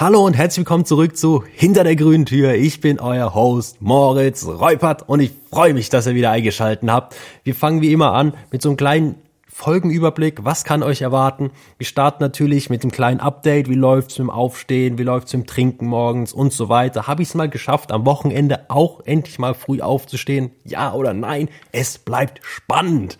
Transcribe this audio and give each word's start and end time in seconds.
Hallo 0.00 0.24
und 0.24 0.32
herzlich 0.32 0.60
willkommen 0.60 0.86
zurück 0.86 1.14
zu 1.14 1.44
Hinter 1.52 1.84
der 1.84 1.94
grünen 1.94 2.24
Tür. 2.24 2.54
Ich 2.54 2.80
bin 2.80 3.00
euer 3.00 3.34
Host 3.34 3.82
Moritz 3.82 4.46
Reupert 4.46 5.06
und 5.06 5.20
ich 5.20 5.30
freue 5.52 5.74
mich, 5.74 5.90
dass 5.90 6.06
ihr 6.06 6.14
wieder 6.14 6.30
eingeschalten 6.30 6.90
habt. 6.90 7.14
Wir 7.44 7.54
fangen 7.54 7.82
wie 7.82 7.92
immer 7.92 8.14
an 8.14 8.32
mit 8.50 8.62
so 8.62 8.70
einem 8.70 8.78
kleinen 8.78 9.16
Folgenüberblick. 9.46 10.42
Was 10.42 10.64
kann 10.64 10.82
euch 10.82 11.02
erwarten? 11.02 11.50
Wir 11.76 11.86
starten 11.86 12.22
natürlich 12.22 12.70
mit 12.70 12.82
dem 12.82 12.90
kleinen 12.90 13.20
Update. 13.20 13.68
Wie 13.68 13.74
läuft's 13.74 14.18
mit 14.18 14.28
dem 14.28 14.30
Aufstehen? 14.30 14.96
Wie 14.96 15.02
läuft's 15.02 15.34
mit 15.34 15.42
dem 15.42 15.46
Trinken 15.46 15.86
morgens 15.86 16.32
und 16.32 16.54
so 16.54 16.70
weiter? 16.70 17.06
Habe 17.06 17.20
ich 17.20 17.28
es 17.28 17.34
mal 17.34 17.50
geschafft, 17.50 17.92
am 17.92 18.06
Wochenende 18.06 18.70
auch 18.70 19.02
endlich 19.04 19.38
mal 19.38 19.52
früh 19.52 19.82
aufzustehen? 19.82 20.50
Ja 20.64 20.94
oder 20.94 21.12
nein? 21.12 21.50
Es 21.72 21.98
bleibt 21.98 22.40
spannend. 22.42 23.18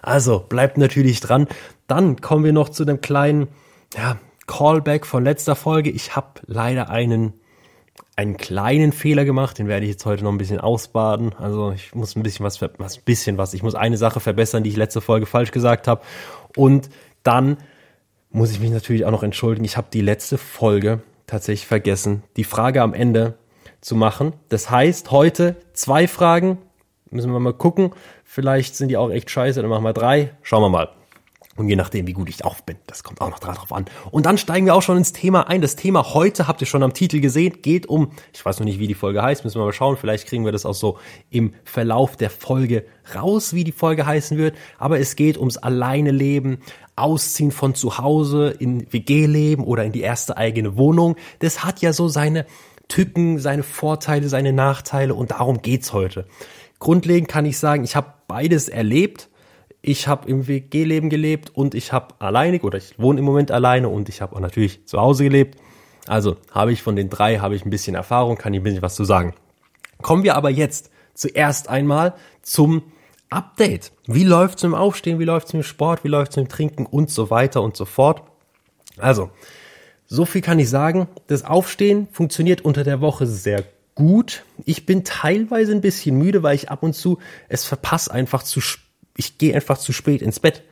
Also 0.00 0.38
bleibt 0.38 0.78
natürlich 0.78 1.20
dran. 1.20 1.46
Dann 1.88 2.22
kommen 2.22 2.42
wir 2.42 2.54
noch 2.54 2.70
zu 2.70 2.86
dem 2.86 3.02
kleinen, 3.02 3.48
ja, 3.94 4.16
Callback 4.46 5.06
von 5.06 5.24
letzter 5.24 5.56
Folge. 5.56 5.90
Ich 5.90 6.16
habe 6.16 6.40
leider 6.46 6.90
einen 6.90 7.34
einen 8.14 8.36
kleinen 8.36 8.92
Fehler 8.92 9.24
gemacht, 9.24 9.58
den 9.58 9.68
werde 9.68 9.86
ich 9.86 9.92
jetzt 9.92 10.04
heute 10.04 10.24
noch 10.24 10.32
ein 10.32 10.38
bisschen 10.38 10.60
ausbaden. 10.60 11.34
Also 11.38 11.72
ich 11.72 11.94
muss 11.94 12.14
ein 12.14 12.22
bisschen 12.22 12.44
was, 12.44 12.60
was 12.60 12.98
bisschen 12.98 13.38
was. 13.38 13.54
Ich 13.54 13.62
muss 13.62 13.74
eine 13.74 13.96
Sache 13.96 14.20
verbessern, 14.20 14.62
die 14.62 14.70
ich 14.70 14.76
letzte 14.76 15.00
Folge 15.00 15.26
falsch 15.26 15.50
gesagt 15.50 15.88
habe. 15.88 16.02
Und 16.56 16.90
dann 17.22 17.56
muss 18.30 18.50
ich 18.50 18.60
mich 18.60 18.70
natürlich 18.70 19.04
auch 19.04 19.10
noch 19.10 19.22
entschuldigen. 19.22 19.64
Ich 19.64 19.76
habe 19.76 19.88
die 19.92 20.00
letzte 20.00 20.36
Folge 20.38 21.02
tatsächlich 21.26 21.66
vergessen, 21.66 22.22
die 22.36 22.44
Frage 22.44 22.82
am 22.82 22.92
Ende 22.92 23.34
zu 23.80 23.96
machen. 23.96 24.34
Das 24.48 24.70
heißt, 24.70 25.10
heute 25.10 25.56
zwei 25.72 26.06
Fragen. 26.06 26.58
Müssen 27.10 27.32
wir 27.32 27.40
mal 27.40 27.52
gucken. 27.52 27.92
Vielleicht 28.24 28.76
sind 28.76 28.88
die 28.88 28.96
auch 28.96 29.10
echt 29.10 29.30
scheiße, 29.30 29.60
dann 29.60 29.70
machen 29.70 29.84
wir 29.84 29.92
drei. 29.92 30.34
Schauen 30.42 30.62
wir 30.62 30.70
mal. 30.70 31.01
Und 31.56 31.68
je 31.68 31.76
nachdem, 31.76 32.06
wie 32.06 32.14
gut 32.14 32.30
ich 32.30 32.38
drauf 32.38 32.64
bin, 32.64 32.76
das 32.86 33.04
kommt 33.04 33.20
auch 33.20 33.28
noch 33.28 33.38
drauf 33.38 33.72
an. 33.72 33.84
Und 34.10 34.24
dann 34.24 34.38
steigen 34.38 34.64
wir 34.64 34.74
auch 34.74 34.80
schon 34.80 34.96
ins 34.96 35.12
Thema 35.12 35.48
ein. 35.48 35.60
Das 35.60 35.76
Thema 35.76 36.14
heute, 36.14 36.48
habt 36.48 36.62
ihr 36.62 36.66
schon 36.66 36.82
am 36.82 36.94
Titel 36.94 37.20
gesehen, 37.20 37.60
geht 37.60 37.86
um, 37.86 38.12
ich 38.32 38.44
weiß 38.44 38.58
noch 38.58 38.64
nicht, 38.64 38.78
wie 38.78 38.86
die 38.86 38.94
Folge 38.94 39.22
heißt, 39.22 39.44
müssen 39.44 39.60
wir 39.60 39.66
mal 39.66 39.72
schauen. 39.72 39.98
Vielleicht 39.98 40.26
kriegen 40.26 40.46
wir 40.46 40.52
das 40.52 40.64
auch 40.64 40.74
so 40.74 40.98
im 41.28 41.52
Verlauf 41.64 42.16
der 42.16 42.30
Folge 42.30 42.86
raus, 43.14 43.52
wie 43.52 43.64
die 43.64 43.72
Folge 43.72 44.06
heißen 44.06 44.38
wird. 44.38 44.56
Aber 44.78 44.98
es 44.98 45.14
geht 45.14 45.36
ums 45.36 45.58
alleine 45.58 46.10
Leben, 46.10 46.58
Ausziehen 46.96 47.50
von 47.50 47.74
zu 47.74 47.98
Hause 47.98 48.54
in 48.58 48.90
WG-Leben 48.92 49.64
oder 49.64 49.84
in 49.84 49.92
die 49.92 50.02
erste 50.02 50.36
eigene 50.36 50.76
Wohnung. 50.76 51.16
Das 51.38 51.64
hat 51.64 51.80
ja 51.80 51.92
so 51.92 52.08
seine 52.08 52.46
Tücken, 52.88 53.38
seine 53.38 53.62
Vorteile, 53.62 54.28
seine 54.28 54.52
Nachteile 54.52 55.14
und 55.14 55.30
darum 55.30 55.62
geht's 55.62 55.92
heute. 55.92 56.26
Grundlegend 56.78 57.28
kann 57.28 57.46
ich 57.46 57.58
sagen, 57.58 57.84
ich 57.84 57.96
habe 57.96 58.12
beides 58.26 58.68
erlebt 58.68 59.28
ich 59.82 60.06
habe 60.06 60.28
im 60.28 60.46
WG-Leben 60.46 61.10
gelebt 61.10 61.50
und 61.54 61.74
ich 61.74 61.92
habe 61.92 62.14
alleinig 62.20 62.62
oder 62.62 62.78
ich 62.78 62.98
wohne 62.98 63.18
im 63.18 63.24
Moment 63.24 63.50
alleine 63.50 63.88
und 63.88 64.08
ich 64.08 64.22
habe 64.22 64.36
auch 64.36 64.40
natürlich 64.40 64.86
zu 64.86 65.00
Hause 65.00 65.24
gelebt. 65.24 65.58
Also 66.06 66.36
habe 66.52 66.72
ich 66.72 66.82
von 66.82 66.96
den 66.96 67.10
drei 67.10 67.38
habe 67.38 67.56
ich 67.56 67.64
ein 67.64 67.70
bisschen 67.70 67.96
Erfahrung, 67.96 68.36
kann 68.36 68.54
ich 68.54 68.60
ein 68.60 68.64
bisschen 68.64 68.82
was 68.82 68.94
zu 68.94 69.04
sagen. 69.04 69.34
Kommen 70.00 70.22
wir 70.22 70.36
aber 70.36 70.50
jetzt 70.50 70.90
zuerst 71.14 71.68
einmal 71.68 72.14
zum 72.42 72.82
Update. 73.28 73.92
Wie 74.06 74.24
läuft's 74.24 74.62
dem 74.62 74.74
Aufstehen, 74.74 75.18
wie 75.18 75.24
läuft's 75.24 75.50
dem 75.50 75.62
Sport, 75.62 76.04
wie 76.04 76.08
läuft's 76.08 76.36
dem 76.36 76.48
Trinken 76.48 76.86
und 76.86 77.10
so 77.10 77.30
weiter 77.30 77.62
und 77.62 77.76
so 77.76 77.84
fort. 77.84 78.22
Also, 78.98 79.30
so 80.06 80.24
viel 80.24 80.42
kann 80.42 80.58
ich 80.58 80.68
sagen. 80.68 81.08
Das 81.26 81.44
Aufstehen 81.44 82.08
funktioniert 82.12 82.60
unter 82.60 82.84
der 82.84 83.00
Woche 83.00 83.26
sehr 83.26 83.64
gut. 83.94 84.44
Ich 84.64 84.86
bin 84.86 85.04
teilweise 85.04 85.72
ein 85.72 85.80
bisschen 85.80 86.18
müde, 86.18 86.42
weil 86.42 86.54
ich 86.54 86.70
ab 86.70 86.82
und 86.82 86.94
zu 86.94 87.18
es 87.48 87.64
verpasse 87.64 88.12
einfach 88.12 88.42
zu 88.42 88.60
ich 89.16 89.38
gehe 89.38 89.54
einfach 89.54 89.78
zu 89.78 89.92
spät 89.92 90.22
ins 90.22 90.40
Bett. 90.40 90.62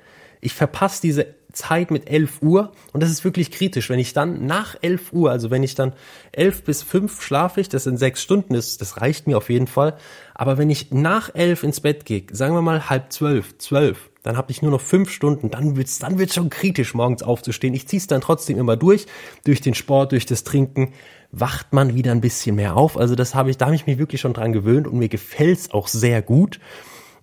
Ich 0.41 0.55
verpasse 0.55 1.03
diese 1.03 1.35
Zeit 1.53 1.91
mit 1.91 2.09
11 2.09 2.43
Uhr 2.43 2.73
und 2.93 3.03
das 3.03 3.11
ist 3.11 3.25
wirklich 3.25 3.51
kritisch. 3.51 3.91
Wenn 3.91 3.99
ich 3.99 4.13
dann 4.13 4.47
nach 4.47 4.77
11 4.81 5.13
Uhr, 5.13 5.31
also 5.31 5.51
wenn 5.51 5.63
ich 5.63 5.75
dann 5.75 5.93
11 6.33 6.65
bis 6.65 6.83
5 6.83 7.21
schlafe 7.21 7.61
ich, 7.61 7.69
das 7.69 7.85
sind 7.85 7.99
sechs 7.99 8.23
Stunden, 8.23 8.55
das, 8.55 8.79
das 8.79 9.01
reicht 9.01 9.27
mir 9.27 9.37
auf 9.37 9.51
jeden 9.51 9.67
Fall. 9.67 9.97
Aber 10.35 10.59
wenn 10.59 10.71
ich 10.71 10.91
nach 10.93 11.35
11 11.35 11.65
ins 11.65 11.81
Bett 11.81 12.05
gehe, 12.05 12.25
sagen 12.33 12.55
wir 12.55 12.63
mal 12.63 12.89
halb 12.89 13.13
zwölf, 13.13 13.59
zwölf, 13.59 14.11
dann 14.23 14.37
habe 14.37 14.51
ich 14.51 14.63
nur 14.63 14.71
noch 14.71 14.81
fünf 14.81 15.11
Stunden, 15.11 15.51
dann 15.51 15.77
wird's, 15.77 15.99
dann 15.99 16.19
wird's 16.19 16.35
schon 16.35 16.51
kritisch, 16.51 16.95
morgens 16.95 17.23
aufzustehen. 17.23 17.75
Ich 17.75 17.89
ziehe 17.89 18.01
es 18.01 18.07
dann 18.07 18.21
trotzdem 18.21 18.59
immer 18.59 18.77
durch, 18.77 19.07
durch 19.45 19.61
den 19.61 19.75
Sport, 19.75 20.13
durch 20.13 20.27
das 20.27 20.45
Trinken, 20.45 20.93
wacht 21.33 21.73
man 21.73 21.95
wieder 21.95 22.13
ein 22.13 22.21
bisschen 22.21 22.57
mehr 22.57 22.77
auf. 22.77 22.99
Also 22.99 23.15
das 23.15 23.35
habe 23.35 23.51
ich, 23.51 23.57
da 23.57 23.67
habe 23.67 23.75
ich 23.75 23.87
mich 23.87 23.99
wirklich 23.99 24.21
schon 24.21 24.35
dran 24.35 24.53
gewöhnt 24.53 24.87
und 24.87 24.99
mir 24.99 25.09
gefällt's 25.09 25.71
auch 25.71 25.89
sehr 25.89 26.23
gut. 26.23 26.61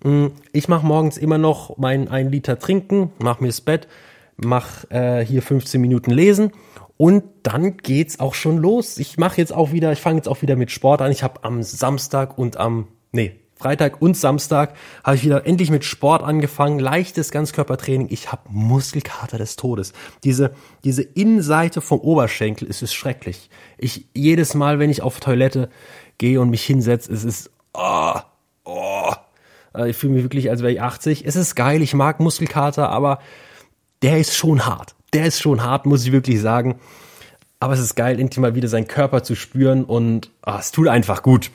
Mm, 0.02 0.26
ich 0.52 0.68
mache 0.68 0.86
morgens 0.86 1.16
immer 1.16 1.38
noch 1.38 1.76
mein 1.78 2.08
ein 2.08 2.30
Liter 2.30 2.58
trinken, 2.58 3.12
mache 3.18 3.42
mir 3.42 3.48
das 3.48 3.60
Bett, 3.60 3.88
mache 4.36 4.90
äh, 4.90 5.24
hier 5.24 5.42
15 5.42 5.80
Minuten 5.80 6.10
lesen 6.10 6.52
und 6.96 7.24
dann 7.42 7.76
geht's 7.76 8.20
auch 8.20 8.34
schon 8.34 8.58
los. 8.58 8.98
Ich 8.98 9.18
mache 9.18 9.38
jetzt 9.38 9.52
auch 9.52 9.72
wieder, 9.72 9.92
ich 9.92 10.00
fange 10.00 10.16
jetzt 10.16 10.28
auch 10.28 10.42
wieder 10.42 10.56
mit 10.56 10.70
Sport 10.70 11.00
an. 11.00 11.12
Ich 11.12 11.22
habe 11.22 11.44
am 11.44 11.62
Samstag 11.62 12.38
und 12.38 12.56
am 12.56 12.88
nee, 13.12 13.36
Freitag 13.54 14.00
und 14.00 14.16
Samstag 14.16 14.74
habe 15.02 15.16
ich 15.16 15.24
wieder 15.24 15.44
endlich 15.46 15.70
mit 15.70 15.84
Sport 15.84 16.22
angefangen, 16.22 16.78
leichtes 16.78 17.32
Ganzkörpertraining. 17.32 18.08
Ich 18.10 18.30
habe 18.30 18.42
Muskelkater 18.48 19.38
des 19.38 19.56
Todes. 19.56 19.92
Diese 20.22 20.52
diese 20.84 21.02
Innenseite 21.02 21.80
vom 21.80 22.00
Oberschenkel 22.00 22.68
ist 22.68 22.82
es 22.82 22.94
schrecklich. 22.94 23.50
Ich 23.76 24.06
jedes 24.14 24.54
Mal, 24.54 24.78
wenn 24.78 24.90
ich 24.90 25.02
auf 25.02 25.18
Toilette 25.18 25.70
gehe 26.18 26.40
und 26.40 26.50
mich 26.50 26.64
hinsetze, 26.64 27.12
es 27.12 27.24
ist 27.24 27.50
oh, 27.74 28.14
oh, 28.64 29.12
ich 29.86 29.96
fühle 29.96 30.14
mich 30.14 30.22
wirklich, 30.22 30.50
als 30.50 30.62
wäre 30.62 30.72
ich 30.72 30.80
80. 30.80 31.26
Es 31.26 31.36
ist 31.36 31.54
geil, 31.54 31.82
ich 31.82 31.94
mag 31.94 32.20
Muskelkater, 32.20 32.88
aber 32.90 33.20
der 34.02 34.18
ist 34.18 34.34
schon 34.34 34.66
hart. 34.66 34.94
Der 35.12 35.26
ist 35.26 35.40
schon 35.40 35.62
hart, 35.62 35.86
muss 35.86 36.04
ich 36.04 36.12
wirklich 36.12 36.40
sagen. 36.40 36.78
Aber 37.60 37.74
es 37.74 37.80
ist 37.80 37.96
geil, 37.96 38.20
endlich 38.20 38.38
mal 38.38 38.54
wieder 38.54 38.68
seinen 38.68 38.86
Körper 38.86 39.22
zu 39.22 39.34
spüren 39.34 39.84
und 39.84 40.30
ah, 40.42 40.58
es 40.60 40.70
tut 40.70 40.88
einfach 40.88 41.22
gut. 41.22 41.50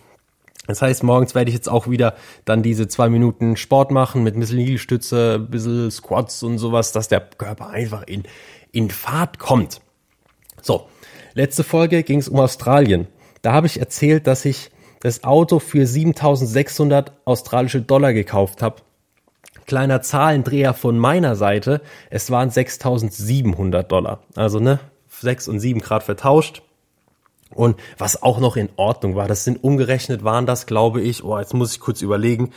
Das 0.68 0.82
heißt, 0.82 1.04
morgens 1.04 1.36
werde 1.36 1.50
ich 1.50 1.56
jetzt 1.56 1.70
auch 1.70 1.90
wieder 1.90 2.16
dann 2.46 2.64
diese 2.64 2.88
zwei 2.88 3.10
Minuten 3.10 3.58
Sport 3.58 3.92
machen 3.92 4.24
mit 4.24 4.36
ein 4.36 4.40
bisschen 4.40 4.60
Liegestütze, 4.60 5.36
ein 5.36 5.50
bisschen 5.50 5.92
Squats 5.92 6.42
und 6.44 6.58
sowas, 6.58 6.94
dass 6.94 7.10
der 7.10 7.20
Körper 7.20 7.70
einfach 7.70 8.04
in, 8.04 8.24
in 8.72 8.90
Fahrt 8.90 9.40
kommt. 9.40 9.82
So, 10.62 10.88
letzte 11.34 11.66
Folge 11.66 12.04
ging 12.04 12.20
es 12.20 12.30
um 12.30 12.40
Australien. 12.40 13.08
Da 13.42 13.52
habe 13.52 13.68
ich 13.68 13.80
erzählt, 13.80 14.26
dass 14.26 14.46
ich 14.46 14.72
das 15.04 15.26
Auto 15.26 15.60
für 15.60 15.86
7600 15.86 17.12
australische 17.26 17.82
Dollar 17.82 18.14
gekauft 18.14 18.62
habe. 18.62 18.78
Kleiner 19.66 20.02
Zahlendreher 20.02 20.74
von 20.74 20.98
meiner 20.98 21.36
Seite, 21.36 21.82
es 22.10 22.32
waren 22.32 22.50
6700 22.50 23.92
Dollar. 23.92 24.20
Also 24.36 24.60
ne, 24.60 24.80
6 25.10 25.50
und 25.50 25.60
7 25.60 25.82
Grad 25.82 26.04
vertauscht. 26.04 26.64
Und 27.54 27.76
was 27.98 28.24
auch 28.24 28.40
noch 28.40 28.56
in 28.56 28.70
Ordnung 28.78 29.16
war, 29.16 29.28
das 29.28 29.44
sind 29.44 29.62
umgerechnet 29.64 30.24
waren 30.24 30.46
das, 30.46 30.66
glaube 30.66 31.02
ich, 31.02 31.24
oh, 31.24 31.38
jetzt 31.38 31.54
muss 31.54 31.74
ich 31.74 31.82
kurz 31.82 32.02
überlegen. 32.02 32.52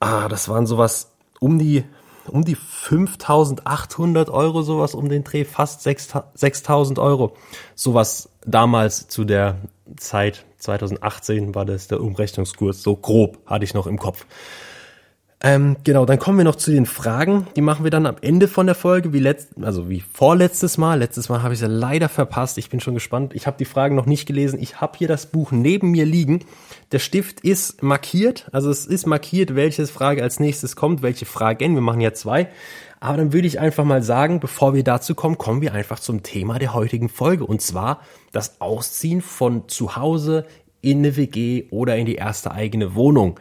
Ah, 0.00 0.28
das 0.28 0.48
waren 0.48 0.66
sowas 0.66 1.12
um 1.38 1.60
die 1.60 1.84
um 2.28 2.44
die 2.44 2.54
5800 2.54 4.30
Euro, 4.30 4.62
sowas 4.62 4.94
um 4.94 5.08
den 5.08 5.24
Dreh, 5.24 5.44
fast 5.44 5.82
6000 5.82 6.98
Euro. 6.98 7.36
Sowas 7.74 8.30
damals 8.44 9.08
zu 9.08 9.24
der 9.24 9.56
Zeit 9.96 10.44
2018 10.58 11.54
war 11.54 11.64
das 11.64 11.88
der 11.88 12.00
Umrechnungskurs, 12.00 12.82
so 12.82 12.96
grob 12.96 13.38
hatte 13.46 13.64
ich 13.64 13.74
noch 13.74 13.86
im 13.86 13.98
Kopf. 13.98 14.26
Ähm, 15.44 15.76
genau, 15.82 16.06
dann 16.06 16.20
kommen 16.20 16.38
wir 16.38 16.44
noch 16.44 16.54
zu 16.54 16.70
den 16.70 16.86
Fragen. 16.86 17.48
Die 17.56 17.62
machen 17.62 17.82
wir 17.82 17.90
dann 17.90 18.06
am 18.06 18.14
Ende 18.20 18.46
von 18.46 18.66
der 18.66 18.76
Folge, 18.76 19.12
wie 19.12 19.18
letzt, 19.18 19.48
also 19.60 19.90
wie 19.90 20.00
vorletztes 20.00 20.78
Mal. 20.78 21.00
Letztes 21.00 21.28
Mal 21.28 21.42
habe 21.42 21.54
ich 21.54 21.58
sie 21.58 21.66
leider 21.66 22.08
verpasst. 22.08 22.58
Ich 22.58 22.70
bin 22.70 22.78
schon 22.78 22.94
gespannt. 22.94 23.34
Ich 23.34 23.48
habe 23.48 23.56
die 23.58 23.64
Fragen 23.64 23.96
noch 23.96 24.06
nicht 24.06 24.26
gelesen. 24.26 24.62
Ich 24.62 24.80
habe 24.80 24.96
hier 24.96 25.08
das 25.08 25.26
Buch 25.26 25.50
neben 25.50 25.90
mir 25.90 26.06
liegen. 26.06 26.44
Der 26.92 27.00
Stift 27.00 27.40
ist 27.40 27.82
markiert, 27.82 28.48
also 28.52 28.70
es 28.70 28.86
ist 28.86 29.06
markiert, 29.06 29.56
welche 29.56 29.84
Frage 29.88 30.22
als 30.22 30.38
nächstes 30.38 30.76
kommt, 30.76 31.02
welche 31.02 31.26
Fragen. 31.26 31.74
Wir 31.74 31.82
machen 31.82 32.00
ja 32.00 32.12
zwei. 32.12 32.48
Aber 33.00 33.16
dann 33.16 33.32
würde 33.32 33.48
ich 33.48 33.58
einfach 33.58 33.84
mal 33.84 34.04
sagen, 34.04 34.38
bevor 34.38 34.74
wir 34.74 34.84
dazu 34.84 35.16
kommen, 35.16 35.38
kommen 35.38 35.60
wir 35.60 35.72
einfach 35.72 35.98
zum 35.98 36.22
Thema 36.22 36.60
der 36.60 36.72
heutigen 36.72 37.08
Folge. 37.08 37.44
Und 37.44 37.60
zwar 37.62 38.02
das 38.30 38.60
Ausziehen 38.60 39.20
von 39.20 39.68
zu 39.68 39.96
Hause 39.96 40.46
in 40.82 40.98
eine 40.98 41.16
WG 41.16 41.64
oder 41.70 41.96
in 41.96 42.06
die 42.06 42.14
erste 42.14 42.52
eigene 42.52 42.94
Wohnung. 42.94 43.40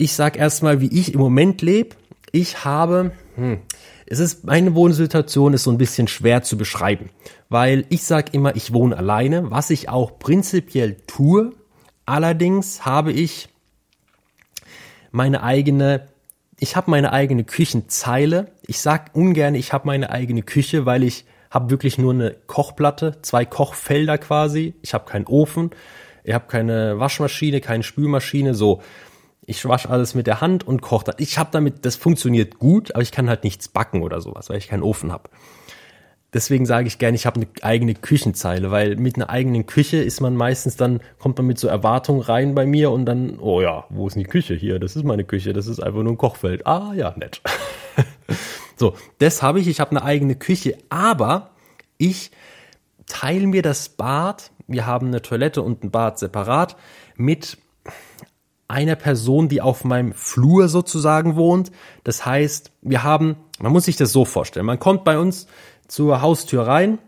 Ich 0.00 0.14
sag 0.14 0.38
erstmal, 0.38 0.80
wie 0.80 0.98
ich 0.98 1.12
im 1.12 1.20
Moment 1.20 1.60
lebe. 1.60 1.94
Ich 2.32 2.64
habe, 2.64 3.12
hm, 3.34 3.58
es 4.06 4.18
ist, 4.18 4.44
meine 4.44 4.74
Wohnsituation 4.74 5.52
ist 5.52 5.64
so 5.64 5.70
ein 5.70 5.76
bisschen 5.76 6.08
schwer 6.08 6.42
zu 6.42 6.56
beschreiben, 6.56 7.10
weil 7.50 7.84
ich 7.90 8.04
sag 8.04 8.32
immer, 8.32 8.56
ich 8.56 8.72
wohne 8.72 8.96
alleine, 8.96 9.50
was 9.50 9.68
ich 9.68 9.90
auch 9.90 10.18
prinzipiell 10.18 10.96
tue. 11.06 11.52
Allerdings 12.06 12.86
habe 12.86 13.12
ich 13.12 13.50
meine 15.10 15.42
eigene, 15.42 16.06
ich 16.58 16.76
habe 16.76 16.90
meine 16.90 17.12
eigene 17.12 17.44
Küchenzeile. 17.44 18.52
Ich 18.66 18.80
sag 18.80 19.10
ungern, 19.12 19.54
ich 19.54 19.74
habe 19.74 19.86
meine 19.86 20.08
eigene 20.08 20.40
Küche, 20.40 20.86
weil 20.86 21.02
ich 21.02 21.26
habe 21.50 21.68
wirklich 21.68 21.98
nur 21.98 22.14
eine 22.14 22.30
Kochplatte, 22.46 23.18
zwei 23.20 23.44
Kochfelder 23.44 24.16
quasi. 24.16 24.72
Ich 24.80 24.94
habe 24.94 25.04
keinen 25.04 25.26
Ofen, 25.26 25.72
ich 26.24 26.32
habe 26.32 26.46
keine 26.48 26.98
Waschmaschine, 26.98 27.60
keine 27.60 27.82
Spülmaschine, 27.82 28.54
so. 28.54 28.80
Ich 29.50 29.66
wasche 29.66 29.90
alles 29.90 30.14
mit 30.14 30.28
der 30.28 30.40
Hand 30.40 30.64
und 30.64 30.80
koche. 30.80 31.12
Ich 31.18 31.36
habe 31.36 31.50
damit, 31.50 31.84
das 31.84 31.96
funktioniert 31.96 32.60
gut, 32.60 32.94
aber 32.94 33.02
ich 33.02 33.10
kann 33.10 33.28
halt 33.28 33.42
nichts 33.42 33.66
backen 33.66 34.02
oder 34.02 34.20
sowas, 34.20 34.48
weil 34.48 34.58
ich 34.58 34.68
keinen 34.68 34.84
Ofen 34.84 35.10
habe. 35.10 35.28
deswegen 36.32 36.66
sage 36.66 36.86
ich 36.86 36.98
gerne, 36.98 37.16
ich 37.16 37.26
habe 37.26 37.40
eine 37.40 37.48
eigene 37.62 37.94
Küchenzeile, 37.94 38.70
weil 38.70 38.94
mit 38.94 39.16
einer 39.16 39.28
eigenen 39.28 39.66
Küche 39.66 39.96
ist 39.96 40.20
man 40.20 40.36
meistens 40.36 40.76
dann, 40.76 41.00
kommt 41.18 41.36
man 41.38 41.48
mit 41.48 41.58
so 41.58 41.66
Erwartungen 41.66 42.20
rein 42.20 42.54
bei 42.54 42.64
mir 42.64 42.92
und 42.92 43.06
dann, 43.06 43.40
oh 43.40 43.60
ja, 43.60 43.86
wo 43.88 44.06
ist 44.06 44.14
denn 44.14 44.22
die 44.22 44.28
Küche 44.30 44.54
hier? 44.54 44.78
Das 44.78 44.94
ist 44.94 45.04
meine 45.04 45.24
Küche, 45.24 45.52
das 45.52 45.66
ist 45.66 45.80
einfach 45.80 46.04
nur 46.04 46.12
ein 46.12 46.18
Kochfeld. 46.18 46.64
Ah 46.68 46.92
ja, 46.94 47.12
nett. 47.16 47.42
so, 48.76 48.94
das 49.18 49.42
habe 49.42 49.58
ich, 49.58 49.66
ich 49.66 49.80
habe 49.80 49.90
eine 49.90 50.04
eigene 50.04 50.36
Küche, 50.36 50.78
aber 50.90 51.50
ich 51.98 52.30
teile 53.06 53.48
mir 53.48 53.62
das 53.62 53.88
Bad, 53.88 54.52
wir 54.68 54.86
haben 54.86 55.08
eine 55.08 55.22
Toilette 55.22 55.62
und 55.62 55.82
ein 55.82 55.90
Bad 55.90 56.20
separat, 56.20 56.76
mit 57.16 57.58
einer 58.70 58.96
Person, 58.96 59.48
die 59.48 59.60
auf 59.60 59.84
meinem 59.84 60.12
Flur 60.12 60.68
sozusagen 60.68 61.36
wohnt. 61.36 61.70
Das 62.04 62.24
heißt, 62.24 62.70
wir 62.82 63.02
haben, 63.02 63.36
man 63.58 63.72
muss 63.72 63.84
sich 63.84 63.96
das 63.96 64.12
so 64.12 64.24
vorstellen, 64.24 64.66
man 64.66 64.78
kommt 64.78 65.04
bei 65.04 65.18
uns 65.18 65.46
zur 65.88 66.22
Haustür 66.22 66.66
rein 66.66 66.98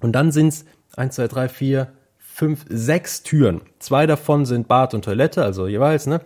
und 0.00 0.12
dann 0.12 0.32
sind 0.32 0.48
es 0.48 0.64
eins, 0.96 1.16
zwei, 1.16 1.28
drei, 1.28 1.48
vier, 1.48 1.92
fünf, 2.18 2.64
sechs 2.68 3.22
Türen. 3.22 3.62
Zwei 3.78 4.06
davon 4.06 4.46
sind 4.46 4.68
Bad 4.68 4.94
und 4.94 5.04
Toilette, 5.04 5.44
also 5.44 5.66
jeweils, 5.66 6.06
ne? 6.06 6.20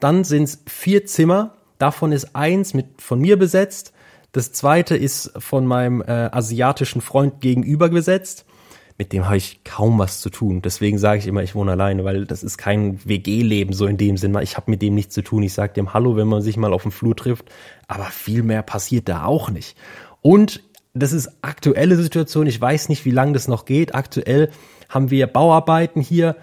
Dann 0.00 0.24
sind 0.24 0.44
es 0.44 0.62
vier 0.66 1.06
Zimmer, 1.06 1.54
davon 1.78 2.12
ist 2.12 2.34
eins 2.34 2.74
mit 2.74 3.00
von 3.00 3.20
mir 3.20 3.38
besetzt, 3.38 3.92
das 4.32 4.52
zweite 4.52 4.96
ist 4.96 5.32
von 5.38 5.64
meinem 5.64 6.02
äh, 6.02 6.10
asiatischen 6.10 7.00
Freund 7.00 7.40
gegenüber 7.40 7.88
besetzt. 7.88 8.46
Mit 8.96 9.12
dem 9.12 9.26
habe 9.26 9.36
ich 9.36 9.64
kaum 9.64 9.98
was 9.98 10.20
zu 10.20 10.30
tun. 10.30 10.62
Deswegen 10.62 10.98
sage 10.98 11.18
ich 11.18 11.26
immer, 11.26 11.42
ich 11.42 11.54
wohne 11.56 11.72
alleine, 11.72 12.04
weil 12.04 12.26
das 12.26 12.44
ist 12.44 12.58
kein 12.58 13.04
WG-Leben 13.04 13.72
so 13.72 13.86
in 13.86 13.96
dem 13.96 14.16
Sinn. 14.16 14.36
Ich 14.40 14.56
habe 14.56 14.70
mit 14.70 14.82
dem 14.82 14.94
nichts 14.94 15.14
zu 15.14 15.22
tun. 15.22 15.42
Ich 15.42 15.52
sage 15.52 15.72
dem 15.72 15.92
Hallo, 15.94 16.16
wenn 16.16 16.28
man 16.28 16.42
sich 16.42 16.56
mal 16.56 16.72
auf 16.72 16.82
dem 16.82 16.92
Flur 16.92 17.16
trifft. 17.16 17.50
Aber 17.88 18.04
viel 18.04 18.44
mehr 18.44 18.62
passiert 18.62 19.08
da 19.08 19.24
auch 19.24 19.50
nicht. 19.50 19.76
Und 20.22 20.62
das 20.94 21.12
ist 21.12 21.28
aktuelle 21.42 21.96
Situation. 21.96 22.46
Ich 22.46 22.60
weiß 22.60 22.88
nicht, 22.88 23.04
wie 23.04 23.10
lange 23.10 23.32
das 23.32 23.48
noch 23.48 23.64
geht. 23.64 23.96
Aktuell 23.96 24.50
haben 24.88 25.10
wir 25.10 25.26
Bauarbeiten 25.26 26.00
hier 26.00 26.36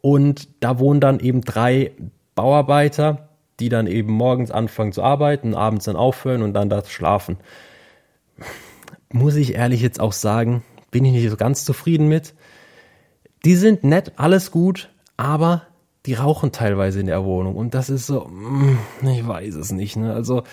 und 0.00 0.48
da 0.60 0.78
wohnen 0.78 1.00
dann 1.00 1.18
eben 1.18 1.40
drei 1.40 1.90
Bauarbeiter, 2.36 3.30
die 3.58 3.68
dann 3.68 3.88
eben 3.88 4.12
morgens 4.12 4.52
anfangen 4.52 4.92
zu 4.92 5.02
arbeiten, 5.02 5.54
abends 5.54 5.86
dann 5.86 5.96
aufhören 5.96 6.42
und 6.42 6.54
dann 6.54 6.70
da 6.70 6.84
schlafen. 6.84 7.38
Muss 9.12 9.34
ich 9.34 9.54
ehrlich 9.54 9.80
jetzt 9.80 9.98
auch 9.98 10.12
sagen, 10.12 10.62
bin 10.90 11.04
ich 11.04 11.12
nicht 11.12 11.30
so 11.30 11.36
ganz 11.36 11.64
zufrieden 11.64 12.08
mit. 12.08 12.34
Die 13.44 13.56
sind 13.56 13.84
nett, 13.84 14.12
alles 14.16 14.50
gut, 14.50 14.90
aber 15.16 15.62
die 16.06 16.14
rauchen 16.14 16.52
teilweise 16.52 17.00
in 17.00 17.06
der 17.06 17.24
Wohnung 17.24 17.56
und 17.56 17.74
das 17.74 17.90
ist 17.90 18.06
so, 18.06 18.26
mm, 18.26 18.78
ich 19.08 19.26
weiß 19.26 19.54
es 19.54 19.72
nicht. 19.72 19.96
Ne? 19.96 20.12
Also 20.12 20.44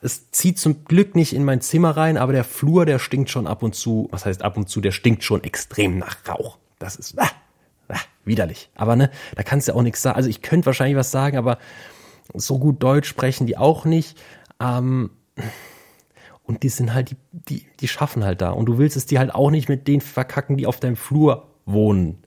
es 0.00 0.30
zieht 0.30 0.58
zum 0.58 0.84
Glück 0.84 1.14
nicht 1.14 1.34
in 1.34 1.44
mein 1.44 1.60
Zimmer 1.60 1.96
rein, 1.96 2.16
aber 2.16 2.32
der 2.32 2.44
Flur, 2.44 2.86
der 2.86 2.98
stinkt 2.98 3.30
schon 3.30 3.46
ab 3.46 3.62
und 3.62 3.74
zu, 3.74 4.08
was 4.10 4.24
heißt 4.24 4.42
ab 4.42 4.56
und 4.56 4.68
zu, 4.68 4.80
der 4.80 4.92
stinkt 4.92 5.22
schon 5.22 5.44
extrem 5.44 5.98
nach 5.98 6.16
Rauch. 6.26 6.58
Das 6.78 6.96
ist 6.96 7.18
ah, 7.18 7.30
ah, 7.88 7.98
widerlich. 8.24 8.70
Aber 8.74 8.96
ne, 8.96 9.10
da 9.36 9.42
kannst 9.42 9.68
du 9.68 9.74
auch 9.74 9.82
nichts 9.82 10.00
sagen. 10.00 10.16
Also 10.16 10.30
ich 10.30 10.40
könnte 10.40 10.66
wahrscheinlich 10.66 10.96
was 10.96 11.10
sagen, 11.10 11.36
aber 11.36 11.58
so 12.32 12.58
gut 12.58 12.82
Deutsch 12.82 13.08
sprechen 13.08 13.46
die 13.46 13.58
auch 13.58 13.84
nicht. 13.84 14.18
Ähm, 14.60 15.10
und 16.46 16.62
die 16.62 16.68
sind 16.68 16.92
halt, 16.92 17.10
die, 17.10 17.16
die, 17.32 17.66
die 17.80 17.88
schaffen 17.88 18.24
halt 18.24 18.40
da. 18.42 18.50
Und 18.50 18.66
du 18.66 18.78
willst 18.78 18.96
es 18.96 19.06
dir 19.06 19.18
halt 19.18 19.34
auch 19.34 19.50
nicht 19.50 19.68
mit 19.68 19.88
denen 19.88 20.02
verkacken, 20.02 20.56
die 20.56 20.66
auf 20.66 20.78
deinem 20.78 20.96
Flur 20.96 21.48
wohnen. 21.64 22.18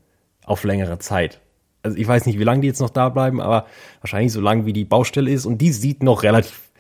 Auf 0.45 0.63
längere 0.63 0.97
Zeit. 0.97 1.41
Also 1.83 1.97
ich 1.97 2.07
weiß 2.07 2.25
nicht, 2.25 2.39
wie 2.39 2.43
lange 2.43 2.61
die 2.61 2.67
jetzt 2.67 2.81
noch 2.81 2.89
da 2.89 3.09
bleiben, 3.09 3.41
aber 3.41 3.67
wahrscheinlich 4.01 4.31
so 4.31 4.41
lang 4.41 4.65
wie 4.65 4.73
die 4.73 4.85
Baustelle 4.85 5.29
ist. 5.29 5.45
Und 5.45 5.59
die 5.59 5.71
sieht 5.71 6.03
noch 6.03 6.23
relativ 6.23 6.71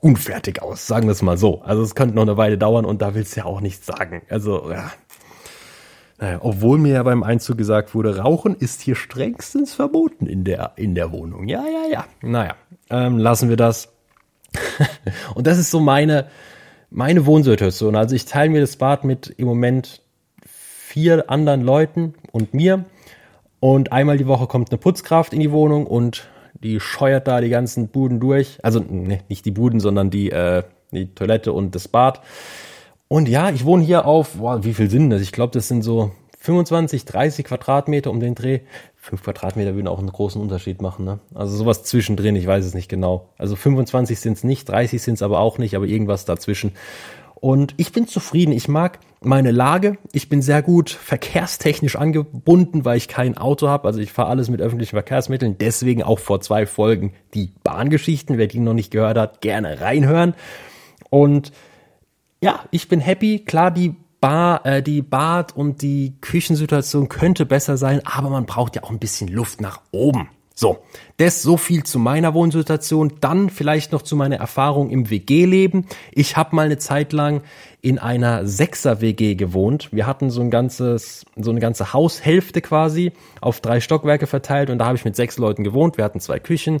unfertig 0.00 0.62
aus, 0.62 0.86
sagen 0.86 1.06
wir 1.06 1.12
es 1.12 1.22
mal 1.22 1.36
so. 1.36 1.62
Also 1.62 1.82
es 1.82 1.94
könnte 1.94 2.14
noch 2.14 2.22
eine 2.22 2.36
Weile 2.36 2.58
dauern 2.58 2.84
und 2.84 3.02
da 3.02 3.14
willst 3.14 3.34
du 3.34 3.40
ja 3.40 3.46
auch 3.46 3.60
nichts 3.60 3.86
sagen. 3.86 4.22
Also, 4.28 4.70
ja. 4.70 4.92
Naja, 6.18 6.38
obwohl 6.40 6.78
mir 6.78 6.94
ja 6.94 7.02
beim 7.02 7.22
Einzug 7.22 7.58
gesagt 7.58 7.94
wurde, 7.94 8.18
Rauchen 8.18 8.54
ist 8.54 8.80
hier 8.80 8.94
strengstens 8.94 9.74
verboten 9.74 10.26
in 10.26 10.44
der, 10.44 10.72
in 10.76 10.94
der 10.94 11.12
Wohnung. 11.12 11.48
Ja, 11.48 11.64
ja, 11.64 11.90
ja. 11.90 12.04
Naja, 12.22 12.54
ähm, 12.88 13.18
lassen 13.18 13.48
wir 13.48 13.56
das. 13.56 13.92
und 15.34 15.46
das 15.46 15.58
ist 15.58 15.70
so 15.70 15.80
meine, 15.80 16.28
meine 16.90 17.26
Wohnsituation. 17.26 17.96
Also 17.96 18.14
ich 18.14 18.24
teile 18.24 18.50
mir 18.50 18.60
das 18.60 18.76
Bad 18.76 19.04
mit 19.04 19.34
im 19.36 19.46
Moment 19.46 20.02
vier 20.44 21.30
anderen 21.30 21.62
Leuten 21.62 22.14
und 22.32 22.54
mir. 22.54 22.84
Und 23.60 23.92
einmal 23.92 24.18
die 24.18 24.26
Woche 24.26 24.46
kommt 24.46 24.70
eine 24.70 24.78
Putzkraft 24.78 25.32
in 25.32 25.40
die 25.40 25.50
Wohnung 25.50 25.86
und 25.86 26.28
die 26.62 26.80
scheuert 26.80 27.26
da 27.28 27.40
die 27.40 27.48
ganzen 27.48 27.88
Buden 27.88 28.20
durch. 28.20 28.58
Also 28.62 28.80
ne, 28.80 29.20
nicht 29.28 29.44
die 29.44 29.50
Buden, 29.50 29.80
sondern 29.80 30.10
die, 30.10 30.30
äh, 30.30 30.62
die 30.92 31.14
Toilette 31.14 31.52
und 31.52 31.74
das 31.74 31.88
Bad. 31.88 32.20
Und 33.08 33.28
ja, 33.28 33.50
ich 33.50 33.64
wohne 33.64 33.84
hier 33.84 34.06
auf, 34.06 34.34
boah, 34.34 34.64
wie 34.64 34.74
viel 34.74 34.90
sind 34.90 35.10
das? 35.10 35.22
Ich 35.22 35.32
glaube, 35.32 35.52
das 35.52 35.68
sind 35.68 35.82
so 35.82 36.12
25, 36.46 37.04
30 37.04 37.44
Quadratmeter 37.44 38.10
um 38.10 38.20
den 38.20 38.36
Dreh. 38.36 38.60
Fünf 38.94 39.24
Quadratmeter 39.24 39.74
würden 39.74 39.88
auch 39.88 39.98
einen 39.98 40.12
großen 40.12 40.40
Unterschied 40.40 40.80
machen. 40.80 41.04
Ne? 41.04 41.18
Also 41.34 41.56
sowas 41.56 41.82
zwischendrin, 41.82 42.36
ich 42.36 42.46
weiß 42.46 42.64
es 42.64 42.72
nicht 42.72 42.88
genau. 42.88 43.30
Also 43.36 43.56
25 43.56 44.20
sind 44.20 44.34
es 44.34 44.44
nicht, 44.44 44.68
30 44.68 45.02
sind 45.02 45.14
es 45.14 45.22
aber 45.22 45.40
auch 45.40 45.58
nicht, 45.58 45.74
aber 45.74 45.86
irgendwas 45.86 46.24
dazwischen. 46.24 46.72
Und 47.34 47.74
ich 47.78 47.92
bin 47.92 48.06
zufrieden. 48.06 48.52
Ich 48.52 48.68
mag 48.68 49.00
meine 49.20 49.50
Lage. 49.50 49.98
Ich 50.12 50.28
bin 50.28 50.40
sehr 50.40 50.62
gut 50.62 50.88
verkehrstechnisch 50.90 51.96
angebunden, 51.96 52.84
weil 52.84 52.96
ich 52.96 53.08
kein 53.08 53.36
Auto 53.36 53.68
habe. 53.68 53.88
Also 53.88 53.98
ich 53.98 54.12
fahre 54.12 54.30
alles 54.30 54.48
mit 54.48 54.60
öffentlichen 54.60 54.94
Verkehrsmitteln. 54.94 55.58
Deswegen 55.58 56.04
auch 56.04 56.20
vor 56.20 56.40
zwei 56.40 56.64
Folgen 56.64 57.12
die 57.34 57.50
Bahngeschichten. 57.64 58.38
Wer 58.38 58.46
die 58.46 58.60
noch 58.60 58.72
nicht 58.72 58.92
gehört 58.92 59.18
hat, 59.18 59.40
gerne 59.40 59.80
reinhören. 59.80 60.34
Und 61.10 61.52
ja, 62.40 62.64
ich 62.70 62.88
bin 62.88 63.00
happy. 63.00 63.40
Klar, 63.40 63.72
die 63.72 63.96
Bar, 64.20 64.64
äh, 64.64 64.82
die 64.82 65.02
Bad- 65.02 65.56
und 65.56 65.82
die 65.82 66.14
Küchensituation 66.20 67.08
könnte 67.08 67.46
besser 67.46 67.76
sein, 67.76 68.00
aber 68.04 68.30
man 68.30 68.46
braucht 68.46 68.76
ja 68.76 68.82
auch 68.82 68.90
ein 68.90 68.98
bisschen 68.98 69.28
Luft 69.28 69.60
nach 69.60 69.80
oben. 69.92 70.28
So, 70.58 70.78
das 71.18 71.42
so 71.42 71.58
viel 71.58 71.82
zu 71.82 71.98
meiner 71.98 72.32
Wohnsituation. 72.32 73.12
Dann 73.20 73.50
vielleicht 73.50 73.92
noch 73.92 74.00
zu 74.00 74.16
meiner 74.16 74.36
Erfahrung 74.36 74.88
im 74.88 75.10
WG-Leben. 75.10 75.84
Ich 76.12 76.38
habe 76.38 76.56
mal 76.56 76.64
eine 76.64 76.78
Zeit 76.78 77.12
lang 77.12 77.42
in 77.82 77.98
einer 77.98 78.46
Sechser-WG 78.46 79.34
gewohnt. 79.34 79.90
Wir 79.92 80.06
hatten 80.06 80.30
so 80.30 80.40
ein 80.40 80.50
ganzes, 80.50 81.26
so 81.36 81.50
eine 81.50 81.60
ganze 81.60 81.92
Haushälfte 81.92 82.62
quasi 82.62 83.12
auf 83.42 83.60
drei 83.60 83.80
Stockwerke 83.80 84.26
verteilt 84.26 84.70
und 84.70 84.78
da 84.78 84.86
habe 84.86 84.96
ich 84.96 85.04
mit 85.04 85.14
sechs 85.14 85.36
Leuten 85.36 85.62
gewohnt. 85.62 85.98
Wir 85.98 86.04
hatten 86.04 86.20
zwei 86.20 86.38
Küchen, 86.38 86.80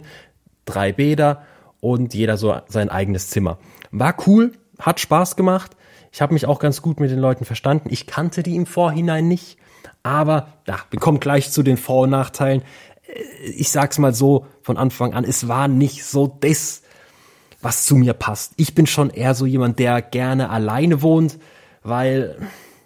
drei 0.64 0.92
Bäder 0.92 1.42
und 1.80 2.14
jeder 2.14 2.38
so 2.38 2.56
sein 2.68 2.88
eigenes 2.88 3.28
Zimmer. 3.28 3.58
War 3.90 4.16
cool, 4.26 4.52
hat 4.78 5.00
Spaß 5.00 5.36
gemacht. 5.36 5.76
Ich 6.12 6.22
habe 6.22 6.34
mich 6.34 6.46
auch 6.46 6.58
ganz 6.58 6.82
gut 6.82 7.00
mit 7.00 7.10
den 7.10 7.18
Leuten 7.18 7.44
verstanden. 7.44 7.88
Ich 7.90 8.06
kannte 8.06 8.42
die 8.42 8.56
im 8.56 8.66
Vorhinein 8.66 9.28
nicht. 9.28 9.58
Aber 10.02 10.48
ja, 10.66 10.78
wir 10.90 11.00
kommen 11.00 11.20
gleich 11.20 11.50
zu 11.50 11.62
den 11.62 11.76
Vor- 11.76 12.04
und 12.04 12.10
Nachteilen 12.10 12.62
ich 13.54 13.70
sag's 13.70 13.98
mal 13.98 14.14
so 14.14 14.46
von 14.62 14.76
Anfang 14.76 15.14
an, 15.14 15.24
es 15.24 15.48
war 15.48 15.68
nicht 15.68 16.04
so 16.04 16.26
das, 16.40 16.82
was 17.62 17.86
zu 17.86 17.96
mir 17.96 18.12
passt. 18.12 18.52
Ich 18.56 18.74
bin 18.74 18.86
schon 18.86 19.10
eher 19.10 19.34
so 19.34 19.46
jemand, 19.46 19.78
der 19.78 20.02
gerne 20.02 20.50
alleine 20.50 21.02
wohnt, 21.02 21.38
weil, 21.82 22.36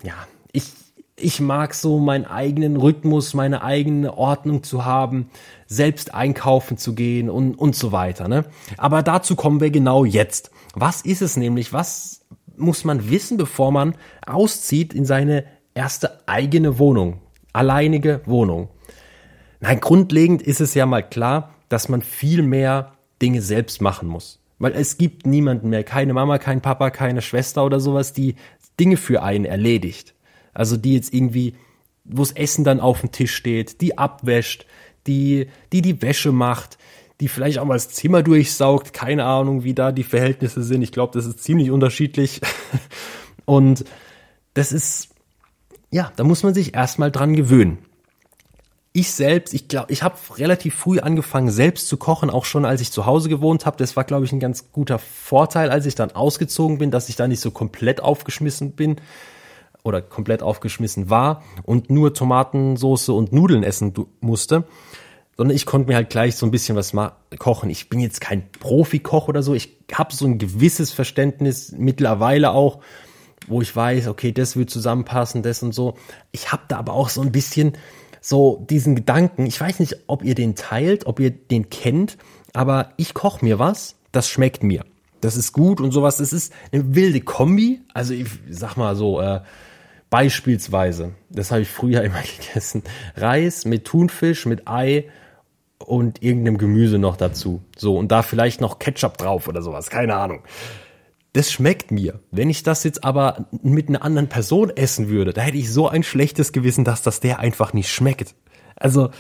ja, 0.03 0.15
ich, 0.53 0.73
ich 1.17 1.41
mag 1.41 1.75
so 1.75 1.99
meinen 1.99 2.25
eigenen 2.25 2.77
Rhythmus, 2.77 3.35
meine 3.35 3.63
eigene 3.63 4.17
Ordnung 4.17 4.63
zu 4.63 4.85
haben, 4.85 5.31
selbst 5.67 6.15
einkaufen 6.15 6.79
zu 6.79 6.95
gehen 6.95 7.31
und, 7.31 7.55
und 7.55 7.75
so 7.75 7.93
weiter, 7.93 8.29
ne? 8.29 8.45
Aber 8.77 9.03
dazu 9.03 9.37
kommen 9.37 9.61
wir 9.61 9.71
genau 9.71 10.05
jetzt. 10.05 10.51
Was 10.75 11.03
ist 11.03 11.23
es 11.23 11.37
nämlich? 11.37 11.73
Was 11.73 12.20
muss 12.61 12.85
man 12.85 13.11
wissen, 13.11 13.37
bevor 13.37 13.73
man 13.73 13.95
auszieht 14.27 14.95
in 14.95 15.05
seine 15.05 15.45
erste 15.75 16.29
eigene 16.29 16.79
Wohnung? 16.79 17.21
Alleinige 17.53 18.21
Wohnung. 18.27 18.69
Nein, 19.61 19.81
grundlegend 19.81 20.43
ist 20.43 20.61
es 20.61 20.75
ja 20.75 20.87
mal 20.87 21.03
klar, 21.03 21.55
dass 21.69 21.89
man 21.89 22.03
viel 22.03 22.43
mehr 22.43 22.93
Dinge 23.21 23.43
selbst 23.43 23.83
machen 23.83 24.09
muss. 24.09 24.41
Weil 24.59 24.73
es 24.73 24.99
gibt 24.99 25.27
niemanden 25.27 25.71
mehr, 25.71 25.85
keine 25.85 26.13
Mama, 26.13 26.39
kein 26.39 26.61
Papa, 26.61 26.91
keine 26.91 27.23
Schwester 27.23 27.65
oder 27.65 27.81
sowas, 27.81 28.13
die 28.13 28.37
Dinge 28.79 28.97
für 28.97 29.23
einen 29.23 29.45
erledigt. 29.45 30.15
Also 30.53 30.77
die 30.77 30.95
jetzt 30.95 31.15
irgendwie, 31.15 31.55
wo 32.05 32.23
das 32.23 32.33
Essen 32.33 32.65
dann 32.65 32.81
auf 32.81 33.01
dem 33.01 33.13
Tisch 33.13 33.35
steht, 33.35 33.81
die 33.81 33.99
abwäscht, 33.99 34.67
die, 35.07 35.49
die 35.73 35.83
die 35.83 36.03
Wäsche 36.03 36.33
macht, 36.33 36.79
die 37.21 37.29
vielleicht 37.29 37.59
auch 37.59 37.65
mal 37.65 37.75
das 37.75 37.91
Zimmer 37.91 38.23
durchsaugt, 38.23 38.93
keine 38.93 39.25
Ahnung, 39.25 39.63
wie 39.63 39.75
da 39.75 39.93
die 39.93 40.05
Verhältnisse 40.05 40.63
sind. 40.63 40.83
Ich 40.83 40.93
glaube, 40.93 41.13
das 41.17 41.27
ist 41.27 41.43
ziemlich 41.43 41.71
unterschiedlich. 41.71 42.41
Und 43.45 43.85
das 44.55 44.73
ist, 44.73 45.11
ja, 45.91 46.13
da 46.17 46.25
muss 46.25 46.43
man 46.43 46.55
sich 46.55 46.75
erstmal 46.75 47.11
dran 47.11 47.37
gewöhnen 47.37 47.79
ich 48.93 49.13
selbst, 49.13 49.55
ich 49.55 49.69
glaube, 49.69 49.93
ich 49.93 50.03
habe 50.03 50.17
relativ 50.37 50.75
früh 50.75 50.99
angefangen, 50.99 51.51
selbst 51.51 51.87
zu 51.87 51.97
kochen, 51.97 52.29
auch 52.29 52.45
schon 52.45 52.65
als 52.65 52.81
ich 52.81 52.91
zu 52.91 53.07
Hause 53.07 53.29
gewohnt 53.29 53.65
habe. 53.65 53.77
Das 53.77 53.97
war, 53.97 54.05
glaube 54.05 54.25
ich, 54.25 54.33
ein 54.33 54.41
ganz 54.41 54.73
guter 54.73 54.99
Vorteil, 54.99 55.71
als 55.71 55.87
ich 55.87 55.95
dann 55.95 56.11
ausgezogen 56.11 56.79
bin, 56.79 56.91
dass 56.91 57.09
ich 57.09 57.17
da 57.17 57.29
nicht 57.29 57.41
so 57.41 57.53
komplett 57.53 58.01
aufgeschmissen 58.01 58.73
bin 58.73 58.97
oder 59.85 60.03
komplett 60.03 60.43
aufgeschmissen 60.43 61.09
war 61.09 61.43
und 61.63 61.89
nur 61.89 62.15
Tomatensoße 62.15 63.13
und 63.13 63.33
Nudeln 63.33 63.63
essen 63.63 63.95
musste, 64.21 64.65
sondern 65.41 65.57
ich 65.57 65.65
konnte 65.65 65.89
mir 65.89 65.95
halt 65.95 66.11
gleich 66.11 66.37
so 66.37 66.45
ein 66.45 66.51
bisschen 66.51 66.77
was 66.77 66.93
kochen. 67.39 67.71
Ich 67.71 67.89
bin 67.89 67.99
jetzt 67.99 68.21
kein 68.21 68.53
Profikoch 68.53 69.27
oder 69.27 69.43
so, 69.43 69.55
ich 69.55 69.79
habe 69.91 70.15
so 70.15 70.27
ein 70.27 70.37
gewisses 70.37 70.93
Verständnis 70.93 71.73
mittlerweile 71.73 72.51
auch, 72.51 72.81
wo 73.49 73.63
ich 73.63 73.75
weiß, 73.75 74.09
okay, 74.09 74.33
das 74.33 74.57
wird 74.57 74.69
zusammenpassen, 74.69 75.43
das 75.43 75.63
und 75.63 75.73
so. 75.73 75.97
Ich 76.31 76.53
habe 76.53 76.65
da 76.69 76.77
aber 76.77 76.93
auch 76.93 77.09
so 77.09 77.23
ein 77.23 77.33
bisschen 77.33 77.73
so 78.21 78.67
diesen 78.69 78.95
Gedanken, 78.95 79.47
ich 79.47 79.59
weiß 79.59 79.81
nicht, 79.81 79.97
ob 80.09 80.25
ihr 80.25 80.35
den 80.35 80.57
teilt, 80.57 81.07
ob 81.07 81.21
ihr 81.21 81.31
den 81.31 81.71
kennt, 81.71 82.19
aber 82.53 82.93
ich 82.99 83.15
koche 83.15 83.43
mir 83.43 83.59
was, 83.59 83.95
das 84.13 84.29
schmeckt 84.29 84.63
mir. 84.63 84.85
Das 85.23 85.39
ist 85.39 85.55
gut 85.55 85.81
und 85.81 85.91
sowas. 85.91 86.19
Das 86.19 86.35
ist 86.35 86.53
eine 86.71 86.95
wilde 86.95 87.23
Kombi. 87.23 87.81
Also 87.95 88.13
ich 88.13 88.29
sag 88.51 88.77
mal 88.77 88.95
so, 88.95 89.23
äh, 89.23 89.41
beispielsweise, 90.11 91.15
das 91.31 91.51
habe 91.51 91.63
ich 91.63 91.71
früher 91.71 92.03
immer 92.05 92.21
gegessen, 92.21 92.83
Reis 93.17 93.65
mit 93.65 93.87
Thunfisch, 93.87 94.45
mit 94.45 94.69
Ei 94.69 95.07
und 95.85 96.23
irgendeinem 96.23 96.59
Gemüse 96.59 96.99
noch 96.99 97.17
dazu. 97.17 97.63
So, 97.77 97.97
und 97.97 98.13
da 98.13 98.23
vielleicht 98.23 98.61
noch 98.61 98.79
Ketchup 98.79 99.17
drauf 99.17 99.49
oder 99.49 99.63
sowas, 99.63 99.91
keine 99.91 100.17
Ahnung. 100.17 100.43
Das 101.33 101.53
schmeckt 101.53 101.91
mir. 101.91 102.21
Wenn 102.31 102.51
ich 102.51 102.63
das 102.63 102.83
jetzt 102.85 103.05
aber 103.05 103.47
mit 103.63 103.89
einer 103.89 104.03
anderen 104.03 104.29
Person 104.29 104.71
essen 104.71 105.09
würde, 105.09 105.33
da 105.33 105.43
hätte 105.43 105.57
ich 105.57 105.73
so 105.73 105.89
ein 105.89 106.03
schlechtes 106.03 106.53
Gewissen, 106.53 106.85
dass 106.85 107.03
das 107.03 107.21
der 107.21 107.39
einfach 107.39 107.73
nicht 107.73 107.91
schmeckt. 107.91 108.35
Also, 108.77 109.11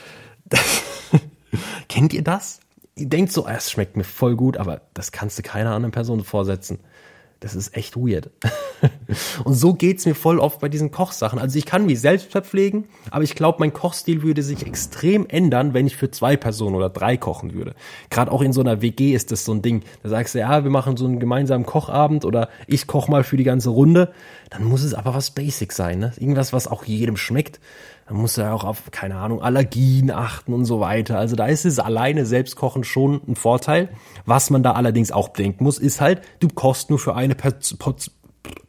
das, 0.44 0.82
kennt 1.88 2.12
ihr 2.12 2.22
das? 2.22 2.60
Ihr 2.96 3.08
denkt 3.08 3.32
so, 3.32 3.46
ah, 3.46 3.54
es 3.54 3.70
schmeckt 3.70 3.96
mir 3.96 4.04
voll 4.04 4.34
gut, 4.34 4.56
aber 4.56 4.82
das 4.92 5.12
kannst 5.12 5.38
du 5.38 5.42
keiner 5.42 5.70
anderen 5.70 5.92
Person 5.92 6.24
vorsetzen. 6.24 6.80
Das 7.40 7.54
ist 7.54 7.74
echt 7.74 7.96
weird. 7.96 8.30
und 9.44 9.54
so 9.54 9.72
geht's 9.72 10.04
mir 10.04 10.14
voll 10.14 10.38
oft 10.38 10.60
bei 10.60 10.68
diesen 10.68 10.90
Kochsachen. 10.90 11.38
Also 11.38 11.58
ich 11.58 11.64
kann 11.64 11.86
mich 11.86 11.98
selbst 11.98 12.30
verpflegen, 12.30 12.84
aber 13.10 13.24
ich 13.24 13.34
glaube, 13.34 13.60
mein 13.60 13.72
Kochstil 13.72 14.22
würde 14.22 14.42
sich 14.42 14.66
extrem 14.66 15.26
ändern, 15.26 15.72
wenn 15.72 15.86
ich 15.86 15.96
für 15.96 16.10
zwei 16.10 16.36
Personen 16.36 16.76
oder 16.76 16.90
drei 16.90 17.16
kochen 17.16 17.54
würde. 17.54 17.74
Gerade 18.10 18.30
auch 18.30 18.42
in 18.42 18.52
so 18.52 18.60
einer 18.60 18.82
WG 18.82 19.14
ist 19.14 19.32
das 19.32 19.46
so 19.46 19.52
ein 19.52 19.62
Ding. 19.62 19.82
Da 20.02 20.10
sagst 20.10 20.34
du, 20.34 20.38
ja, 20.38 20.64
wir 20.64 20.70
machen 20.70 20.98
so 20.98 21.06
einen 21.06 21.18
gemeinsamen 21.18 21.64
Kochabend 21.64 22.26
oder 22.26 22.50
ich 22.66 22.86
koche 22.86 23.10
mal 23.10 23.24
für 23.24 23.38
die 23.38 23.44
ganze 23.44 23.70
Runde. 23.70 24.12
Dann 24.50 24.64
muss 24.64 24.82
es 24.82 24.92
aber 24.92 25.14
was 25.14 25.30
Basic 25.30 25.72
sein, 25.72 25.98
ne? 25.98 26.12
Irgendwas, 26.18 26.52
was 26.52 26.68
auch 26.68 26.84
jedem 26.84 27.16
schmeckt. 27.16 27.58
Man 28.10 28.22
muss 28.22 28.34
ja 28.34 28.52
auch 28.52 28.64
auf, 28.64 28.90
keine 28.90 29.16
Ahnung, 29.16 29.40
Allergien 29.40 30.10
achten 30.10 30.52
und 30.52 30.64
so 30.64 30.80
weiter. 30.80 31.16
Also 31.16 31.36
da 31.36 31.46
ist 31.46 31.64
es 31.64 31.78
alleine 31.78 32.26
Selbstkochen 32.26 32.82
schon 32.82 33.20
ein 33.28 33.36
Vorteil. 33.36 33.88
Was 34.26 34.50
man 34.50 34.64
da 34.64 34.72
allerdings 34.72 35.12
auch 35.12 35.28
bedenken 35.28 35.62
muss, 35.62 35.78
ist 35.78 36.00
halt, 36.00 36.20
du 36.40 36.48
kochst 36.48 36.90
nur 36.90 36.98
für 36.98 37.14
eine 37.14 37.36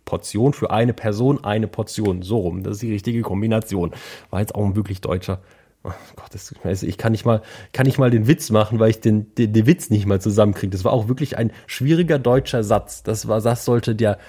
Portion, 0.06 0.54
für 0.54 0.70
eine 0.70 0.94
Person 0.94 1.44
eine 1.44 1.68
Portion. 1.68 2.22
So 2.22 2.38
rum. 2.38 2.62
Das 2.62 2.74
ist 2.74 2.84
die 2.84 2.92
richtige 2.92 3.24
Kombination. 3.24 3.94
War 4.30 4.42
jetzt 4.42 4.54
auch 4.54 4.64
ein 4.64 4.76
wirklich 4.76 5.02
deutscher. 5.02 5.42
Oh 5.84 5.90
Gott, 6.16 6.30
das, 6.32 6.84
ich 6.84 6.98
kann 7.00 7.12
nicht 7.12 7.26
mal, 7.26 7.42
kann 7.74 7.88
nicht 7.88 7.98
mal 7.98 8.12
den 8.12 8.28
Witz 8.28 8.52
machen, 8.52 8.78
weil 8.78 8.92
ich 8.92 9.00
den, 9.00 9.34
den, 9.34 9.54
den 9.54 9.66
Witz 9.66 9.90
nicht 9.90 10.06
mal 10.06 10.22
zusammenkriege. 10.22 10.70
Das 10.70 10.86
war 10.86 10.94
auch 10.94 11.08
wirklich 11.08 11.40
ein 11.40 11.52
schwieriger 11.66 12.20
deutscher 12.20 12.64
Satz. 12.64 13.02
Das 13.02 13.28
war, 13.28 13.42
das 13.42 13.66
sollte 13.66 13.96
der, 13.96 14.20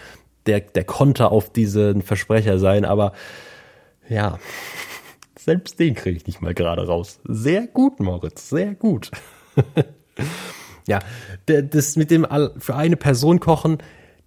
der, 0.47 0.61
der 0.61 0.85
Konter 0.85 1.31
auf 1.31 1.50
diesen 1.52 2.00
Versprecher 2.00 2.59
sein, 2.59 2.87
aber 2.87 3.12
ja. 4.09 4.38
Selbst 5.44 5.80
den 5.80 5.94
kriege 5.94 6.16
ich 6.16 6.26
nicht 6.26 6.40
mal 6.40 6.54
gerade 6.54 6.87
raus. 6.87 7.18
Sehr 7.25 7.66
gut, 7.66 7.99
Moritz, 7.99 8.49
sehr 8.49 8.76
gut. 8.76 9.11
ja, 10.87 11.00
das 11.46 11.96
mit 11.96 12.12
dem 12.12 12.25
für 12.58 12.76
eine 12.76 12.96
Person 12.96 13.40
kochen, 13.40 13.78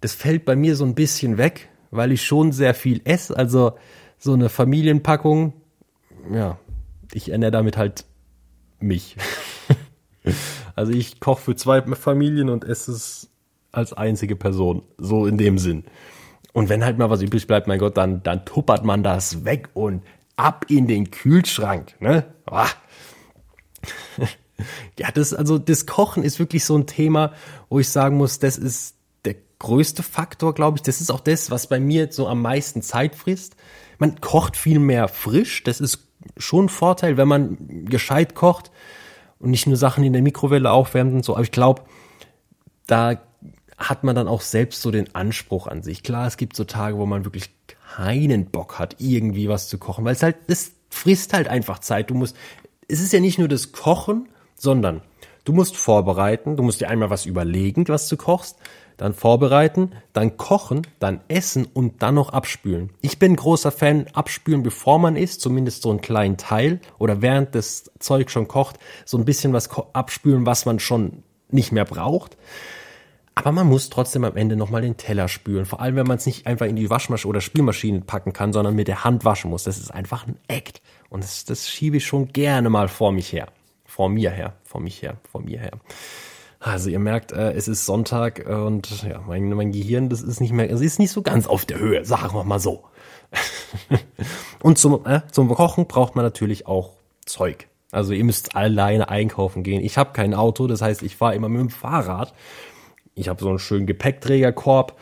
das 0.02 0.12
fällt 0.12 0.44
bei 0.44 0.56
mir 0.56 0.76
so 0.76 0.84
ein 0.84 0.94
bisschen 0.94 1.38
weg, 1.38 1.70
weil 1.90 2.12
ich 2.12 2.22
schon 2.22 2.52
sehr 2.52 2.74
viel 2.74 3.00
esse. 3.04 3.34
Also 3.34 3.72
so 4.18 4.34
eine 4.34 4.50
Familienpackung, 4.50 5.54
ja, 6.30 6.58
ich 7.14 7.30
ernähre 7.32 7.52
damit 7.52 7.78
halt 7.78 8.04
mich. 8.78 9.16
also 10.74 10.92
ich 10.92 11.18
koche 11.18 11.40
für 11.40 11.56
zwei 11.56 11.80
Familien 11.80 12.50
und 12.50 12.62
esse 12.64 12.92
es 12.92 13.30
als 13.72 13.94
einzige 13.94 14.36
Person, 14.36 14.82
so 14.98 15.26
in 15.26 15.38
dem 15.38 15.56
Sinn. 15.56 15.84
Und 16.52 16.68
wenn 16.68 16.84
halt 16.84 16.98
mal 16.98 17.08
was 17.08 17.22
übrig 17.22 17.46
bleibt, 17.46 17.68
mein 17.68 17.78
Gott, 17.78 17.96
dann, 17.96 18.22
dann 18.22 18.44
tuppert 18.44 18.84
man 18.84 19.02
das 19.02 19.44
weg 19.46 19.70
und 19.72 20.02
ab 20.36 20.66
in 20.68 20.86
den 20.86 21.10
Kühlschrank, 21.10 22.00
ne? 22.00 22.34
Ah. 22.46 22.68
Ja, 24.98 25.10
das, 25.10 25.34
also, 25.34 25.58
das 25.58 25.84
Kochen 25.84 26.22
ist 26.22 26.38
wirklich 26.38 26.64
so 26.64 26.78
ein 26.78 26.86
Thema, 26.86 27.34
wo 27.68 27.78
ich 27.78 27.90
sagen 27.90 28.16
muss, 28.16 28.38
das 28.38 28.56
ist 28.56 28.96
der 29.26 29.34
größte 29.58 30.02
Faktor, 30.02 30.54
glaube 30.54 30.78
ich. 30.78 30.82
Das 30.82 31.02
ist 31.02 31.10
auch 31.10 31.20
das, 31.20 31.50
was 31.50 31.66
bei 31.66 31.78
mir 31.78 32.10
so 32.10 32.26
am 32.26 32.40
meisten 32.40 32.80
Zeit 32.80 33.14
frisst. 33.14 33.56
Man 33.98 34.20
kocht 34.22 34.56
viel 34.56 34.78
mehr 34.78 35.08
frisch. 35.08 35.62
Das 35.62 35.78
ist 35.78 36.08
schon 36.38 36.64
ein 36.64 36.68
Vorteil, 36.70 37.18
wenn 37.18 37.28
man 37.28 37.84
gescheit 37.84 38.34
kocht 38.34 38.70
und 39.38 39.50
nicht 39.50 39.66
nur 39.66 39.76
Sachen 39.76 40.04
in 40.04 40.14
der 40.14 40.22
Mikrowelle 40.22 40.70
aufwärmt 40.70 41.12
und 41.12 41.24
so. 41.24 41.34
Aber 41.34 41.42
ich 41.42 41.52
glaube, 41.52 41.82
da 42.86 43.20
hat 43.76 44.04
man 44.04 44.16
dann 44.16 44.28
auch 44.28 44.40
selbst 44.40 44.80
so 44.80 44.90
den 44.90 45.14
Anspruch 45.14 45.66
an 45.66 45.82
sich. 45.82 46.02
Klar, 46.02 46.26
es 46.26 46.38
gibt 46.38 46.56
so 46.56 46.64
Tage, 46.64 46.96
wo 46.96 47.04
man 47.04 47.24
wirklich 47.24 47.50
keinen 47.94 48.46
Bock 48.46 48.78
hat, 48.78 48.96
irgendwie 48.98 49.48
was 49.48 49.68
zu 49.68 49.78
kochen, 49.78 50.04
weil 50.04 50.14
es 50.14 50.22
halt, 50.22 50.36
es 50.48 50.72
frisst 50.90 51.32
halt 51.32 51.48
einfach 51.48 51.78
Zeit. 51.78 52.10
Du 52.10 52.14
musst, 52.14 52.36
es 52.88 53.00
ist 53.00 53.12
ja 53.12 53.20
nicht 53.20 53.38
nur 53.38 53.48
das 53.48 53.72
Kochen, 53.72 54.28
sondern 54.54 55.02
du 55.44 55.52
musst 55.52 55.76
vorbereiten, 55.76 56.56
du 56.56 56.62
musst 56.62 56.80
dir 56.80 56.88
einmal 56.88 57.10
was 57.10 57.26
überlegen, 57.26 57.86
was 57.88 58.08
du 58.08 58.16
kochst, 58.16 58.56
dann 58.96 59.12
vorbereiten, 59.12 59.92
dann 60.12 60.36
kochen, 60.36 60.86
dann 60.98 61.20
essen 61.28 61.66
und 61.72 62.02
dann 62.02 62.14
noch 62.14 62.30
abspülen. 62.30 62.90
Ich 63.02 63.18
bin 63.18 63.36
großer 63.36 63.70
Fan, 63.70 64.06
abspülen 64.14 64.62
bevor 64.62 64.98
man 64.98 65.16
isst, 65.16 65.40
zumindest 65.40 65.82
so 65.82 65.90
einen 65.90 66.00
kleinen 66.00 66.38
Teil 66.38 66.80
oder 66.98 67.20
während 67.22 67.54
das 67.54 67.90
Zeug 67.98 68.30
schon 68.30 68.48
kocht, 68.48 68.76
so 69.04 69.18
ein 69.18 69.24
bisschen 69.24 69.52
was 69.52 69.68
abspülen, 69.92 70.46
was 70.46 70.64
man 70.64 70.78
schon 70.78 71.22
nicht 71.50 71.72
mehr 71.72 71.84
braucht. 71.84 72.36
Aber 73.36 73.52
man 73.52 73.66
muss 73.66 73.90
trotzdem 73.90 74.24
am 74.24 74.34
Ende 74.34 74.56
nochmal 74.56 74.80
den 74.80 74.96
Teller 74.96 75.28
spülen. 75.28 75.66
Vor 75.66 75.80
allem, 75.80 75.94
wenn 75.96 76.06
man 76.06 76.16
es 76.16 76.24
nicht 76.24 76.46
einfach 76.46 76.66
in 76.66 76.74
die 76.74 76.88
Waschmaschine 76.88 77.28
oder 77.28 77.42
Spülmaschine 77.42 78.00
packen 78.00 78.32
kann, 78.32 78.54
sondern 78.54 78.74
mit 78.74 78.88
der 78.88 79.04
Hand 79.04 79.26
waschen 79.26 79.50
muss. 79.50 79.62
Das 79.62 79.76
ist 79.76 79.92
einfach 79.92 80.26
ein 80.26 80.38
Act. 80.48 80.80
Und 81.10 81.22
das, 81.22 81.44
das 81.44 81.68
schiebe 81.68 81.98
ich 81.98 82.06
schon 82.06 82.28
gerne 82.28 82.70
mal 82.70 82.88
vor 82.88 83.12
mich 83.12 83.32
her. 83.32 83.48
Vor 83.84 84.08
mir 84.08 84.30
her. 84.30 84.54
Vor 84.64 84.80
mich 84.80 85.02
her. 85.02 85.18
Vor 85.30 85.42
mir 85.42 85.60
her. 85.60 85.72
Also 86.60 86.88
ihr 86.88 86.98
merkt, 86.98 87.32
äh, 87.32 87.52
es 87.52 87.68
ist 87.68 87.84
Sonntag 87.84 88.46
und 88.48 89.02
ja, 89.02 89.22
mein, 89.26 89.50
mein 89.50 89.70
Gehirn, 89.70 90.08
das 90.08 90.22
ist 90.22 90.40
nicht 90.40 90.52
mehr, 90.52 90.70
es 90.70 90.80
ist 90.80 90.98
nicht 90.98 91.12
so 91.12 91.20
ganz 91.20 91.46
auf 91.46 91.66
der 91.66 91.78
Höhe, 91.78 92.04
sagen 92.06 92.34
wir 92.34 92.44
mal 92.44 92.58
so. 92.58 92.84
und 94.62 94.78
zum, 94.78 95.04
äh, 95.04 95.20
zum 95.30 95.48
Kochen 95.50 95.86
braucht 95.86 96.16
man 96.16 96.24
natürlich 96.24 96.66
auch 96.66 96.94
Zeug. 97.26 97.68
Also 97.92 98.14
ihr 98.14 98.24
müsst 98.24 98.56
alleine 98.56 99.10
einkaufen 99.10 99.62
gehen. 99.62 99.84
Ich 99.84 99.96
habe 99.96 100.12
kein 100.12 100.34
Auto, 100.34 100.66
das 100.66 100.82
heißt, 100.82 101.02
ich 101.02 101.16
fahre 101.16 101.34
immer 101.34 101.48
mit 101.48 101.60
dem 101.60 101.70
Fahrrad 101.70 102.32
ich 103.16 103.28
habe 103.28 103.42
so 103.42 103.48
einen 103.48 103.58
schönen 103.58 103.86
Gepäckträgerkorb 103.86 104.96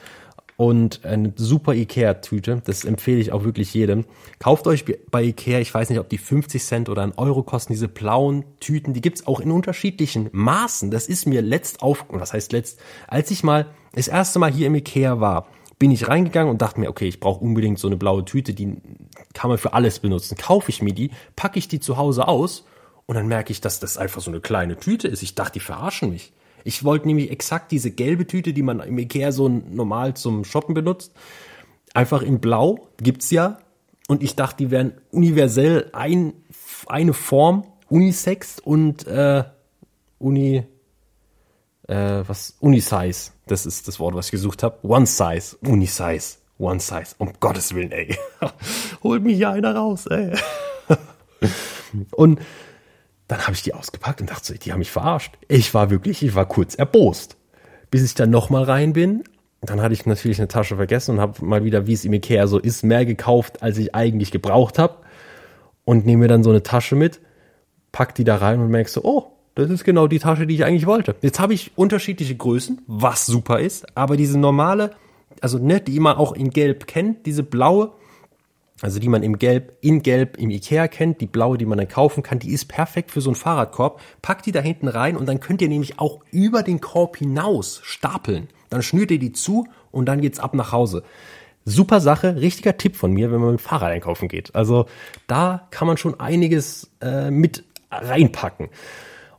und 0.56 1.04
eine 1.04 1.32
super 1.34 1.74
Ikea-Tüte. 1.74 2.62
Das 2.64 2.84
empfehle 2.84 3.20
ich 3.20 3.32
auch 3.32 3.42
wirklich 3.42 3.74
jedem. 3.74 4.04
Kauft 4.38 4.68
euch 4.68 4.84
bei 5.10 5.24
Ikea, 5.24 5.58
ich 5.58 5.74
weiß 5.74 5.90
nicht, 5.90 5.98
ob 5.98 6.08
die 6.08 6.18
50 6.18 6.62
Cent 6.62 6.88
oder 6.88 7.02
ein 7.02 7.12
Euro 7.16 7.42
kosten, 7.42 7.72
diese 7.72 7.88
blauen 7.88 8.44
Tüten. 8.60 8.94
Die 8.94 9.00
gibt's 9.00 9.26
auch 9.26 9.40
in 9.40 9.50
unterschiedlichen 9.50 10.30
Maßen. 10.32 10.92
Das 10.92 11.08
ist 11.08 11.26
mir 11.26 11.42
letzt 11.42 11.82
auf, 11.82 12.06
was 12.08 12.32
heißt 12.32 12.52
letzt, 12.52 12.78
als 13.08 13.32
ich 13.32 13.42
mal 13.42 13.66
das 13.94 14.06
erste 14.06 14.38
Mal 14.38 14.52
hier 14.52 14.68
im 14.68 14.76
Ikea 14.76 15.18
war, 15.18 15.48
bin 15.80 15.90
ich 15.90 16.06
reingegangen 16.06 16.50
und 16.50 16.62
dachte 16.62 16.78
mir, 16.78 16.88
okay, 16.88 17.08
ich 17.08 17.18
brauche 17.18 17.44
unbedingt 17.44 17.80
so 17.80 17.88
eine 17.88 17.96
blaue 17.96 18.24
Tüte, 18.24 18.54
die 18.54 18.76
kann 19.32 19.50
man 19.50 19.58
für 19.58 19.72
alles 19.72 19.98
benutzen. 19.98 20.36
Kaufe 20.36 20.70
ich 20.70 20.82
mir 20.82 20.94
die, 20.94 21.10
packe 21.34 21.58
ich 21.58 21.66
die 21.66 21.80
zu 21.80 21.96
Hause 21.96 22.28
aus 22.28 22.64
und 23.06 23.16
dann 23.16 23.26
merke 23.26 23.50
ich, 23.50 23.60
dass 23.60 23.80
das 23.80 23.98
einfach 23.98 24.20
so 24.20 24.30
eine 24.30 24.40
kleine 24.40 24.76
Tüte 24.76 25.08
ist. 25.08 25.24
Ich 25.24 25.34
dachte, 25.34 25.54
die 25.54 25.60
verarschen 25.60 26.10
mich. 26.10 26.32
Ich 26.64 26.82
wollte 26.82 27.06
nämlich 27.06 27.30
exakt 27.30 27.70
diese 27.70 27.90
gelbe 27.90 28.26
Tüte, 28.26 28.54
die 28.54 28.62
man 28.62 28.80
im 28.80 28.98
Ikea 28.98 29.32
so 29.32 29.48
normal 29.48 30.14
zum 30.14 30.44
Shoppen 30.44 30.74
benutzt, 30.74 31.12
einfach 31.92 32.22
in 32.22 32.40
Blau, 32.40 32.88
gibt's 32.96 33.30
ja. 33.30 33.58
Und 34.08 34.22
ich 34.22 34.34
dachte, 34.34 34.64
die 34.64 34.70
wären 34.70 34.94
universell 35.10 35.90
ein, 35.92 36.32
eine 36.86 37.12
Form, 37.12 37.64
Unisex 37.88 38.58
und 38.58 39.06
äh, 39.06 39.44
Uni, 40.18 40.64
äh, 41.86 42.22
was, 42.26 42.56
Unisize. 42.60 43.32
Das 43.46 43.66
ist 43.66 43.88
das 43.88 44.00
Wort, 44.00 44.14
was 44.14 44.26
ich 44.26 44.32
gesucht 44.32 44.62
habe. 44.62 44.78
One 44.82 45.06
Size, 45.06 45.56
Unisize, 45.62 46.38
One 46.58 46.80
Size. 46.80 47.14
Um 47.18 47.32
Gottes 47.40 47.74
Willen, 47.74 47.92
ey. 47.92 48.16
Holt 49.02 49.22
mich 49.22 49.36
hier 49.36 49.50
einer 49.50 49.74
raus, 49.74 50.06
ey. 50.06 50.34
und 52.12 52.40
dann 53.28 53.42
habe 53.42 53.52
ich 53.52 53.62
die 53.62 53.74
ausgepackt 53.74 54.20
und 54.20 54.30
dachte 54.30 54.58
die 54.58 54.72
haben 54.72 54.80
mich 54.80 54.90
verarscht. 54.90 55.34
Ich 55.48 55.74
war 55.74 55.90
wirklich, 55.90 56.22
ich 56.22 56.34
war 56.34 56.46
kurz 56.46 56.74
erbost. 56.74 57.36
Bis 57.90 58.04
ich 58.04 58.14
dann 58.14 58.30
nochmal 58.30 58.64
rein 58.64 58.92
bin, 58.92 59.24
dann 59.62 59.80
hatte 59.80 59.94
ich 59.94 60.04
natürlich 60.04 60.38
eine 60.38 60.48
Tasche 60.48 60.76
vergessen 60.76 61.12
und 61.12 61.20
habe 61.20 61.44
mal 61.44 61.64
wieder, 61.64 61.86
wie 61.86 61.92
es 61.92 62.04
im 62.04 62.12
Ikea 62.12 62.46
so 62.46 62.58
ist, 62.58 62.82
mehr 62.82 63.06
gekauft, 63.06 63.62
als 63.62 63.78
ich 63.78 63.94
eigentlich 63.94 64.30
gebraucht 64.30 64.78
habe. 64.78 64.96
Und 65.84 66.06
nehme 66.06 66.22
mir 66.22 66.28
dann 66.28 66.42
so 66.42 66.50
eine 66.50 66.62
Tasche 66.62 66.96
mit, 66.96 67.20
pack 67.92 68.14
die 68.14 68.24
da 68.24 68.36
rein 68.36 68.60
und 68.60 68.68
merkst 68.68 68.94
so, 68.94 69.04
oh, 69.04 69.32
das 69.54 69.70
ist 69.70 69.84
genau 69.84 70.08
die 70.08 70.18
Tasche, 70.18 70.46
die 70.46 70.54
ich 70.54 70.64
eigentlich 70.64 70.86
wollte. 70.86 71.14
Jetzt 71.22 71.38
habe 71.38 71.54
ich 71.54 71.72
unterschiedliche 71.76 72.34
Größen, 72.34 72.82
was 72.86 73.26
super 73.26 73.60
ist, 73.60 73.96
aber 73.96 74.16
diese 74.16 74.38
normale, 74.38 74.92
also 75.40 75.58
ne, 75.58 75.80
die 75.80 76.00
man 76.00 76.16
auch 76.16 76.32
in 76.32 76.50
Gelb 76.50 76.86
kennt, 76.86 77.26
diese 77.26 77.42
blaue, 77.42 77.92
also 78.80 78.98
die 78.98 79.08
man 79.08 79.22
im 79.22 79.38
Gelb, 79.38 79.78
in 79.80 80.02
Gelb 80.02 80.36
im 80.36 80.50
Ikea 80.50 80.88
kennt, 80.88 81.20
die 81.20 81.26
blaue, 81.26 81.58
die 81.58 81.64
man 81.64 81.78
dann 81.78 81.88
kaufen 81.88 82.22
kann, 82.22 82.40
die 82.40 82.52
ist 82.52 82.66
perfekt 82.66 83.10
für 83.12 83.20
so 83.20 83.30
einen 83.30 83.36
Fahrradkorb. 83.36 84.00
Packt 84.20 84.46
die 84.46 84.52
da 84.52 84.60
hinten 84.60 84.88
rein 84.88 85.16
und 85.16 85.26
dann 85.26 85.40
könnt 85.40 85.62
ihr 85.62 85.68
nämlich 85.68 85.98
auch 86.00 86.20
über 86.32 86.62
den 86.62 86.80
Korb 86.80 87.16
hinaus 87.16 87.80
stapeln. 87.84 88.48
Dann 88.70 88.82
schnürt 88.82 89.10
ihr 89.10 89.18
die 89.18 89.32
zu 89.32 89.68
und 89.92 90.06
dann 90.06 90.20
geht's 90.20 90.40
ab 90.40 90.54
nach 90.54 90.72
Hause. 90.72 91.04
super 91.64 92.00
Sache, 92.00 92.36
richtiger 92.36 92.76
Tipp 92.76 92.96
von 92.96 93.12
mir, 93.12 93.32
wenn 93.32 93.40
man 93.40 93.52
mit 93.52 93.60
dem 93.60 93.64
Fahrrad 93.64 93.90
einkaufen 93.90 94.28
geht. 94.28 94.54
Also 94.54 94.86
da 95.26 95.66
kann 95.70 95.86
man 95.86 95.96
schon 95.96 96.20
einiges 96.20 96.90
äh, 97.00 97.30
mit 97.30 97.64
reinpacken. 97.90 98.68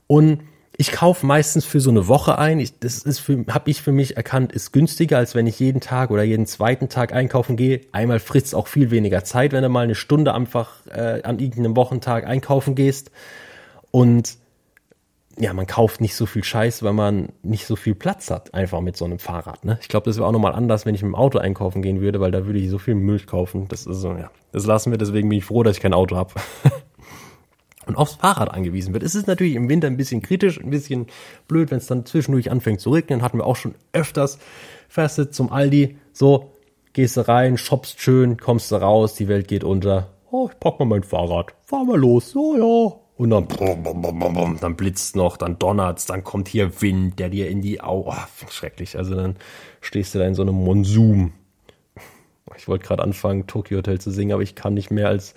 Und 0.08 0.42
ich 0.78 0.92
kaufe 0.92 1.26
meistens 1.26 1.66
für 1.66 1.80
so 1.80 1.90
eine 1.90 2.08
Woche 2.08 2.38
ein. 2.38 2.60
Ich, 2.60 2.80
das 2.80 3.00
ist 3.00 3.20
für, 3.20 3.46
habe 3.50 3.70
ich 3.70 3.82
für 3.82 3.92
mich 3.92 4.18
erkannt, 4.18 4.52
ist 4.52 4.72
günstiger, 4.74 5.18
als 5.18 5.36
wenn 5.36 5.48
ich 5.48 5.60
jeden 5.60 5.80
Tag 5.80 6.12
oder 6.12 6.24
jeden 6.24 6.46
zweiten 6.46 6.90
Tag 6.90 7.14
einkaufen 7.14 7.56
gehe. 7.56 7.82
Einmal 7.92 8.20
frisst 8.20 8.56
auch 8.56 8.68
viel 8.68 8.92
weniger 8.92 9.24
Zeit, 9.24 9.54
wenn 9.54 9.64
du 9.64 9.70
mal 9.70 9.84
eine 9.84 9.96
Stunde 9.96 10.34
einfach 10.34 10.86
äh, 10.88 11.22
an 11.24 11.40
irgendeinem 11.40 11.76
Wochentag 11.76 12.26
einkaufen 12.28 12.76
gehst. 12.76 13.12
Und 13.92 14.38
ja, 15.38 15.54
man 15.54 15.68
kauft 15.68 16.02
nicht 16.02 16.16
so 16.16 16.26
viel 16.26 16.44
Scheiß, 16.44 16.84
weil 16.84 16.94
man 16.94 17.30
nicht 17.44 17.66
so 17.66 17.76
viel 17.76 17.96
Platz 17.96 18.30
hat, 18.32 18.54
einfach 18.54 18.82
mit 18.82 18.96
so 18.96 19.06
einem 19.06 19.20
Fahrrad. 19.20 19.66
Ne? 19.66 19.78
Ich 19.82 19.90
glaube, 19.90 20.06
das 20.06 20.18
wäre 20.18 20.28
auch 20.28 20.32
nochmal 20.32 20.54
anders, 20.54 20.86
wenn 20.86 20.96
ich 20.96 21.02
mit 21.02 21.12
dem 21.12 21.16
Auto 21.16 21.40
einkaufen 21.40 21.82
gehen 21.82 22.00
würde, 22.02 22.20
weil 22.20 22.32
da 22.32 22.46
würde 22.46 22.60
ich 22.60 22.70
so 22.70 22.78
viel 22.78 22.96
Milch 22.96 23.28
kaufen. 23.28 23.68
Das 23.68 23.86
ist 23.86 23.98
so, 23.98 24.14
ja, 24.14 24.32
das 24.52 24.66
lassen 24.66 24.92
wir, 24.92 24.98
deswegen 24.98 25.30
bin 25.30 25.38
ich 25.38 25.46
froh, 25.46 25.64
dass 25.64 25.76
ich 25.76 25.82
kein 25.82 25.94
Auto 25.94 26.16
habe. 26.16 26.34
und 27.88 27.96
aufs 27.96 28.16
Fahrrad 28.16 28.52
angewiesen 28.52 28.94
wird. 28.94 29.04
Es 29.04 29.16
ist 29.16 29.28
natürlich 29.28 29.56
im 29.56 29.70
Winter 29.70 29.88
ein 29.88 29.98
bisschen 29.98 30.22
kritisch, 30.22 30.60
ein 30.60 30.70
bisschen 30.70 31.08
blöd, 31.48 31.72
wenn 31.72 31.78
es 31.78 31.88
dann 31.88 32.06
zwischendurch 32.06 32.52
anfängt 32.52 32.82
zu 32.82 32.92
regnen. 32.92 33.22
Hatten 33.22 33.38
wir 33.38 33.46
auch 33.46 33.56
schon 33.56 33.76
öfters. 33.94 34.40
Fährst 34.90 35.18
du 35.18 35.30
zum 35.30 35.52
Aldi, 35.52 35.98
so, 36.14 36.52
gehst 36.94 37.18
du 37.18 37.28
rein, 37.28 37.58
shoppst 37.58 38.00
schön, 38.00 38.38
kommst 38.38 38.72
du 38.72 38.76
raus, 38.76 39.16
die 39.16 39.28
Welt 39.28 39.48
geht 39.48 39.64
unter. 39.64 40.10
Oh, 40.32 40.50
ich 40.52 40.60
pack 40.60 40.80
mal 40.80 40.86
mein 40.86 41.04
Fahrrad, 41.04 41.54
fahr 41.66 41.84
mal 41.86 42.00
los, 42.00 42.36
oh 42.36 42.56
ja. 42.56 43.00
Und 43.18 43.30
dann, 43.30 43.48
dann 44.60 44.76
blitzt 44.76 45.16
noch, 45.16 45.38
dann 45.38 45.58
donnert's, 45.58 46.06
dann 46.06 46.26
kommt 46.26 46.50
hier 46.50 46.82
Wind, 46.82 47.18
der 47.18 47.30
dir 47.30 47.50
in 47.50 47.62
die 47.62 47.80
Augen, 47.80 48.10
oh, 48.10 48.50
schrecklich. 48.50 48.98
Also 48.98 49.16
dann 49.16 49.38
stehst 49.80 50.14
du 50.14 50.20
da 50.20 50.26
in 50.26 50.36
so 50.36 50.42
einem 50.42 50.56
Monsum. 50.56 51.32
Ich 52.58 52.68
wollte 52.68 52.86
gerade 52.86 53.04
anfangen, 53.04 53.48
Tokyo 53.48 53.78
Hotel 53.78 54.00
zu 54.00 54.12
singen, 54.12 54.34
aber 54.34 54.44
ich 54.44 54.56
kann 54.56 54.74
nicht 54.74 54.92
mehr 54.92 55.08
als 55.08 55.34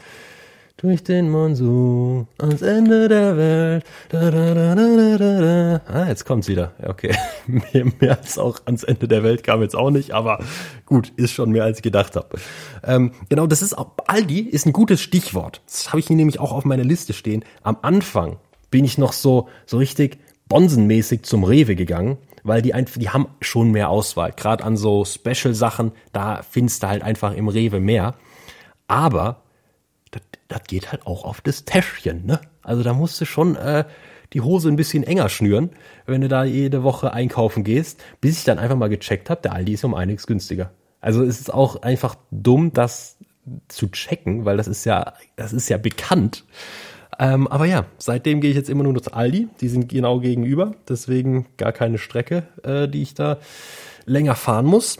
durch 0.79 1.03
den 1.03 1.29
Monsun 1.29 2.29
ans 2.39 2.63
Ende 2.63 3.09
der 3.09 3.37
Welt. 3.37 3.85
Da, 4.11 4.31
da, 4.31 4.55
da, 4.55 4.75
da, 4.77 5.19
da, 5.19 5.41
da. 5.41 5.81
Ah, 5.93 6.09
jetzt 6.09 6.25
kommt's 6.25 6.47
wieder. 6.47 6.73
Okay, 6.83 7.15
mehr, 7.47 7.87
mehr 8.01 8.19
als 8.19 8.39
auch 8.39 8.61
ans 8.65 8.85
Ende 8.85 9.09
der 9.09 9.25
Welt 9.25 9.43
kam 9.43 9.61
jetzt 9.61 9.75
auch 9.75 9.91
nicht, 9.91 10.13
aber 10.13 10.39
gut, 10.87 11.13
ist 11.17 11.33
schon 11.33 11.51
mehr 11.51 11.65
als 11.65 11.79
ich 11.79 11.83
gedacht 11.83 12.15
habe. 12.15 12.39
Ähm, 12.85 13.11
genau, 13.29 13.49
das 13.49 13.61
ist 13.61 13.77
auch, 13.77 13.91
Aldi 14.07 14.41
ist 14.41 14.67
ein 14.67 14.73
gutes 14.73 15.01
Stichwort. 15.01 15.61
Das 15.67 15.89
habe 15.89 15.99
ich 15.99 16.07
hier 16.07 16.17
nämlich 16.17 16.39
auch 16.39 16.53
auf 16.53 16.65
meiner 16.65 16.85
Liste 16.85 17.13
stehen. 17.13 17.45
Am 17.63 17.79
Anfang 17.83 18.37
bin 18.71 18.85
ich 18.85 18.99
noch 18.99 19.13
so 19.13 19.49
so 19.67 19.79
richtig 19.79 20.19
bonsenmäßig 20.49 21.25
zum 21.25 21.43
Rewe 21.43 21.75
gegangen, 21.75 22.19
weil 22.45 22.63
die 22.63 22.73
einfach, 22.73 23.01
die 23.01 23.11
haben 23.11 23.27
schon 23.41 23.73
mehr 23.73 23.91
Auswahl. 23.91 24.33
Gerade 24.33 24.63
an 24.63 24.77
so 24.77 25.05
Special 25.05 25.55
Sachen, 25.55 25.91
da 26.13 26.43
findest 26.49 26.85
du 26.85 26.89
halt 26.89 27.03
einfach 27.03 27.35
im 27.35 27.49
Rewe 27.49 27.81
mehr. 27.81 28.15
Aber 28.87 29.43
das 30.49 30.65
geht 30.67 30.91
halt 30.93 31.07
auch 31.07 31.25
auf 31.25 31.41
das 31.41 31.65
Täschchen, 31.65 32.27
ne? 32.27 32.41
Also 32.63 32.83
da 32.83 32.93
musst 32.93 33.21
du 33.21 33.25
schon 33.25 33.57
äh, 33.57 33.85
die 34.33 34.41
Hose 34.41 34.69
ein 34.69 34.77
bisschen 34.77 35.03
enger 35.03 35.29
schnüren, 35.29 35.71
wenn 36.07 36.21
du 36.21 36.29
da 36.29 36.45
jede 36.45 36.83
Woche 36.83 37.13
einkaufen 37.13 37.65
gehst, 37.65 38.03
bis 38.21 38.39
ich 38.39 38.45
dann 38.45 38.59
einfach 38.59 38.77
mal 38.77 38.89
gecheckt 38.89 39.31
habe, 39.31 39.41
der 39.43 39.53
Aldi 39.53 39.75
ist 39.75 39.85
um 39.85 39.95
einiges 39.95 40.27
günstiger. 40.27 40.71
Also 41.01 41.23
es 41.23 41.41
ist 41.41 41.53
auch 41.53 41.83
einfach 41.83 42.17
dumm, 42.31 42.73
das 42.73 43.17
zu 43.69 43.89
checken, 43.89 44.45
weil 44.45 44.57
das 44.57 44.69
ist 44.69 44.85
ja, 44.85 45.15
das 45.37 45.53
ist 45.53 45.69
ja 45.69 45.79
bekannt. 45.79 46.45
Ähm, 47.19 47.49
aber 47.49 47.65
ja, 47.65 47.87
seitdem 47.99 48.41
gehe 48.41 48.51
ich 48.51 48.57
jetzt 48.57 48.71
immer 48.71 48.85
nur 48.85 49.03
zu 49.03 49.13
Aldi. 49.13 49.49
Die 49.61 49.69
sind 49.69 49.89
genau 49.89 50.21
gegenüber, 50.21 50.75
deswegen 50.89 51.47
gar 51.57 51.73
keine 51.73 51.99
Strecke, 51.99 52.47
äh, 52.63 52.89
die 52.89 53.03
ich 53.03 53.15
da 53.15 53.39
länger 54.05 54.35
fahren 54.35 54.67
muss. 54.67 54.99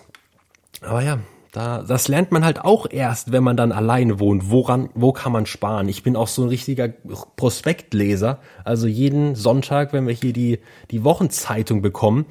Aber 0.81 1.03
ja, 1.03 1.19
da, 1.59 1.83
das 1.83 2.07
lernt 2.07 2.31
man 2.31 2.45
halt 2.45 2.61
auch 2.61 2.87
erst, 2.89 3.33
wenn 3.33 3.43
man 3.43 3.57
dann 3.57 3.73
alleine 3.73 4.21
wohnt. 4.21 4.49
Woran, 4.49 4.91
wo 4.95 5.13
kann 5.13 5.33
man 5.33 5.45
sparen? 5.45 5.89
Ich 5.89 6.05
bin 6.05 6.15
auch 6.15 6.29
so 6.29 6.43
ein 6.43 6.49
richtiger 6.49 6.87
Prospektleser. 6.87 8.39
Also 8.63 8.87
jeden 8.87 9.35
Sonntag, 9.35 9.93
wenn 9.93 10.07
wir 10.07 10.15
hier 10.15 10.33
die, 10.33 10.61
die 10.93 11.03
Wochenzeitung 11.03 11.83
bekommen, 11.83 12.27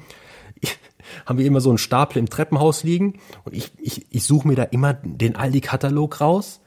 haben 1.26 1.38
wir 1.38 1.44
immer 1.44 1.60
so 1.60 1.68
einen 1.68 1.76
Stapel 1.76 2.18
im 2.18 2.30
Treppenhaus 2.30 2.84
liegen 2.84 3.18
und 3.44 3.54
ich, 3.54 3.70
ich, 3.76 4.06
ich 4.08 4.24
suche 4.24 4.48
mir 4.48 4.54
da 4.54 4.62
immer 4.62 4.94
den 4.94 5.36
Aldi-Katalog 5.36 6.22
raus, 6.22 6.62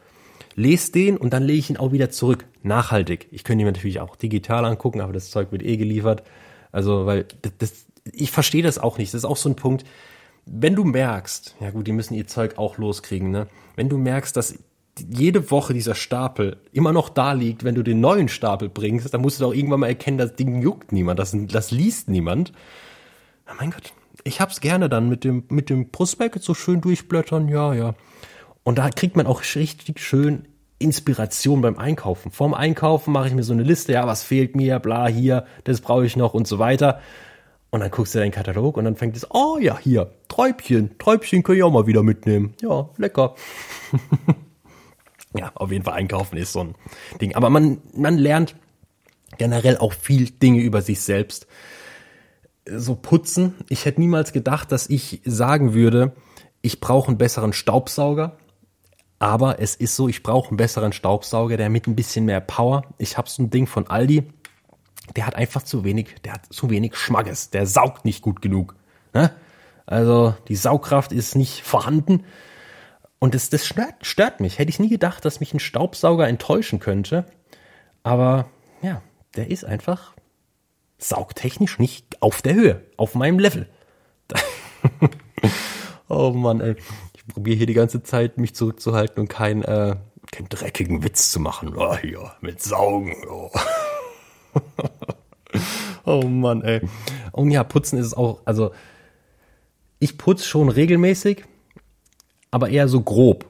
lese 0.54 0.92
den 0.92 1.18
und 1.18 1.34
dann 1.34 1.42
lege 1.42 1.58
ich 1.58 1.70
ihn 1.72 1.78
auch 1.78 1.92
wieder 1.92 2.12
zurück. 2.12 2.46
Nachhaltig. 2.62 3.28
Ich 3.32 3.44
könnte 3.44 3.64
ihn 3.64 3.68
natürlich 3.68 4.02
auch 4.02 4.16
digital 4.16 4.66
angucken, 4.66 5.02
aber 5.02 5.14
das 5.14 5.32
Zeug 5.32 5.52
wird 5.52 5.64
eh 5.64 5.78
geliefert. 5.78 6.22
Also, 6.72 7.08
weil 7.08 7.26
das 7.58 7.88
ich 8.14 8.32
verstehe 8.32 8.64
das 8.64 8.80
auch 8.80 8.98
nicht. 8.98 9.14
Das 9.14 9.20
ist 9.20 9.26
auch 9.26 9.38
so 9.38 9.50
ein 9.50 9.56
Punkt 9.56 9.84
wenn 10.54 10.76
du 10.76 10.84
merkst, 10.84 11.56
ja 11.62 11.72
gut, 11.72 11.88
die 11.88 11.94
müssen 11.94 12.14
ihr 12.14 12.28
Zeug 12.28 12.58
auch 12.58 12.78
loskriegen, 12.78 13.32
ne? 13.32 13.48
Wenn 13.76 13.88
du 13.88 13.98
merkst, 13.98 14.36
dass 14.36 14.60
jede 15.00 15.50
Woche 15.50 15.74
dieser 15.74 15.96
Stapel 15.96 16.58
immer 16.74 16.92
noch 16.92 17.08
da 17.08 17.32
liegt, 17.32 17.64
wenn 17.64 17.76
du 17.76 17.84
den 17.84 18.02
neuen 18.02 18.28
Stapel 18.28 18.68
bringst, 18.68 19.14
dann 19.14 19.22
musst 19.22 19.40
du 19.40 19.46
doch 19.46 19.54
irgendwann 19.54 19.80
mal 19.80 19.88
erkennen, 19.88 20.18
das 20.18 20.36
Ding 20.36 20.62
juckt 20.62 20.92
niemand, 20.92 21.20
das, 21.20 21.36
das 21.48 21.72
liest 21.72 22.10
niemand. 22.10 22.52
Oh 23.50 23.54
mein 23.60 23.72
Gott, 23.72 23.94
ich 24.26 24.42
hab's 24.42 24.60
gerne 24.60 24.90
dann 24.90 25.08
mit 25.08 25.24
dem, 25.24 25.46
mit 25.50 25.70
dem 25.70 25.90
Prospekt 25.90 26.44
so 26.44 26.54
schön 26.54 26.82
durchblättern, 26.82 27.48
ja, 27.48 27.74
ja. 27.74 27.96
Und 28.64 28.78
da 28.78 28.90
kriegt 28.90 29.16
man 29.16 29.28
auch 29.28 29.42
richtig 29.56 30.00
schön 30.00 30.48
Inspiration 30.80 31.62
beim 31.62 31.78
Einkaufen. 31.78 32.32
Vorm 32.32 32.54
Einkaufen 32.54 33.14
mache 33.14 33.30
ich 33.30 33.34
mir 33.34 33.44
so 33.44 33.54
eine 33.54 33.64
Liste, 33.64 33.94
ja, 33.94 34.06
was 34.06 34.24
fehlt 34.24 34.56
mir, 34.56 34.80
bla, 34.80 35.08
hier, 35.08 35.46
das 35.64 35.80
brauche 35.80 36.06
ich 36.06 36.18
noch 36.18 36.34
und 36.34 36.48
so 36.48 36.60
weiter. 36.60 37.00
Und 37.72 37.80
dann 37.80 37.90
guckst 37.90 38.14
du 38.14 38.20
deinen 38.20 38.32
Katalog 38.32 38.76
und 38.76 38.84
dann 38.84 38.98
fängt 38.98 39.16
es, 39.16 39.26
oh 39.32 39.58
ja, 39.58 39.80
hier, 39.80 40.12
Träubchen, 40.28 40.98
Träubchen 40.98 41.42
kann 41.42 41.56
ich 41.56 41.64
auch 41.64 41.72
mal 41.72 41.88
wieder 41.88 42.04
mitnehmen. 42.04 42.54
Ja, 42.62 42.90
lecker. 42.98 43.36
ja, 45.38 45.52
auf 45.56 45.72
jeden 45.72 45.86
Fall 45.86 45.94
einkaufen 45.94 46.38
ist 46.38 46.52
so 46.52 46.66
ein 46.66 46.76
Ding. 47.22 47.34
Aber 47.36 47.50
man, 47.50 47.82
man 47.94 48.18
lernt 48.18 48.56
generell 49.38 49.78
auch 49.78 49.94
viel 49.94 50.30
Dinge 50.30 50.62
über 50.62 50.82
sich 50.82 51.00
selbst. 51.00 51.48
So 52.70 52.96
putzen. 52.96 53.56
Ich 53.70 53.86
hätte 53.86 54.02
niemals 54.02 54.34
gedacht, 54.34 54.74
dass 54.74 54.90
ich 54.90 55.22
sagen 55.24 55.74
würde, 55.74 56.12
ich 56.62 56.82
brauche 56.82 57.08
einen 57.08 57.18
besseren 57.18 57.54
Staubsauger. 57.54 58.38
Aber 59.18 59.62
es 59.62 59.76
ist 59.76 59.96
so, 59.96 60.10
ich 60.10 60.24
brauche 60.24 60.50
einen 60.50 60.58
besseren 60.58 60.92
Staubsauger, 60.92 61.56
der 61.56 61.70
mit 61.70 61.88
ein 61.88 61.96
bisschen 61.96 62.26
mehr 62.26 62.42
Power. 62.42 62.84
Ich 62.98 63.18
habe 63.18 63.30
so 63.30 63.44
ein 63.44 63.50
Ding 63.50 63.66
von 63.66 63.88
Aldi 63.88 64.24
der 65.16 65.28
hat 65.28 65.36
einfach 65.36 65.64
zu 65.64 65.84
wenig, 65.84 66.16
der 66.24 66.34
hat 66.34 66.46
zu 66.52 66.70
wenig 66.70 66.96
Schmackes, 66.96 67.50
der 67.50 67.66
saugt 67.66 68.06
nicht 68.06 68.22
gut 68.22 68.42
genug. 68.42 68.76
Ne? 69.14 69.32
Also 69.86 70.36
die 70.48 70.56
Saugkraft 70.56 71.12
ist 71.12 71.36
nicht 71.36 71.62
vorhanden. 71.64 72.24
Und 73.20 73.36
das, 73.36 73.50
das 73.50 73.68
stört, 73.68 74.06
stört 74.06 74.40
mich. 74.40 74.58
Hätte 74.58 74.70
ich 74.70 74.80
nie 74.80 74.90
gedacht, 74.90 75.26
dass 75.26 75.40
mich 75.40 75.54
ein 75.54 75.60
Staubsauger 75.60 76.28
enttäuschen 76.28 76.80
könnte. 76.80 77.26
Aber 78.04 78.50
ja, 78.82 79.02
der 79.36 79.52
ist 79.52 79.66
einfach 79.66 80.14
saugtechnisch 80.98 81.78
nicht 81.78 82.22
auf 82.22 82.42
der 82.42 82.56
Höhe, 82.56 82.86
auf 82.98 83.16
meinem 83.16 83.40
Level. 83.40 83.68
oh 86.10 86.32
Mann, 86.32 86.62
ey. 86.62 86.76
Ich 87.16 87.28
probiere 87.28 87.58
hier 87.58 87.68
die 87.68 87.74
ganze 87.74 88.02
Zeit, 88.02 88.38
mich 88.38 88.56
zurückzuhalten 88.56 89.22
und 89.22 89.28
keinen 89.28 89.64
äh, 89.64 89.96
keinen 90.32 90.50
dreckigen 90.50 91.04
Witz 91.04 91.32
zu 91.32 91.40
machen. 91.40 91.76
Oh, 91.76 91.96
ja, 92.04 92.36
mit 92.42 92.62
Saugen. 92.62 93.16
Oh. 93.30 93.52
oh 96.12 96.28
Mann, 96.28 96.62
ey. 96.64 96.82
Und 97.32 97.52
ja, 97.52 97.64
putzen 97.64 97.98
ist 97.98 98.16
auch, 98.16 98.42
also 98.46 98.72
ich 100.00 100.18
putze 100.18 100.46
schon 100.46 100.70
regelmäßig, 100.70 101.46
aber 102.50 102.70
eher 102.70 102.88
so 102.88 103.02
grob. 103.02 103.46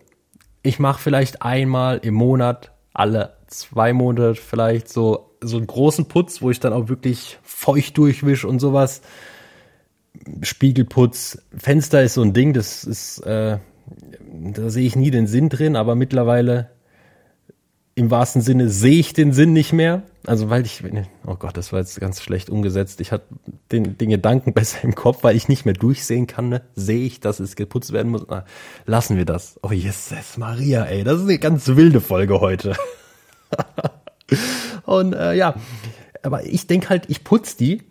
Ich 0.63 0.79
mache 0.79 1.01
vielleicht 1.01 1.41
einmal 1.41 1.99
im 1.99 2.13
Monat, 2.13 2.71
alle 2.93 3.37
zwei 3.47 3.93
Monate 3.93 4.35
vielleicht 4.35 4.89
so, 4.89 5.31
so 5.41 5.57
einen 5.57 5.67
großen 5.67 6.05
Putz, 6.07 6.41
wo 6.41 6.51
ich 6.51 6.59
dann 6.59 6.73
auch 6.73 6.89
wirklich 6.89 7.39
feucht 7.43 7.97
durchwisch 7.97 8.45
und 8.45 8.59
sowas. 8.59 9.01
Spiegelputz, 10.41 11.41
Fenster 11.55 12.03
ist 12.03 12.15
so 12.15 12.21
ein 12.21 12.33
Ding, 12.33 12.53
das 12.53 12.83
ist, 12.83 13.19
äh, 13.19 13.57
da 14.53 14.69
sehe 14.69 14.85
ich 14.85 14.95
nie 14.95 15.09
den 15.09 15.27
Sinn 15.27 15.49
drin, 15.49 15.75
aber 15.75 15.95
mittlerweile 15.95 16.69
im 17.95 18.09
wahrsten 18.09 18.41
Sinne 18.41 18.69
sehe 18.69 18.99
ich 18.99 19.13
den 19.13 19.33
Sinn 19.33 19.53
nicht 19.53 19.73
mehr. 19.73 20.03
Also 20.25 20.49
weil 20.49 20.65
ich, 20.65 20.83
oh 21.25 21.35
Gott, 21.35 21.57
das 21.57 21.73
war 21.73 21.79
jetzt 21.79 21.99
ganz 21.99 22.21
schlecht 22.21 22.49
umgesetzt. 22.49 23.01
Ich 23.01 23.11
hatte 23.11 23.25
den, 23.71 23.97
den 23.97 24.09
Gedanken 24.09 24.53
besser 24.55 24.83
im 24.83 24.95
Kopf, 24.95 25.23
weil 25.23 25.35
ich 25.35 25.49
nicht 25.49 25.65
mehr 25.65 25.73
durchsehen 25.73 26.27
kann. 26.27 26.49
Ne? 26.49 26.61
Sehe 26.75 27.05
ich, 27.05 27.19
dass 27.19 27.39
es 27.39 27.55
geputzt 27.55 27.91
werden 27.91 28.11
muss. 28.11 28.29
Ah, 28.29 28.45
lassen 28.85 29.17
wir 29.17 29.25
das. 29.25 29.59
Oh 29.63 29.71
Jesus 29.71 30.37
Maria, 30.37 30.85
ey, 30.85 31.03
das 31.03 31.19
ist 31.19 31.27
eine 31.27 31.39
ganz 31.39 31.67
wilde 31.67 32.01
Folge 32.01 32.39
heute. 32.39 32.75
Und 34.85 35.13
äh, 35.13 35.33
ja, 35.33 35.55
aber 36.23 36.45
ich 36.45 36.67
denke 36.67 36.89
halt, 36.89 37.09
ich 37.09 37.23
putz 37.23 37.57
die, 37.57 37.83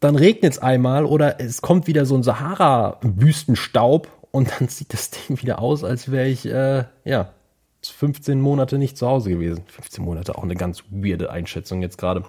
dann 0.00 0.16
regnet 0.16 0.54
es 0.54 0.58
einmal 0.58 1.04
oder 1.04 1.40
es 1.40 1.62
kommt 1.62 1.86
wieder 1.86 2.06
so 2.06 2.16
ein 2.16 2.22
Sahara-Wüstenstaub 2.22 4.08
und 4.30 4.50
dann 4.58 4.68
sieht 4.68 4.92
das 4.92 5.10
Ding 5.10 5.40
wieder 5.40 5.60
aus, 5.60 5.84
als 5.84 6.10
wäre 6.10 6.28
ich, 6.28 6.46
äh, 6.46 6.84
ja, 7.04 7.30
15 7.90 8.40
Monate 8.40 8.78
nicht 8.78 8.96
zu 8.96 9.06
Hause 9.06 9.30
gewesen. 9.30 9.64
15 9.66 10.04
Monate, 10.04 10.36
auch 10.36 10.42
eine 10.42 10.56
ganz 10.56 10.84
weirde 10.90 11.30
Einschätzung 11.30 11.82
jetzt 11.82 11.98
gerade. 11.98 12.24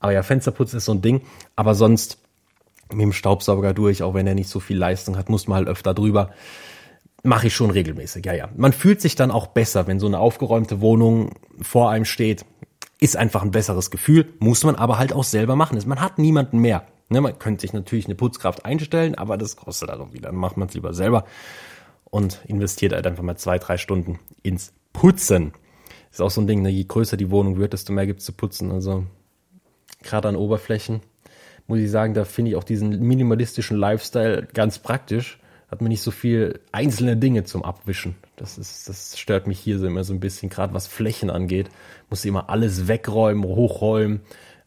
Aber 0.00 0.12
ja, 0.12 0.22
Fensterputz 0.22 0.74
ist 0.74 0.84
so 0.84 0.92
ein 0.92 1.02
Ding. 1.02 1.22
Aber 1.56 1.74
sonst 1.74 2.18
mit 2.90 3.00
dem 3.00 3.12
Staubsauger 3.12 3.74
durch, 3.74 4.02
auch 4.02 4.14
wenn 4.14 4.26
er 4.26 4.34
nicht 4.34 4.48
so 4.48 4.60
viel 4.60 4.78
Leistung 4.78 5.16
hat, 5.16 5.28
muss 5.28 5.48
man 5.48 5.56
halt 5.56 5.68
öfter 5.68 5.94
drüber. 5.94 6.30
mache 7.22 7.48
ich 7.48 7.54
schon 7.54 7.70
regelmäßig, 7.70 8.24
ja, 8.24 8.34
ja. 8.34 8.48
Man 8.56 8.72
fühlt 8.72 9.00
sich 9.00 9.16
dann 9.16 9.32
auch 9.32 9.48
besser, 9.48 9.88
wenn 9.88 9.98
so 9.98 10.06
eine 10.06 10.20
aufgeräumte 10.20 10.80
Wohnung 10.80 11.30
vor 11.60 11.90
einem 11.90 12.04
steht. 12.04 12.44
Ist 13.00 13.16
einfach 13.16 13.42
ein 13.42 13.50
besseres 13.50 13.90
Gefühl, 13.90 14.32
muss 14.38 14.62
man 14.62 14.76
aber 14.76 14.98
halt 14.98 15.12
auch 15.12 15.24
selber 15.24 15.56
machen. 15.56 15.78
Man 15.86 16.00
hat 16.00 16.18
niemanden 16.18 16.58
mehr. 16.60 16.86
Ne, 17.08 17.20
man 17.20 17.38
könnte 17.38 17.60
sich 17.60 17.72
natürlich 17.72 18.06
eine 18.06 18.14
Putzkraft 18.14 18.64
einstellen, 18.64 19.14
aber 19.14 19.36
das 19.36 19.56
kostet 19.56 19.90
halt 19.90 20.00
auch 20.00 20.12
wieder. 20.12 20.28
Dann 20.28 20.36
macht 20.36 20.56
man 20.56 20.68
es 20.68 20.74
lieber 20.74 20.94
selber 20.94 21.24
und 22.10 22.40
investiert 22.46 22.92
halt 22.92 23.06
einfach 23.06 23.22
mal 23.22 23.36
zwei, 23.36 23.58
drei 23.58 23.76
Stunden 23.78 24.18
ins 24.42 24.72
Putzen. 24.92 25.52
Ist 26.10 26.22
auch 26.22 26.30
so 26.30 26.40
ein 26.40 26.46
Ding, 26.46 26.62
ne? 26.62 26.70
je 26.70 26.84
größer 26.84 27.16
die 27.16 27.30
Wohnung 27.30 27.58
wird, 27.58 27.72
desto 27.72 27.92
mehr 27.92 28.06
gibt's 28.06 28.24
zu 28.24 28.32
putzen. 28.32 28.70
Also 28.70 29.04
gerade 30.02 30.28
an 30.28 30.36
Oberflächen 30.36 31.00
muss 31.66 31.80
ich 31.80 31.90
sagen, 31.90 32.14
da 32.14 32.24
finde 32.24 32.52
ich 32.52 32.56
auch 32.56 32.64
diesen 32.64 33.00
minimalistischen 33.00 33.76
Lifestyle 33.76 34.46
ganz 34.54 34.78
praktisch. 34.78 35.38
Hat 35.68 35.80
man 35.80 35.88
nicht 35.88 36.02
so 36.02 36.12
viel 36.12 36.60
einzelne 36.70 37.16
Dinge 37.16 37.42
zum 37.42 37.64
Abwischen. 37.64 38.14
Das 38.36 38.56
ist, 38.56 38.88
das 38.88 39.18
stört 39.18 39.48
mich 39.48 39.58
hier 39.58 39.80
so 39.80 39.86
immer 39.86 40.04
so 40.04 40.14
ein 40.14 40.20
bisschen, 40.20 40.48
gerade 40.48 40.72
was 40.74 40.86
Flächen 40.86 41.28
angeht. 41.28 41.70
Muss 42.08 42.24
immer 42.24 42.50
alles 42.50 42.86
wegräumen, 42.86 43.44
hochräumen, 43.44 44.20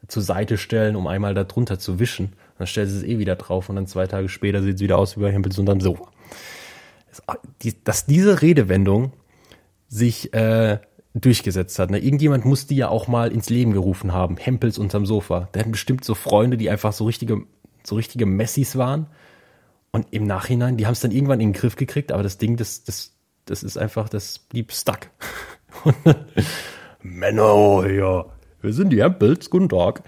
zur 0.10 0.24
Seite 0.24 0.58
stellen, 0.58 0.98
um 0.98 1.08
einmal 1.08 1.34
da 1.34 1.46
drunter 1.46 1.80
zu 1.80 2.00
wischen. 2.00 2.34
Dann 2.58 2.68
stellst 2.68 2.94
du 2.94 2.98
es 2.98 3.04
eh 3.04 3.18
wieder 3.18 3.38
drauf 3.38 3.70
und 3.70 3.78
dann 3.78 3.88
zwei 3.88 4.08
Tage 4.08 4.28
später 4.28 4.62
sieht 4.62 4.76
es 4.76 4.82
wieder 4.82 4.98
aus 4.98 5.16
wie 5.16 5.22
bei 5.22 5.32
Hempels 5.32 5.58
unterm 5.58 5.80
Sofa. 5.80 6.12
Dass 7.84 8.06
diese 8.06 8.42
Redewendung 8.42 9.14
sich 9.88 10.34
äh, 10.34 10.80
durchgesetzt 11.14 11.80
hat. 11.80 11.92
Ne? 11.92 12.00
Irgendjemand 12.00 12.46
muss 12.46 12.68
die 12.68 12.76
ja 12.76 12.90
auch 12.90 13.08
mal 13.08 13.32
ins 13.32 13.50
Leben 13.50 13.74
gerufen 13.74 14.14
haben. 14.14 14.38
Hempels 14.38 14.78
unterm 14.78 15.06
Sofa. 15.06 15.50
Der 15.54 15.64
hat 15.64 15.72
bestimmt 15.72 16.06
so 16.06 16.16
Freunde, 16.16 16.58
die 16.58 16.70
einfach 16.70 16.94
so 16.94 17.06
richtige, 17.06 17.44
so 17.84 17.96
richtige 17.96 18.26
Messis 18.26 18.78
waren. 18.78 19.08
Und 19.92 20.08
im 20.12 20.26
Nachhinein, 20.26 20.78
die 20.78 20.86
haben 20.86 20.94
es 20.94 21.00
dann 21.00 21.12
irgendwann 21.12 21.40
in 21.40 21.52
den 21.52 21.60
Griff 21.60 21.76
gekriegt, 21.76 22.12
aber 22.12 22.22
das 22.22 22.38
Ding, 22.38 22.58
das, 22.58 22.84
das, 22.84 23.14
das 23.46 23.64
ist 23.64 23.78
einfach, 23.78 24.08
das 24.08 24.38
blieb 24.38 24.72
stuck. 24.72 25.10
Männer, 27.02 27.90
ja, 27.90 28.26
wir 28.62 28.74
sind 28.74 28.92
die 28.92 29.02
Hempels, 29.02 29.50
guten 29.50 29.70
Tag. 29.70 30.04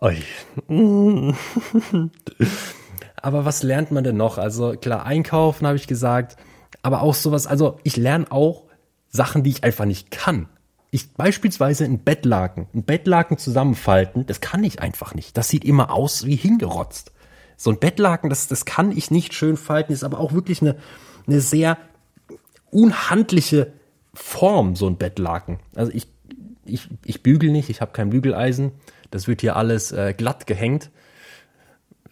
aber 3.22 3.44
was 3.44 3.62
lernt 3.62 3.90
man 3.90 4.04
denn 4.04 4.16
noch? 4.16 4.38
Also 4.38 4.72
klar, 4.72 5.04
einkaufen 5.04 5.66
habe 5.66 5.76
ich 5.76 5.86
gesagt, 5.86 6.36
aber 6.82 7.02
auch 7.02 7.14
sowas, 7.14 7.46
also 7.46 7.78
ich 7.82 7.96
lerne 7.96 8.30
auch 8.30 8.64
Sachen, 9.08 9.42
die 9.42 9.50
ich 9.50 9.64
einfach 9.64 9.84
nicht 9.84 10.10
kann. 10.10 10.48
Ich 10.90 11.12
beispielsweise 11.12 11.84
ein 11.84 12.00
Bettlaken, 12.00 12.66
ein 12.74 12.82
Bettlaken 12.82 13.38
zusammenfalten, 13.38 14.26
das 14.26 14.40
kann 14.40 14.64
ich 14.64 14.80
einfach 14.80 15.14
nicht. 15.14 15.36
Das 15.36 15.48
sieht 15.48 15.64
immer 15.64 15.92
aus 15.92 16.26
wie 16.26 16.36
hingerotzt. 16.36 17.12
So 17.56 17.70
ein 17.70 17.78
Bettlaken, 17.78 18.30
das, 18.30 18.48
das 18.48 18.64
kann 18.64 18.90
ich 18.90 19.10
nicht 19.10 19.34
schön 19.34 19.56
falten, 19.56 19.92
ist 19.92 20.04
aber 20.04 20.18
auch 20.18 20.32
wirklich 20.32 20.62
eine, 20.62 20.76
eine 21.26 21.40
sehr 21.40 21.76
unhandliche 22.70 23.72
Form, 24.14 24.74
so 24.74 24.86
ein 24.86 24.96
Bettlaken. 24.96 25.60
Also 25.74 25.92
ich, 25.92 26.08
ich, 26.64 26.88
ich 27.04 27.22
bügel 27.22 27.50
nicht, 27.50 27.68
ich 27.68 27.80
habe 27.80 27.92
kein 27.92 28.10
Bügeleisen. 28.10 28.72
Das 29.10 29.28
wird 29.28 29.40
hier 29.40 29.56
alles 29.56 29.92
äh, 29.92 30.14
glatt 30.16 30.46
gehängt 30.46 30.90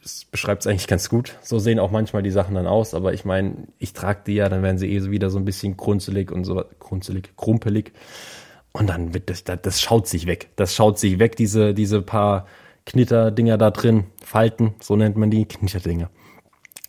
das 0.02 0.24
beschreibt 0.24 0.62
es 0.62 0.66
eigentlich 0.66 0.86
ganz 0.86 1.08
gut. 1.08 1.36
So 1.42 1.58
sehen 1.58 1.78
auch 1.78 1.90
manchmal 1.90 2.22
die 2.22 2.30
Sachen 2.30 2.54
dann 2.54 2.66
aus, 2.66 2.94
aber 2.94 3.12
ich 3.12 3.24
meine, 3.24 3.68
ich 3.78 3.92
trage 3.92 4.20
die 4.26 4.34
ja, 4.34 4.48
dann 4.48 4.62
werden 4.62 4.78
sie 4.78 4.90
eh 4.92 4.98
so 5.00 5.10
wieder 5.10 5.30
so 5.30 5.38
ein 5.38 5.44
bisschen 5.44 5.76
grunzelig 5.76 6.30
und 6.30 6.44
so, 6.44 6.64
grunzelig, 6.78 7.36
krumpelig. 7.36 7.92
Und 8.72 8.88
dann 8.88 9.14
wird 9.14 9.30
das, 9.30 9.44
das 9.44 9.80
schaut 9.80 10.06
sich 10.06 10.26
weg. 10.26 10.50
Das 10.56 10.74
schaut 10.74 10.98
sich 10.98 11.18
weg, 11.18 11.36
diese, 11.36 11.74
diese 11.74 12.02
paar 12.02 12.46
Knitterdinger 12.86 13.58
da 13.58 13.70
drin, 13.70 14.04
Falten, 14.24 14.74
so 14.80 14.96
nennt 14.96 15.16
man 15.16 15.30
die, 15.30 15.44
Knitterdinger. 15.44 16.10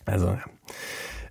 Also, 0.06 0.26
ja. 0.28 0.44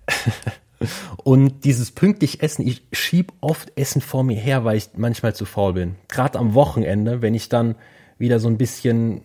Und 1.24 1.64
dieses 1.64 1.90
pünktlich 1.90 2.42
Essen, 2.42 2.66
ich 2.66 2.82
schieb 2.92 3.32
oft 3.40 3.76
Essen 3.76 4.00
vor 4.00 4.24
mir 4.24 4.38
her, 4.38 4.64
weil 4.64 4.76
ich 4.76 4.90
manchmal 4.96 5.34
zu 5.34 5.44
faul 5.44 5.74
bin. 5.74 5.96
Gerade 6.08 6.38
am 6.38 6.54
Wochenende, 6.54 7.20
wenn 7.20 7.34
ich 7.34 7.48
dann 7.50 7.74
wieder 8.16 8.38
so 8.38 8.48
ein 8.48 8.56
bisschen 8.56 9.22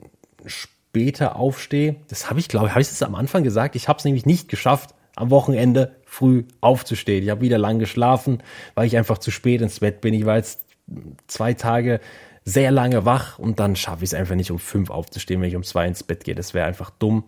später 0.96 1.36
aufstehe. 1.36 1.98
Das 2.08 2.30
habe 2.30 2.40
ich, 2.40 2.48
glaube 2.48 2.68
ich, 2.68 2.72
habe 2.72 2.82
ich 2.82 2.88
das 2.88 3.04
am 3.04 3.16
Anfang 3.16 3.44
gesagt. 3.44 3.76
Ich 3.76 3.90
habe 3.90 4.00
es 4.00 4.06
nämlich 4.06 4.26
nicht 4.26 4.48
geschafft, 4.48 4.96
am 5.18 5.30
Wochenende 5.30 5.98
früh 6.06 6.46
aufzustehen. 6.62 7.22
Ich 7.22 7.30
habe 7.30 7.42
wieder 7.42 7.58
lang 7.58 7.80
geschlafen, 7.80 8.42
weil 8.76 8.88
ich 8.88 8.96
einfach 8.96 9.18
zu 9.18 9.30
spät 9.30 9.62
ins 9.62 9.82
Bett 9.82 10.00
bin. 10.00 10.14
Ich 10.14 10.26
war 10.26 10.38
jetzt 10.38 10.62
zwei 11.28 11.54
Tage 11.54 12.00
sehr 12.46 12.72
lange 12.72 13.04
wach 13.04 13.40
und 13.40 13.60
dann 13.60 13.76
schaffe 13.76 14.06
ich 14.06 14.12
es 14.12 14.14
einfach 14.14 14.36
nicht, 14.36 14.52
um 14.52 14.58
fünf 14.60 14.90
aufzustehen, 14.90 15.42
wenn 15.42 15.50
ich 15.50 15.58
um 15.58 15.64
zwei 15.64 15.86
ins 15.86 16.02
Bett 16.02 16.24
gehe. 16.24 16.34
Das 16.34 16.54
wäre 16.54 16.66
einfach 16.66 16.92
dumm. 16.92 17.26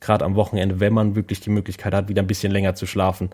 Gerade 0.00 0.24
am 0.24 0.34
Wochenende, 0.34 0.80
wenn 0.80 0.94
man 0.94 1.14
wirklich 1.14 1.40
die 1.40 1.50
Möglichkeit 1.50 1.92
hat, 1.92 2.08
wieder 2.08 2.22
ein 2.22 2.26
bisschen 2.26 2.50
länger 2.50 2.74
zu 2.74 2.86
schlafen, 2.86 3.28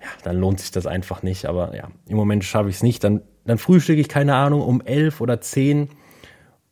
ja, 0.00 0.06
dann 0.22 0.36
lohnt 0.36 0.60
sich 0.60 0.70
das 0.70 0.86
einfach 0.86 1.24
nicht. 1.24 1.46
Aber 1.46 1.74
ja, 1.74 1.88
im 2.06 2.16
Moment 2.16 2.44
schaffe 2.44 2.68
ich 2.68 2.76
es 2.76 2.82
nicht. 2.84 3.02
Dann, 3.02 3.22
dann 3.44 3.58
frühstücke 3.58 4.00
ich, 4.00 4.08
keine 4.08 4.36
Ahnung, 4.36 4.60
um 4.60 4.80
elf 4.80 5.20
oder 5.20 5.40
zehn 5.40 5.88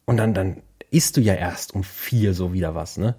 und 0.05 0.19
dann, 0.19 0.33
dann 0.33 0.63
isst 0.91 1.17
du 1.17 1.21
ja 1.21 1.35
erst 1.35 1.75
um 1.75 1.85
vier 1.85 2.35
so 2.35 2.53
wieder 2.53 2.75
was, 2.75 2.97
ne? 2.97 3.17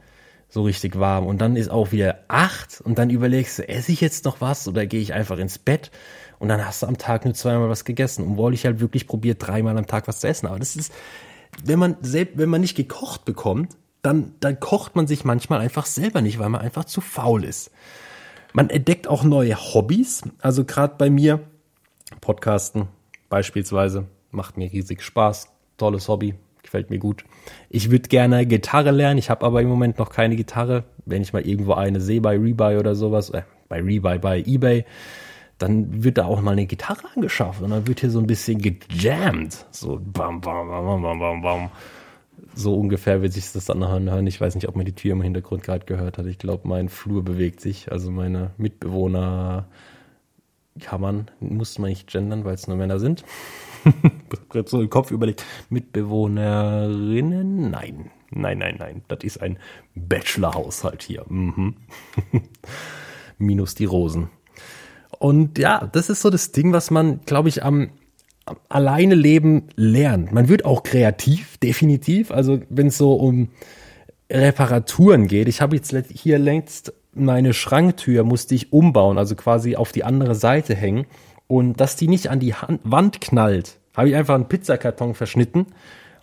So 0.49 0.63
richtig 0.63 0.97
warm. 0.97 1.25
Und 1.27 1.39
dann 1.39 1.55
ist 1.55 1.69
auch 1.69 1.91
wieder 1.91 2.19
acht 2.29 2.79
und 2.81 2.97
dann 2.97 3.09
überlegst 3.09 3.59
du, 3.59 3.67
esse 3.67 3.91
ich 3.91 3.99
jetzt 3.99 4.23
noch 4.25 4.39
was 4.39 4.67
oder 4.67 4.85
gehe 4.85 5.01
ich 5.01 5.13
einfach 5.13 5.37
ins 5.37 5.57
Bett? 5.57 5.91
Und 6.39 6.49
dann 6.49 6.65
hast 6.65 6.83
du 6.83 6.87
am 6.87 6.97
Tag 6.97 7.25
nur 7.25 7.33
zweimal 7.33 7.69
was 7.69 7.83
gegessen. 7.83 8.25
Und 8.25 8.37
wollte 8.37 8.55
ich 8.55 8.65
halt 8.65 8.79
wirklich 8.79 9.07
probiert, 9.07 9.45
dreimal 9.45 9.77
am 9.77 9.87
Tag 9.87 10.07
was 10.07 10.21
zu 10.21 10.27
essen. 10.27 10.47
Aber 10.47 10.59
das 10.59 10.75
ist, 10.75 10.93
wenn 11.65 11.79
man 11.79 11.97
selbst, 12.01 12.37
wenn 12.37 12.49
man 12.49 12.61
nicht 12.61 12.75
gekocht 12.75 13.25
bekommt, 13.25 13.75
dann, 14.01 14.35
dann 14.39 14.59
kocht 14.59 14.95
man 14.95 15.07
sich 15.07 15.25
manchmal 15.25 15.59
einfach 15.59 15.85
selber 15.85 16.21
nicht, 16.21 16.39
weil 16.39 16.49
man 16.49 16.61
einfach 16.61 16.85
zu 16.85 17.01
faul 17.01 17.43
ist. 17.43 17.71
Man 18.53 18.69
entdeckt 18.69 19.07
auch 19.07 19.23
neue 19.23 19.55
Hobbys. 19.55 20.21
Also 20.39 20.63
gerade 20.63 20.95
bei 20.97 21.09
mir, 21.09 21.41
Podcasten 22.21 22.87
beispielsweise, 23.29 24.05
macht 24.31 24.57
mir 24.57 24.71
riesig 24.71 25.01
Spaß. 25.01 25.49
Tolles 25.77 26.07
Hobby, 26.07 26.35
gefällt 26.67 26.89
mir 26.89 26.99
gut. 26.99 27.25
Ich 27.69 27.89
würde 27.89 28.09
gerne 28.09 28.45
Gitarre 28.45 28.91
lernen, 28.91 29.17
ich 29.17 29.29
habe 29.29 29.45
aber 29.45 29.61
im 29.61 29.69
Moment 29.69 29.97
noch 29.97 30.09
keine 30.09 30.35
Gitarre. 30.35 30.83
Wenn 31.05 31.21
ich 31.21 31.33
mal 31.33 31.45
irgendwo 31.47 31.73
eine 31.73 31.99
sehe 31.99 32.21
bei 32.21 32.37
Rebuy 32.37 32.77
oder 32.77 32.93
sowas, 32.93 33.29
äh, 33.31 33.41
bei 33.69 33.81
Rebuy, 33.81 34.19
bei 34.19 34.43
Ebay, 34.45 34.85
dann 35.57 36.03
wird 36.03 36.17
da 36.17 36.25
auch 36.25 36.41
mal 36.41 36.51
eine 36.51 36.65
Gitarre 36.65 37.07
angeschafft 37.15 37.61
und 37.61 37.71
dann 37.71 37.87
wird 37.87 38.01
hier 38.01 38.11
so 38.11 38.19
ein 38.19 38.27
bisschen 38.27 38.61
gejammt. 38.61 39.65
So 39.71 39.99
bam, 39.99 40.39
bam, 40.41 40.67
bam, 40.67 41.01
bam, 41.01 41.19
bam, 41.19 41.41
bam. 41.41 41.69
So 42.53 42.75
ungefähr 42.75 43.21
wird 43.21 43.33
sich 43.33 43.51
das 43.51 43.65
dann 43.65 43.81
anhören. 43.81 44.27
Ich 44.27 44.39
weiß 44.39 44.55
nicht, 44.55 44.67
ob 44.67 44.75
man 44.75 44.85
die 44.85 44.93
Tür 44.93 45.13
im 45.13 45.21
Hintergrund 45.21 45.63
gerade 45.63 45.85
gehört 45.85 46.17
hat. 46.17 46.25
Ich 46.27 46.37
glaube, 46.37 46.67
mein 46.67 46.89
Flur 46.89 47.23
bewegt 47.23 47.61
sich. 47.61 47.91
Also 47.91 48.11
meine 48.11 48.51
Mitbewohner 48.57 49.65
kann 50.79 51.01
man, 51.01 51.31
muss 51.39 51.79
man 51.79 51.89
nicht 51.89 52.07
gendern, 52.11 52.45
weil 52.45 52.53
es 52.53 52.67
nur 52.67 52.77
Männer 52.77 52.99
sind. 52.99 53.23
gerade 54.49 54.69
so 54.69 54.81
im 54.81 54.89
Kopf 54.89 55.11
überlegt. 55.11 55.45
Mitbewohnerinnen? 55.69 57.69
Nein. 57.69 58.11
Nein, 58.31 58.57
nein, 58.57 58.75
nein. 58.79 59.01
Das 59.07 59.19
ist 59.23 59.41
ein 59.41 59.57
Bachelor-Haushalt 59.95 61.03
hier. 61.03 61.25
Mhm. 61.27 61.75
Minus 63.37 63.75
die 63.75 63.85
Rosen. 63.85 64.29
Und 65.19 65.57
ja, 65.57 65.89
das 65.91 66.09
ist 66.09 66.21
so 66.21 66.29
das 66.29 66.51
Ding, 66.51 66.73
was 66.73 66.91
man, 66.91 67.21
glaube 67.25 67.49
ich, 67.49 67.63
am, 67.63 67.89
alleine 68.69 69.15
leben 69.15 69.69
lernt. 69.75 70.31
Man 70.31 70.49
wird 70.49 70.65
auch 70.65 70.83
kreativ, 70.83 71.57
definitiv. 71.57 72.31
Also 72.31 72.59
wenn 72.69 72.87
es 72.87 72.97
so 72.97 73.13
um 73.13 73.49
Reparaturen 74.29 75.27
geht. 75.27 75.47
Ich 75.47 75.61
habe 75.61 75.75
jetzt 75.75 75.95
hier 76.11 76.37
längst 76.37 76.93
meine 77.13 77.53
Schranktür 77.53 78.23
musste 78.23 78.55
ich 78.55 78.71
umbauen, 78.71 79.17
also 79.17 79.35
quasi 79.35 79.75
auf 79.75 79.91
die 79.91 80.03
andere 80.03 80.35
Seite 80.35 80.75
hängen. 80.75 81.05
Und 81.47 81.79
dass 81.79 81.95
die 81.95 82.07
nicht 82.07 82.29
an 82.29 82.39
die 82.39 82.53
Hand, 82.53 82.81
Wand 82.83 83.21
knallt, 83.21 83.77
habe 83.95 84.09
ich 84.09 84.15
einfach 84.15 84.35
einen 84.35 84.47
Pizzakarton 84.47 85.15
verschnitten 85.15 85.67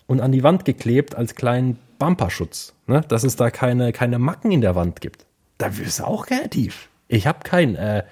und 0.07 0.21
an 0.21 0.31
die 0.31 0.43
Wand 0.43 0.65
geklebt 0.65 1.15
als 1.15 1.35
kleinen 1.35 1.79
Bumperschutz, 1.97 2.73
ne? 2.87 3.01
dass 3.07 3.23
es 3.23 3.35
da 3.35 3.49
keine, 3.49 3.91
keine 3.91 4.19
Macken 4.19 4.51
in 4.51 4.61
der 4.61 4.75
Wand 4.75 5.01
gibt. 5.01 5.25
Da 5.57 5.77
wirst 5.77 5.99
du 5.99 6.03
auch 6.05 6.27
kreativ. 6.27 6.89
Ich 7.07 7.27
habe 7.27 7.39
kein, 7.43 7.75
äh, 7.75 8.03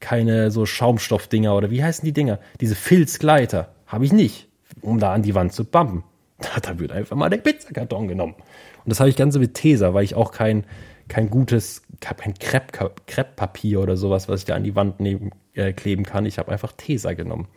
keine 0.00 0.50
so 0.50 0.66
Schaumstoffdinger 0.66 1.54
oder 1.54 1.70
wie 1.70 1.82
heißen 1.82 2.04
die 2.04 2.12
Dinger? 2.12 2.38
Diese 2.60 2.74
Filzgleiter 2.74 3.72
habe 3.86 4.04
ich 4.04 4.12
nicht, 4.12 4.48
um 4.80 4.98
da 4.98 5.12
an 5.12 5.22
die 5.22 5.34
Wand 5.34 5.52
zu 5.52 5.64
bumpen. 5.64 6.04
Da 6.62 6.78
wird 6.78 6.92
einfach 6.92 7.16
mal 7.16 7.28
der 7.28 7.38
Pizzakarton 7.38 8.08
genommen. 8.08 8.34
Und 8.34 8.88
das 8.88 9.00
habe 9.00 9.10
ich 9.10 9.16
ganz 9.16 9.36
mit 9.36 9.54
Tesa, 9.54 9.92
weil 9.92 10.04
ich 10.04 10.14
auch 10.14 10.32
kein, 10.32 10.64
kein 11.08 11.28
gutes, 11.28 11.82
kein 12.00 12.34
Krepppapier 12.34 13.80
oder 13.80 13.96
sowas, 13.98 14.28
was 14.28 14.40
ich 14.40 14.46
da 14.46 14.54
an 14.54 14.64
die 14.64 14.74
Wand 14.74 15.00
neben, 15.00 15.30
äh, 15.54 15.72
kleben 15.72 16.04
kann. 16.04 16.26
Ich 16.26 16.38
habe 16.38 16.50
einfach 16.52 16.72
Tesa 16.72 17.12
genommen. 17.14 17.48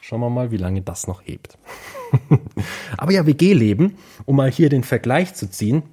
Schauen 0.00 0.20
wir 0.20 0.30
mal, 0.30 0.50
wie 0.50 0.56
lange 0.56 0.82
das 0.82 1.06
noch 1.06 1.22
hebt. 1.24 1.58
Aber 2.96 3.12
ja, 3.12 3.26
WG-Leben, 3.26 3.96
um 4.24 4.36
mal 4.36 4.50
hier 4.50 4.68
den 4.68 4.84
Vergleich 4.84 5.34
zu 5.34 5.48
ziehen. 5.48 5.84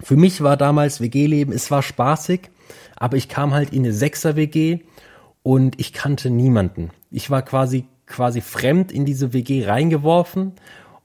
Für 0.00 0.16
mich 0.16 0.42
war 0.42 0.56
damals 0.56 1.00
WG-Leben, 1.00 1.52
es 1.52 1.70
war 1.70 1.82
spaßig, 1.82 2.50
aber 2.96 3.16
ich 3.16 3.28
kam 3.28 3.54
halt 3.54 3.72
in 3.72 3.84
eine 3.84 3.92
Sechser-WG 3.92 4.80
und 5.44 5.78
ich 5.78 5.92
kannte 5.92 6.30
niemanden. 6.30 6.90
Ich 7.10 7.30
war 7.30 7.42
quasi, 7.42 7.86
quasi 8.06 8.40
fremd 8.40 8.90
in 8.90 9.04
diese 9.04 9.32
WG 9.32 9.64
reingeworfen 9.64 10.52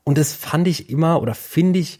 und 0.03 0.17
das 0.17 0.33
fand 0.33 0.67
ich 0.67 0.89
immer 0.89 1.21
oder 1.21 1.35
finde 1.35 1.79
ich 1.79 1.99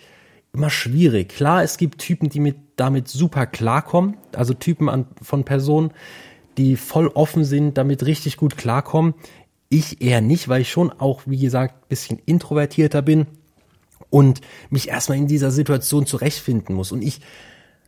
immer 0.52 0.70
schwierig. 0.70 1.30
Klar, 1.30 1.64
es 1.64 1.78
gibt 1.78 2.00
Typen, 2.00 2.30
die 2.30 2.40
mit 2.40 2.58
damit 2.76 3.08
super 3.08 3.46
klarkommen, 3.46 4.18
also 4.36 4.54
Typen 4.54 4.90
an, 4.90 5.06
von 5.22 5.44
Personen, 5.44 5.92
die 6.60 6.76
voll 6.76 7.08
offen 7.08 7.46
sind, 7.46 7.78
damit 7.78 8.06
richtig 8.06 8.36
gut 8.36 8.58
klarkommen. 8.58 9.14
Ich 9.70 10.02
eher 10.02 10.20
nicht, 10.20 10.50
weil 10.50 10.62
ich 10.62 10.70
schon 10.70 10.92
auch, 10.92 11.22
wie 11.26 11.40
gesagt, 11.40 11.88
bisschen 11.88 12.20
introvertierter 12.26 13.02
bin 13.02 13.28
und 14.10 14.42
mich 14.70 14.90
erstmal 14.90 15.18
in 15.18 15.28
dieser 15.28 15.52
Situation 15.52 16.06
zurechtfinden 16.06 16.76
muss. 16.76 16.92
Und 16.92 17.02
ich 17.02 17.22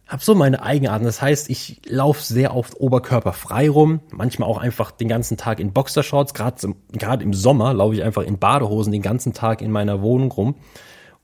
habe 0.07 0.23
so 0.23 0.35
meine 0.35 0.63
Eigenarten. 0.63 1.03
Das 1.03 1.21
heißt, 1.21 1.49
ich 1.49 1.81
laufe 1.85 2.21
sehr 2.21 2.55
oft 2.55 2.79
oberkörperfrei 2.79 3.69
rum, 3.69 3.99
manchmal 4.11 4.47
auch 4.47 4.57
einfach 4.57 4.91
den 4.91 5.09
ganzen 5.09 5.35
Tag 5.35 5.59
in 5.59 5.73
Boxershorts. 5.73 6.33
Gerade 6.33 6.73
gerade 6.93 7.23
im 7.25 7.33
Sommer 7.33 7.73
laufe 7.73 7.95
ich 7.95 8.03
einfach 8.03 8.23
in 8.23 8.39
Badehosen 8.39 8.93
den 8.93 9.01
ganzen 9.01 9.33
Tag 9.33 9.61
in 9.61 9.71
meiner 9.71 10.01
Wohnung 10.01 10.31
rum. 10.31 10.55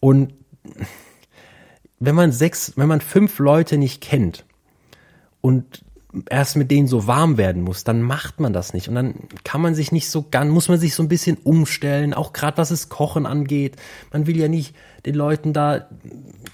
Und 0.01 0.33
wenn 1.99 2.15
man 2.15 2.33
sechs, 2.33 2.73
wenn 2.75 2.89
man 2.89 2.99
fünf 2.99 3.39
Leute 3.39 3.77
nicht 3.77 4.01
kennt 4.01 4.45
und 5.39 5.85
erst 6.29 6.55
mit 6.55 6.71
denen 6.71 6.87
so 6.87 7.07
warm 7.07 7.37
werden 7.37 7.63
muss, 7.63 7.83
dann 7.83 8.01
macht 8.01 8.39
man 8.39 8.53
das 8.53 8.73
nicht 8.73 8.89
und 8.89 8.95
dann 8.95 9.15
kann 9.43 9.61
man 9.61 9.75
sich 9.75 9.91
nicht 9.91 10.09
so 10.09 10.25
ganz, 10.29 10.51
muss 10.51 10.69
man 10.69 10.79
sich 10.79 10.95
so 10.95 11.03
ein 11.03 11.09
bisschen 11.09 11.37
umstellen, 11.43 12.13
auch 12.13 12.33
gerade 12.33 12.57
was 12.57 12.71
es 12.71 12.89
Kochen 12.89 13.25
angeht. 13.25 13.75
Man 14.11 14.27
will 14.27 14.37
ja 14.37 14.47
nicht 14.47 14.75
den 15.05 15.15
Leuten 15.15 15.53
da, 15.53 15.87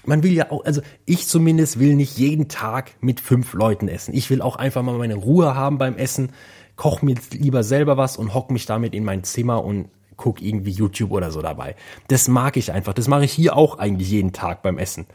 man 0.04 0.22
will 0.22 0.32
ja 0.32 0.50
auch, 0.50 0.64
also 0.64 0.80
ich 1.06 1.26
zumindest 1.26 1.78
will 1.78 1.94
nicht 1.94 2.18
jeden 2.18 2.48
Tag 2.48 2.92
mit 3.00 3.20
fünf 3.20 3.52
Leuten 3.54 3.88
essen. 3.88 4.14
Ich 4.14 4.30
will 4.30 4.42
auch 4.42 4.56
einfach 4.56 4.82
mal 4.82 4.98
meine 4.98 5.16
Ruhe 5.16 5.54
haben 5.54 5.78
beim 5.78 5.96
Essen, 5.96 6.30
koch 6.76 7.02
mir 7.02 7.16
lieber 7.32 7.62
selber 7.62 7.96
was 7.96 8.16
und 8.16 8.34
hock 8.34 8.50
mich 8.50 8.66
damit 8.66 8.94
in 8.94 9.04
mein 9.04 9.24
Zimmer 9.24 9.64
und 9.64 9.88
guck 10.16 10.42
irgendwie 10.42 10.70
YouTube 10.70 11.10
oder 11.10 11.30
so 11.30 11.42
dabei. 11.42 11.74
Das 12.08 12.28
mag 12.28 12.56
ich 12.56 12.72
einfach. 12.72 12.94
Das 12.94 13.08
mache 13.08 13.24
ich 13.24 13.32
hier 13.32 13.56
auch 13.56 13.78
eigentlich 13.78 14.10
jeden 14.10 14.32
Tag 14.32 14.62
beim 14.62 14.78
Essen. 14.78 15.06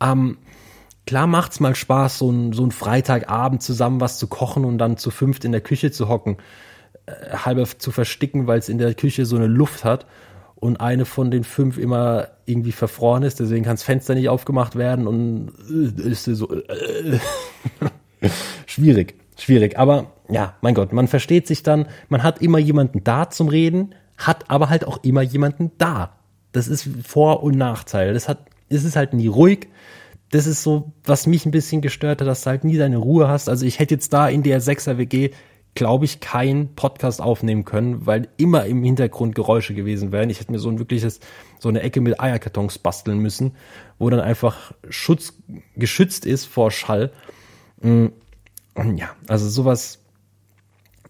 Ähm, 0.00 0.38
klar 1.10 1.26
macht's 1.26 1.58
mal 1.58 1.74
Spaß, 1.74 2.18
so 2.18 2.30
ein, 2.30 2.52
so 2.52 2.64
ein 2.64 2.70
Freitagabend 2.70 3.64
zusammen 3.64 4.00
was 4.00 4.16
zu 4.16 4.28
kochen 4.28 4.64
und 4.64 4.78
dann 4.78 4.96
zu 4.96 5.10
fünft 5.10 5.44
in 5.44 5.50
der 5.50 5.60
Küche 5.60 5.90
zu 5.90 6.08
hocken, 6.08 6.36
äh, 7.06 7.34
halber 7.34 7.64
zu 7.64 7.90
versticken, 7.90 8.46
weil 8.46 8.60
es 8.60 8.68
in 8.68 8.78
der 8.78 8.94
Küche 8.94 9.26
so 9.26 9.34
eine 9.34 9.48
Luft 9.48 9.82
hat 9.82 10.06
und 10.54 10.80
eine 10.80 11.06
von 11.06 11.32
den 11.32 11.42
fünf 11.42 11.78
immer 11.78 12.28
irgendwie 12.46 12.70
verfroren 12.70 13.24
ist, 13.24 13.40
deswegen 13.40 13.64
kann 13.64 13.74
das 13.74 13.82
Fenster 13.82 14.14
nicht 14.14 14.28
aufgemacht 14.28 14.76
werden 14.76 15.08
und 15.08 15.50
äh, 15.68 16.10
ist 16.10 16.26
so 16.26 16.48
äh, 16.52 17.18
schwierig, 18.66 19.16
schwierig. 19.36 19.80
Aber 19.80 20.12
ja, 20.28 20.54
mein 20.60 20.74
Gott, 20.74 20.92
man 20.92 21.08
versteht 21.08 21.48
sich 21.48 21.64
dann, 21.64 21.86
man 22.08 22.22
hat 22.22 22.40
immer 22.40 22.58
jemanden 22.58 23.02
da 23.02 23.30
zum 23.30 23.48
Reden, 23.48 23.96
hat 24.16 24.48
aber 24.48 24.70
halt 24.70 24.86
auch 24.86 25.02
immer 25.02 25.22
jemanden 25.22 25.72
da. 25.76 26.12
Das 26.52 26.68
ist 26.68 26.88
Vor- 27.04 27.42
und 27.42 27.58
Nachteil. 27.58 28.14
Das 28.14 28.28
hat, 28.28 28.46
es 28.68 28.84
ist 28.84 28.94
halt 28.94 29.12
nie 29.12 29.26
ruhig. 29.26 29.66
Das 30.30 30.46
ist 30.46 30.62
so, 30.62 30.92
was 31.04 31.26
mich 31.26 31.44
ein 31.44 31.50
bisschen 31.50 31.80
gestört 31.80 32.20
hat, 32.20 32.28
dass 32.28 32.42
du 32.42 32.50
halt 32.50 32.64
nie 32.64 32.76
deine 32.76 32.98
Ruhe 32.98 33.28
hast. 33.28 33.48
Also 33.48 33.66
ich 33.66 33.78
hätte 33.78 33.94
jetzt 33.94 34.12
da 34.12 34.28
in 34.28 34.42
der 34.42 34.62
6er 34.62 34.96
WG, 34.96 35.30
glaube 35.74 36.04
ich, 36.04 36.20
keinen 36.20 36.74
Podcast 36.74 37.20
aufnehmen 37.20 37.64
können, 37.64 38.06
weil 38.06 38.28
immer 38.36 38.66
im 38.66 38.82
Hintergrund 38.82 39.34
Geräusche 39.34 39.74
gewesen 39.74 40.12
wären. 40.12 40.30
Ich 40.30 40.40
hätte 40.40 40.52
mir 40.52 40.58
so 40.58 40.68
ein 40.68 40.78
wirkliches, 40.78 41.20
so 41.58 41.68
eine 41.68 41.82
Ecke 41.82 42.00
mit 42.00 42.20
Eierkartons 42.20 42.78
basteln 42.78 43.18
müssen, 43.18 43.52
wo 43.98 44.10
dann 44.10 44.20
einfach 44.20 44.72
Schutz 44.88 45.34
geschützt 45.76 46.26
ist 46.26 46.46
vor 46.46 46.70
Schall. 46.70 47.12
Mm, 47.80 48.06
und 48.74 48.98
ja, 48.98 49.10
also 49.28 49.48
sowas 49.48 49.99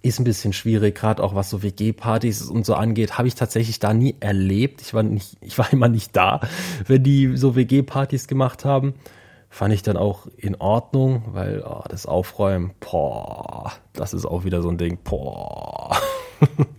ist 0.03 0.19
ein 0.19 0.25
bisschen 0.25 0.53
schwierig, 0.53 0.95
gerade 0.95 1.23
auch 1.23 1.35
was 1.35 1.51
so 1.51 1.63
WG-Partys 1.63 2.43
und 2.43 2.65
so 2.65 2.75
angeht, 2.75 3.19
habe 3.19 3.29
ich 3.29 3.35
tatsächlich 3.35 3.79
da 3.79 3.93
nie 3.93 4.17
erlebt. 4.21 4.81
Ich 4.81 4.95
war 4.95 5.03
nicht, 5.03 5.37
ich 5.41 5.59
war 5.59 5.73
immer 5.73 5.89
nicht 5.89 6.17
da, 6.17 6.41
wenn 6.87 7.03
die 7.03 7.37
so 7.37 7.57
WG-Partys 7.57 8.27
gemacht 8.27 8.65
haben. 8.65 8.95
Fand 9.53 9.75
ich 9.75 9.83
dann 9.83 9.97
auch 9.97 10.27
in 10.37 10.55
Ordnung, 10.55 11.25
weil 11.33 11.65
oh, 11.67 11.83
das 11.89 12.07
Aufräumen, 12.07 12.71
boah, 12.79 13.73
das 13.93 14.15
ist 14.15 14.25
auch 14.25 14.45
wieder 14.45 14.63
so 14.63 14.69
ein 14.69 14.79
Ding, 14.79 14.99
boah. 15.03 15.97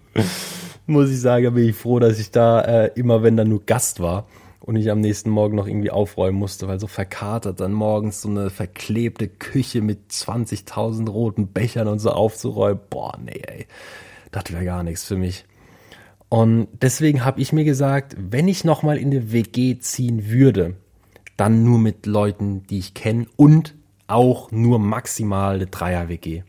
Muss 0.87 1.09
ich 1.09 1.19
sagen, 1.19 1.53
bin 1.53 1.69
ich 1.69 1.75
froh, 1.75 1.99
dass 1.99 2.17
ich 2.17 2.31
da 2.31 2.61
äh, 2.61 2.91
immer, 2.95 3.23
wenn 3.23 3.37
da 3.37 3.43
nur 3.43 3.61
Gast 3.65 3.99
war, 3.99 4.25
und 4.61 4.75
ich 4.75 4.91
am 4.91 5.01
nächsten 5.01 5.29
Morgen 5.29 5.55
noch 5.55 5.67
irgendwie 5.67 5.91
aufräumen 5.91 6.37
musste, 6.37 6.67
weil 6.67 6.79
so 6.79 6.87
verkatert 6.87 7.59
dann 7.59 7.73
morgens 7.73 8.21
so 8.21 8.29
eine 8.29 8.49
verklebte 8.49 9.27
Küche 9.27 9.81
mit 9.81 10.11
20.000 10.11 11.09
roten 11.09 11.47
Bechern 11.47 11.87
und 11.87 11.99
so 11.99 12.11
aufzuräumen. 12.11 12.79
Boah, 12.89 13.17
nee, 13.23 13.41
ey, 13.45 13.65
das 14.31 14.51
wäre 14.51 14.63
gar 14.63 14.83
nichts 14.83 15.03
für 15.03 15.17
mich. 15.17 15.45
Und 16.29 16.67
deswegen 16.81 17.25
habe 17.25 17.41
ich 17.41 17.51
mir 17.51 17.65
gesagt, 17.65 18.15
wenn 18.17 18.47
ich 18.47 18.63
nochmal 18.63 18.97
in 18.97 19.09
eine 19.09 19.33
WG 19.33 19.79
ziehen 19.79 20.29
würde, 20.29 20.75
dann 21.35 21.63
nur 21.63 21.79
mit 21.79 22.05
Leuten, 22.05 22.65
die 22.67 22.77
ich 22.77 22.93
kenne 22.93 23.25
und 23.35 23.75
auch 24.07 24.51
nur 24.51 24.79
maximal 24.79 25.55
eine 25.55 25.67
Dreier-WG. 25.67 26.43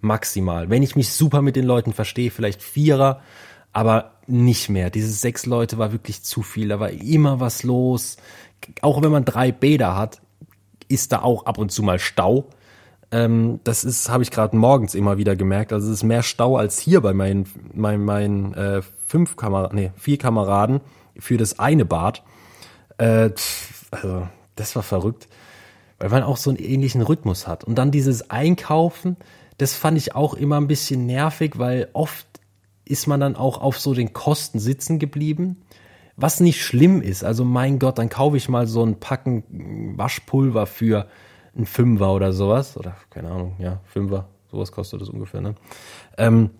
Maximal. 0.00 0.68
Wenn 0.70 0.82
ich 0.82 0.96
mich 0.96 1.10
super 1.10 1.40
mit 1.40 1.56
den 1.56 1.64
Leuten 1.64 1.92
verstehe, 1.92 2.30
vielleicht 2.30 2.62
Vierer, 2.62 3.22
aber 3.72 4.13
nicht 4.26 4.68
mehr. 4.68 4.90
Diese 4.90 5.12
sechs 5.12 5.46
Leute 5.46 5.78
war 5.78 5.92
wirklich 5.92 6.22
zu 6.22 6.42
viel. 6.42 6.68
Da 6.68 6.80
war 6.80 6.90
immer 6.90 7.40
was 7.40 7.62
los. 7.62 8.16
Auch 8.80 9.02
wenn 9.02 9.10
man 9.10 9.24
drei 9.24 9.52
Bäder 9.52 9.96
hat, 9.96 10.20
ist 10.88 11.12
da 11.12 11.22
auch 11.22 11.46
ab 11.46 11.58
und 11.58 11.70
zu 11.72 11.82
mal 11.82 11.98
Stau. 11.98 12.48
Ähm, 13.10 13.60
das 13.64 13.84
ist, 13.84 14.08
habe 14.08 14.22
ich 14.22 14.30
gerade 14.30 14.56
morgens 14.56 14.94
immer 14.94 15.18
wieder 15.18 15.36
gemerkt. 15.36 15.72
Also 15.72 15.88
es 15.88 15.98
ist 15.98 16.02
mehr 16.02 16.22
Stau 16.22 16.56
als 16.56 16.78
hier 16.78 17.00
bei 17.00 17.12
meinen, 17.12 17.46
meinen, 17.72 18.04
meinen 18.04 18.54
äh, 18.54 18.82
fünf 19.06 19.36
Kameraden, 19.36 19.78
nee, 19.78 19.92
vier 19.96 20.18
Kameraden 20.18 20.80
für 21.18 21.36
das 21.36 21.58
eine 21.58 21.84
Bad. 21.84 22.22
Äh, 22.98 23.30
also, 23.90 24.28
das 24.56 24.74
war 24.74 24.82
verrückt. 24.82 25.28
Weil 25.98 26.10
man 26.10 26.22
auch 26.22 26.36
so 26.36 26.50
einen 26.50 26.58
ähnlichen 26.58 27.02
Rhythmus 27.02 27.46
hat. 27.46 27.64
Und 27.64 27.76
dann 27.76 27.90
dieses 27.90 28.30
Einkaufen, 28.30 29.16
das 29.58 29.74
fand 29.74 29.96
ich 29.96 30.14
auch 30.14 30.34
immer 30.34 30.60
ein 30.60 30.66
bisschen 30.66 31.06
nervig, 31.06 31.58
weil 31.58 31.88
oft 31.92 32.26
ist 32.84 33.06
man 33.06 33.20
dann 33.20 33.36
auch 33.36 33.60
auf 33.60 33.78
so 33.78 33.94
den 33.94 34.12
Kosten 34.12 34.58
sitzen 34.58 34.98
geblieben. 34.98 35.62
Was 36.16 36.40
nicht 36.40 36.62
schlimm 36.62 37.02
ist. 37.02 37.24
Also 37.24 37.44
mein 37.44 37.78
Gott, 37.78 37.98
dann 37.98 38.08
kaufe 38.08 38.36
ich 38.36 38.48
mal 38.48 38.66
so 38.66 38.84
ein 38.84 39.00
Packen 39.00 39.96
Waschpulver 39.96 40.66
für 40.66 41.08
ein 41.56 41.66
Fünfer 41.66 42.12
oder 42.12 42.32
sowas. 42.32 42.76
Oder 42.76 42.96
keine 43.10 43.30
Ahnung, 43.30 43.56
ja, 43.58 43.80
Fünfer. 43.84 44.28
Sowas 44.50 44.70
kostet 44.70 45.00
das 45.00 45.08
ungefähr, 45.08 45.40
ne? 45.40 45.54
Ähm, 46.16 46.50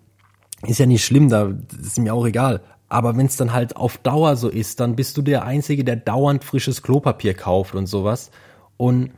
ist 0.67 0.79
ja 0.79 0.85
nicht 0.85 1.05
schlimm, 1.05 1.29
da 1.29 1.53
ist 1.79 1.99
mir 1.99 2.13
auch 2.13 2.25
egal. 2.25 2.61
Aber 2.89 3.17
wenn 3.17 3.25
es 3.25 3.37
dann 3.37 3.53
halt 3.53 3.77
auf 3.77 3.97
Dauer 3.97 4.35
so 4.35 4.49
ist, 4.49 4.79
dann 4.79 4.95
bist 4.95 5.17
du 5.17 5.21
der 5.21 5.43
Einzige, 5.43 5.83
der 5.83 5.95
dauernd 5.95 6.43
frisches 6.43 6.81
Klopapier 6.81 7.33
kauft 7.33 7.75
und 7.75 7.87
sowas. 7.87 8.31
Und 8.77 9.11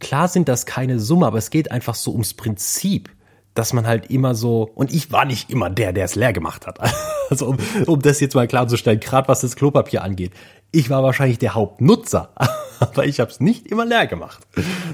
klar 0.00 0.28
sind 0.28 0.48
das 0.48 0.66
keine 0.66 0.98
Summe, 0.98 1.26
aber 1.26 1.38
es 1.38 1.50
geht 1.50 1.70
einfach 1.70 1.94
so 1.94 2.12
ums 2.12 2.34
Prinzip 2.34 3.10
dass 3.54 3.72
man 3.72 3.86
halt 3.86 4.10
immer 4.10 4.34
so, 4.34 4.70
und 4.74 4.92
ich 4.92 5.12
war 5.12 5.24
nicht 5.24 5.50
immer 5.50 5.68
der, 5.68 5.92
der 5.92 6.04
es 6.04 6.14
leer 6.14 6.32
gemacht 6.32 6.66
hat. 6.66 6.78
Also 7.30 7.46
um, 7.46 7.56
um 7.86 8.02
das 8.02 8.20
jetzt 8.20 8.34
mal 8.34 8.46
klarzustellen, 8.46 9.00
gerade 9.00 9.26
was 9.26 9.40
das 9.40 9.56
Klopapier 9.56 10.02
angeht. 10.02 10.32
Ich 10.70 10.90
war 10.90 11.02
wahrscheinlich 11.02 11.38
der 11.38 11.54
Hauptnutzer, 11.54 12.34
aber 12.80 13.06
ich 13.06 13.20
habe 13.20 13.30
es 13.30 13.40
nicht 13.40 13.68
immer 13.68 13.86
leer 13.86 14.06
gemacht. 14.06 14.46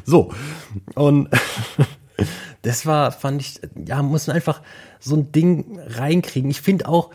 So, 0.05 0.33
und 0.95 1.29
das 2.63 2.87
war, 2.87 3.11
fand 3.11 3.41
ich, 3.41 3.61
ja, 3.85 4.05
muss 4.05 4.29
man 4.29 4.37
einfach 4.37 4.63
so 5.01 5.17
ein 5.17 5.33
Ding 5.33 5.81
reinkriegen. 5.85 6.49
Ich 6.49 6.61
finde 6.61 6.87
auch, 6.87 7.11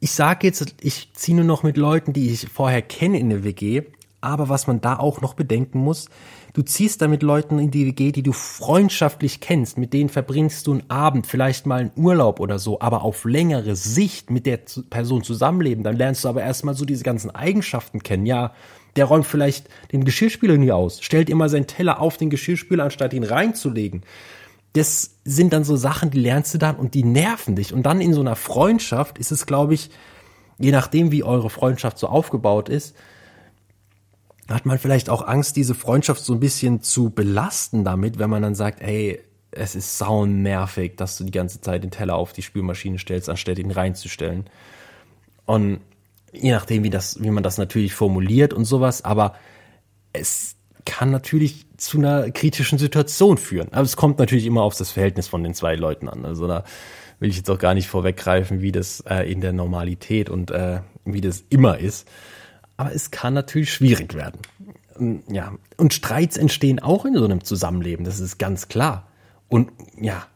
ich 0.00 0.10
sage 0.10 0.48
jetzt, 0.48 0.74
ich 0.80 1.12
ziehe 1.14 1.36
nur 1.36 1.46
noch 1.46 1.62
mit 1.62 1.76
Leuten, 1.76 2.12
die 2.12 2.30
ich 2.30 2.48
vorher 2.52 2.82
kenne 2.82 3.20
in 3.20 3.30
der 3.30 3.44
WG, 3.44 3.82
aber 4.20 4.48
was 4.48 4.66
man 4.66 4.80
da 4.80 4.98
auch 4.98 5.20
noch 5.20 5.34
bedenken 5.34 5.78
muss, 5.78 6.08
Du 6.54 6.62
ziehst 6.62 7.02
da 7.02 7.08
mit 7.08 7.24
Leuten 7.24 7.58
in 7.58 7.72
die 7.72 7.84
WG, 7.84 8.12
die 8.12 8.22
du 8.22 8.32
freundschaftlich 8.32 9.40
kennst, 9.40 9.76
mit 9.76 9.92
denen 9.92 10.08
verbringst 10.08 10.68
du 10.68 10.74
einen 10.74 10.88
Abend, 10.88 11.26
vielleicht 11.26 11.66
mal 11.66 11.80
einen 11.80 11.90
Urlaub 11.96 12.38
oder 12.38 12.60
so, 12.60 12.80
aber 12.80 13.02
auf 13.02 13.24
längere 13.24 13.74
Sicht 13.74 14.30
mit 14.30 14.46
der 14.46 14.60
Person 14.88 15.24
zusammenleben, 15.24 15.82
dann 15.82 15.96
lernst 15.96 16.22
du 16.22 16.28
aber 16.28 16.42
erstmal 16.42 16.76
so 16.76 16.84
diese 16.84 17.02
ganzen 17.02 17.32
Eigenschaften 17.32 18.04
kennen. 18.04 18.24
Ja, 18.24 18.52
der 18.94 19.06
räumt 19.06 19.26
vielleicht 19.26 19.68
den 19.90 20.04
Geschirrspüler 20.04 20.56
nie 20.56 20.70
aus, 20.70 21.02
stellt 21.02 21.28
immer 21.28 21.48
seinen 21.48 21.66
Teller 21.66 22.00
auf 22.00 22.18
den 22.18 22.30
Geschirrspüler, 22.30 22.84
anstatt 22.84 23.14
ihn 23.14 23.24
reinzulegen. 23.24 24.04
Das 24.74 25.16
sind 25.24 25.52
dann 25.52 25.64
so 25.64 25.74
Sachen, 25.74 26.12
die 26.12 26.20
lernst 26.20 26.54
du 26.54 26.58
dann 26.58 26.76
und 26.76 26.94
die 26.94 27.02
nerven 27.02 27.56
dich. 27.56 27.72
Und 27.72 27.82
dann 27.82 28.00
in 28.00 28.14
so 28.14 28.20
einer 28.20 28.36
Freundschaft 28.36 29.18
ist 29.18 29.32
es, 29.32 29.46
glaube 29.46 29.74
ich, 29.74 29.90
je 30.60 30.70
nachdem, 30.70 31.10
wie 31.10 31.24
eure 31.24 31.50
Freundschaft 31.50 31.98
so 31.98 32.06
aufgebaut 32.06 32.68
ist, 32.68 32.94
hat 34.48 34.66
man 34.66 34.78
vielleicht 34.78 35.08
auch 35.08 35.26
Angst, 35.26 35.56
diese 35.56 35.74
Freundschaft 35.74 36.24
so 36.24 36.34
ein 36.34 36.40
bisschen 36.40 36.82
zu 36.82 37.10
belasten 37.10 37.84
damit, 37.84 38.18
wenn 38.18 38.30
man 38.30 38.42
dann 38.42 38.54
sagt, 38.54 38.82
ey, 38.82 39.20
es 39.50 39.74
ist 39.74 39.98
sau 39.98 40.26
nervig, 40.26 40.96
dass 40.96 41.16
du 41.16 41.24
die 41.24 41.30
ganze 41.30 41.60
Zeit 41.60 41.82
den 41.82 41.90
Teller 41.90 42.16
auf 42.16 42.32
die 42.32 42.42
Spülmaschine 42.42 42.98
stellst, 42.98 43.28
anstatt 43.28 43.58
ihn 43.58 43.70
reinzustellen. 43.70 44.44
Und 45.46 45.80
je 46.32 46.52
nachdem, 46.52 46.82
wie 46.82 46.90
das, 46.90 47.22
wie 47.22 47.30
man 47.30 47.42
das 47.42 47.58
natürlich 47.58 47.94
formuliert 47.94 48.52
und 48.52 48.64
sowas, 48.64 49.04
aber 49.04 49.34
es 50.12 50.56
kann 50.84 51.10
natürlich 51.10 51.66
zu 51.76 51.98
einer 51.98 52.30
kritischen 52.30 52.78
Situation 52.78 53.38
führen. 53.38 53.72
Aber 53.72 53.82
es 53.82 53.96
kommt 53.96 54.18
natürlich 54.18 54.44
immer 54.44 54.62
auf 54.62 54.76
das 54.76 54.90
Verhältnis 54.90 55.28
von 55.28 55.42
den 55.42 55.54
zwei 55.54 55.76
Leuten 55.76 56.08
an. 56.08 56.24
Also 56.24 56.46
da 56.46 56.64
will 57.20 57.30
ich 57.30 57.36
jetzt 57.36 57.50
auch 57.50 57.58
gar 57.58 57.74
nicht 57.74 57.88
vorweggreifen, 57.88 58.60
wie 58.60 58.72
das 58.72 59.00
äh, 59.08 59.30
in 59.30 59.40
der 59.40 59.52
Normalität 59.52 60.28
und 60.28 60.50
äh, 60.50 60.80
wie 61.04 61.20
das 61.20 61.44
immer 61.48 61.78
ist 61.78 62.06
aber 62.76 62.94
es 62.94 63.10
kann 63.10 63.34
natürlich 63.34 63.72
schwierig 63.72 64.14
werden. 64.14 64.40
Ähm, 64.98 65.22
ja, 65.28 65.52
und 65.76 65.94
Streits 65.94 66.36
entstehen 66.36 66.80
auch 66.80 67.04
in 67.04 67.14
so 67.14 67.24
einem 67.24 67.44
Zusammenleben, 67.44 68.04
das 68.04 68.20
ist 68.20 68.38
ganz 68.38 68.68
klar. 68.68 69.08
Und 69.48 69.70
ja, 70.00 70.26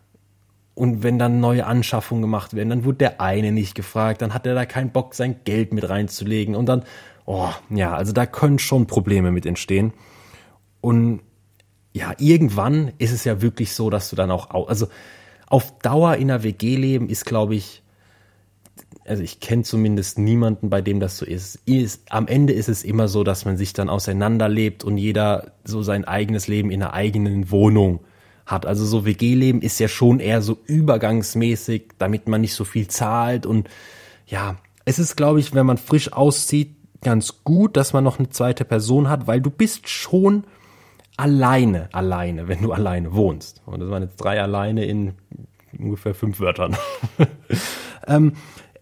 und 0.75 1.03
wenn 1.03 1.19
dann 1.19 1.41
neue 1.41 1.67
Anschaffungen 1.67 2.23
gemacht 2.23 2.55
werden, 2.55 2.69
dann 2.69 2.85
wurde 2.85 2.99
der 2.99 3.21
eine 3.21 3.51
nicht 3.51 3.75
gefragt, 3.75 4.23
dann 4.23 4.33
hat 4.33 4.47
er 4.47 4.55
da 4.55 4.65
keinen 4.65 4.91
Bock, 4.91 5.15
sein 5.15 5.41
Geld 5.45 5.73
mit 5.73 5.89
reinzulegen 5.89 6.55
und 6.55 6.67
dann, 6.67 6.85
oh, 7.27 7.49
ja, 7.71 7.95
also 7.95 8.13
da 8.13 8.27
können 8.27 8.61
schon 8.61 8.87
Probleme 8.87 9.33
mit 9.33 9.45
entstehen. 9.45 9.93
Und 10.81 11.21
ja, 11.93 12.13
irgendwann 12.19 12.93
ist 12.99 13.11
es 13.11 13.25
ja 13.25 13.43
wirklich 13.43 13.73
so, 13.75 13.91
dass 13.91 14.09
du 14.09 14.15
dann 14.15 14.31
auch, 14.31 14.69
also 14.69 14.87
auf 15.49 15.77
Dauer 15.81 16.15
in 16.15 16.31
einer 16.31 16.45
WG 16.45 16.77
leben 16.77 17.09
ist, 17.09 17.25
glaube 17.25 17.57
ich, 17.57 17.83
also 19.09 19.23
ich 19.23 19.41
kenne 19.41 19.63
zumindest 19.63 20.19
niemanden, 20.19 20.71
bei 20.71 20.81
dem 20.81 21.01
das 21.01 21.17
so 21.17 21.25
ist. 21.25 21.59
Am 22.11 22.27
Ende 22.27 22.53
ist 22.53 22.69
es 22.69 22.85
immer 22.85 23.09
so, 23.09 23.25
dass 23.25 23.45
man 23.45 23.57
sich 23.57 23.73
dann 23.73 23.89
auseinanderlebt 23.89 24.85
und 24.85 24.99
jeder 24.99 25.53
so 25.65 25.83
sein 25.83 26.05
eigenes 26.05 26.47
Leben 26.49 26.71
in 26.71 26.83
einer 26.83 26.93
eigenen 26.93 27.51
Wohnung 27.51 28.01
hat. 28.47 28.67
Also 28.67 28.85
so 28.85 29.05
WG-Leben 29.05 29.63
ist 29.63 29.79
ja 29.79 29.89
schon 29.89 30.21
eher 30.21 30.43
so 30.43 30.59
übergangsmäßig, 30.67 31.91
damit 31.99 32.29
man 32.29 32.41
nicht 32.41 32.55
so 32.55 32.65
viel 32.65 32.89
zahlt. 32.89 33.47
Und 33.47 33.69
ja, 34.27 34.57
es 34.85 34.99
ist, 34.99 35.17
glaube 35.17 35.41
ich, 35.41 35.55
wenn 35.55 35.67
man 35.67 35.79
frisch 35.79 36.13
auszieht, 36.13 36.77
ganz 37.01 37.45
gut, 37.45 37.77
dass 37.77 37.93
man 37.93 38.05
noch 38.05 38.19
eine 38.19 38.29
zweite 38.31 38.65
Person 38.65 39.09
hat, 39.09 39.27
weil 39.27 39.41
du 39.41 39.51
bist 39.51 39.89
schon 39.89 40.45
alleine, 41.17 41.89
alleine, 41.93 42.49
wenn 42.49 42.63
du 42.63 42.73
alleine 42.73 43.15
wohnst. 43.15 43.63
Und 43.67 43.81
das 43.81 43.91
waren 43.91 44.03
jetzt 44.03 44.17
drei 44.17 44.41
alleine 44.41 44.85
in 44.85 45.15
ungefähr 45.79 46.15
fünf 46.15 46.41
Wörtern. 46.41 46.77
ähm, 48.07 48.33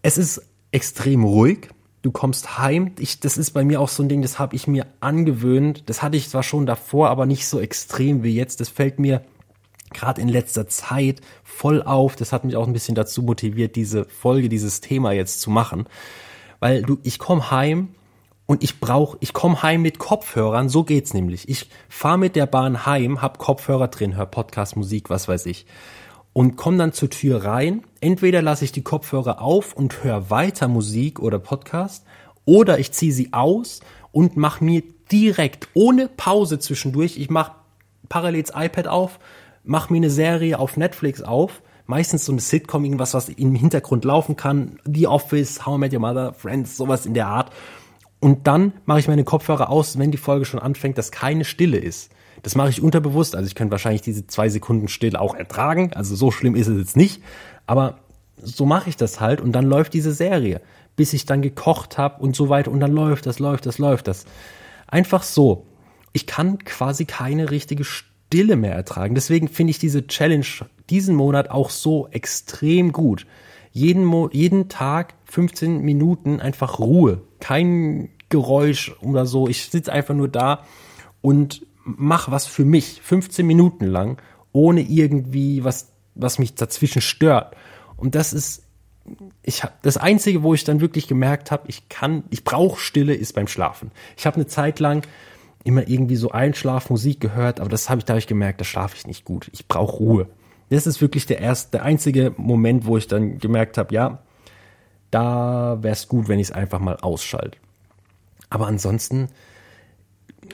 es 0.07 0.17
ist 0.17 0.41
extrem 0.71 1.25
ruhig. 1.25 1.67
Du 2.01 2.11
kommst 2.11 2.57
heim. 2.57 2.93
Ich, 2.97 3.19
das 3.19 3.37
ist 3.37 3.51
bei 3.51 3.65
mir 3.65 3.81
auch 3.81 3.89
so 3.89 4.01
ein 4.01 4.07
Ding, 4.07 4.21
das 4.21 4.39
habe 4.39 4.55
ich 4.55 4.65
mir 4.65 4.85
angewöhnt. 5.01 5.83
Das 5.87 6.01
hatte 6.01 6.15
ich 6.15 6.29
zwar 6.29 6.43
schon 6.43 6.65
davor, 6.65 7.09
aber 7.09 7.25
nicht 7.25 7.45
so 7.45 7.59
extrem 7.59 8.23
wie 8.23 8.33
jetzt. 8.33 8.61
Das 8.61 8.69
fällt 8.69 8.99
mir 8.99 9.21
gerade 9.91 10.21
in 10.21 10.29
letzter 10.29 10.65
Zeit 10.69 11.19
voll 11.43 11.83
auf. 11.83 12.15
Das 12.15 12.31
hat 12.31 12.45
mich 12.45 12.55
auch 12.55 12.65
ein 12.65 12.71
bisschen 12.71 12.95
dazu 12.95 13.21
motiviert, 13.21 13.75
diese 13.75 14.05
Folge, 14.05 14.47
dieses 14.47 14.79
Thema 14.79 15.11
jetzt 15.11 15.41
zu 15.41 15.49
machen. 15.49 15.87
Weil 16.61 16.83
du, 16.83 16.99
ich 17.03 17.19
komme 17.19 17.51
heim 17.51 17.89
und 18.45 18.63
ich 18.63 18.79
brauche, 18.79 19.17
ich 19.19 19.33
komme 19.33 19.61
heim 19.61 19.81
mit 19.81 19.99
Kopfhörern, 19.99 20.69
so 20.69 20.85
geht's 20.85 21.13
nämlich. 21.13 21.49
Ich 21.49 21.69
fahre 21.89 22.17
mit 22.17 22.37
der 22.37 22.45
Bahn 22.45 22.85
heim, 22.85 23.21
hab 23.21 23.39
Kopfhörer 23.39 23.89
drin, 23.89 24.15
hör 24.15 24.25
Podcast, 24.25 24.77
Musik, 24.77 25.09
was 25.09 25.27
weiß 25.27 25.47
ich. 25.47 25.65
Und 26.37 26.55
komme 26.55 26.77
dann 26.77 26.93
zur 26.93 27.09
Tür 27.09 27.45
rein. 27.45 27.81
Entweder 27.99 28.43
lasse 28.43 28.63
ich 28.63 28.71
die 28.71 28.83
Kopfhörer 28.83 29.41
auf 29.41 29.73
und 29.73 30.03
höre 30.03 30.29
weiter 30.29 30.67
Musik 30.67 31.19
oder 31.19 31.39
Podcast, 31.39 32.05
oder 32.45 32.77
ich 32.77 32.91
ziehe 32.91 33.11
sie 33.11 33.33
aus 33.33 33.79
und 34.11 34.37
mache 34.37 34.63
mir 34.63 34.83
direkt 35.11 35.67
ohne 35.73 36.07
Pause 36.07 36.59
zwischendurch, 36.59 37.17
ich 37.17 37.31
mache 37.31 37.53
parallel 38.07 38.43
das 38.43 38.53
iPad 38.55 38.87
auf, 38.87 39.17
mach 39.63 39.89
mir 39.89 39.97
eine 39.97 40.11
Serie 40.11 40.59
auf 40.59 40.77
Netflix 40.77 41.23
auf, 41.23 41.63
meistens 41.87 42.25
so 42.25 42.33
eine 42.33 42.41
Sitcom, 42.41 42.85
irgendwas, 42.85 43.15
was 43.15 43.29
im 43.29 43.55
Hintergrund 43.55 44.05
laufen 44.05 44.35
kann, 44.35 44.77
The 44.85 45.07
Office, 45.07 45.65
How 45.65 45.77
I 45.77 45.79
Met 45.79 45.93
Your 45.93 46.01
Mother, 46.01 46.33
Friends, 46.33 46.77
sowas 46.77 47.07
in 47.07 47.15
der 47.15 47.29
Art. 47.29 47.51
Und 48.19 48.45
dann 48.45 48.73
mache 48.85 48.99
ich 48.99 49.07
meine 49.07 49.23
Kopfhörer 49.23 49.71
aus, 49.71 49.97
wenn 49.97 50.11
die 50.11 50.17
Folge 50.17 50.45
schon 50.45 50.59
anfängt, 50.59 50.99
dass 50.99 51.11
keine 51.11 51.45
Stille 51.45 51.79
ist. 51.79 52.11
Das 52.43 52.55
mache 52.55 52.69
ich 52.69 52.81
unterbewusst, 52.81 53.35
also 53.35 53.47
ich 53.47 53.55
könnte 53.55 53.71
wahrscheinlich 53.71 54.01
diese 54.01 54.27
zwei 54.27 54.49
Sekunden 54.49 54.87
Stille 54.87 55.19
auch 55.19 55.35
ertragen, 55.35 55.91
also 55.93 56.15
so 56.15 56.31
schlimm 56.31 56.55
ist 56.55 56.67
es 56.67 56.77
jetzt 56.77 56.97
nicht, 56.97 57.21
aber 57.65 57.99
so 58.41 58.65
mache 58.65 58.89
ich 58.89 58.97
das 58.97 59.19
halt 59.19 59.41
und 59.41 59.51
dann 59.51 59.65
läuft 59.65 59.93
diese 59.93 60.11
Serie, 60.11 60.61
bis 60.95 61.13
ich 61.13 61.25
dann 61.25 61.41
gekocht 61.41 61.97
habe 61.97 62.21
und 62.21 62.35
so 62.35 62.49
weiter 62.49 62.71
und 62.71 62.79
dann 62.79 62.91
läuft 62.91 63.25
das, 63.25 63.39
läuft 63.39 63.65
das, 63.65 63.77
läuft 63.77 64.07
das. 64.07 64.25
Einfach 64.87 65.23
so. 65.23 65.65
Ich 66.13 66.25
kann 66.25 66.59
quasi 66.59 67.05
keine 67.05 67.51
richtige 67.51 67.83
Stille 67.83 68.55
mehr 68.55 68.73
ertragen. 68.73 69.15
Deswegen 69.15 69.47
finde 69.47 69.71
ich 69.71 69.79
diese 69.79 70.07
Challenge 70.07 70.45
diesen 70.89 71.15
Monat 71.15 71.51
auch 71.51 71.69
so 71.69 72.07
extrem 72.11 72.91
gut. 72.91 73.27
Jeden, 73.71 74.03
Mo 74.03 74.29
jeden 74.31 74.69
Tag 74.69 75.13
15 75.25 75.81
Minuten 75.81 76.39
einfach 76.39 76.79
Ruhe. 76.79 77.21
Kein 77.39 78.09
Geräusch 78.29 78.95
oder 79.01 79.25
so. 79.25 79.47
Ich 79.47 79.65
sitze 79.65 79.91
einfach 79.91 80.15
nur 80.15 80.27
da 80.27 80.63
und 81.21 81.66
mach 81.87 82.29
was 82.29 82.45
für 82.45 82.65
mich. 82.65 83.01
15 83.01 83.45
Minuten 83.45 83.85
lang, 83.85 84.21
ohne 84.51 84.81
irgendwie 84.81 85.63
was, 85.63 85.91
was 86.15 86.39
mich 86.39 86.55
dazwischen 86.55 87.01
stört. 87.01 87.55
Und 87.95 88.15
das 88.15 88.33
ist, 88.33 88.63
ich 89.43 89.63
habe 89.63 89.73
das 89.81 89.97
einzige, 89.97 90.43
wo 90.43 90.53
ich 90.53 90.63
dann 90.63 90.81
wirklich 90.81 91.07
gemerkt 91.07 91.51
habe, 91.51 91.63
ich 91.67 91.87
kann, 91.89 92.23
ich 92.29 92.43
brauche 92.43 92.79
Stille, 92.79 93.13
ist 93.13 93.33
beim 93.33 93.47
Schlafen. 93.47 93.91
Ich 94.17 94.25
habe 94.25 94.35
eine 94.35 94.47
Zeit 94.47 94.79
lang 94.79 95.07
immer 95.63 95.87
irgendwie 95.87 96.15
so 96.15 96.31
Einschlafmusik 96.31 97.19
gehört, 97.19 97.59
aber 97.59 97.69
das 97.69 97.89
habe 97.89 97.99
ich 97.99 98.05
dadurch 98.05 98.27
gemerkt, 98.27 98.61
da 98.61 98.65
schlafe 98.65 98.95
ich 98.97 99.07
nicht 99.07 99.25
gut. 99.25 99.49
Ich 99.53 99.67
brauche 99.67 99.97
Ruhe. 99.97 100.27
Das 100.69 100.87
ist 100.87 101.01
wirklich 101.01 101.25
der 101.25 101.39
erste, 101.39 101.71
der 101.71 101.83
einzige 101.83 102.33
Moment, 102.37 102.85
wo 102.85 102.97
ich 102.97 103.07
dann 103.07 103.39
gemerkt 103.39 103.77
habe, 103.77 103.93
ja, 103.93 104.19
da 105.11 105.77
wäre 105.81 105.93
es 105.93 106.07
gut, 106.07 106.27
wenn 106.27 106.39
ich 106.39 106.47
es 106.47 106.51
einfach 106.51 106.79
mal 106.79 106.97
ausschalte. 106.97 107.57
Aber 108.49 108.67
ansonsten, 108.67 109.29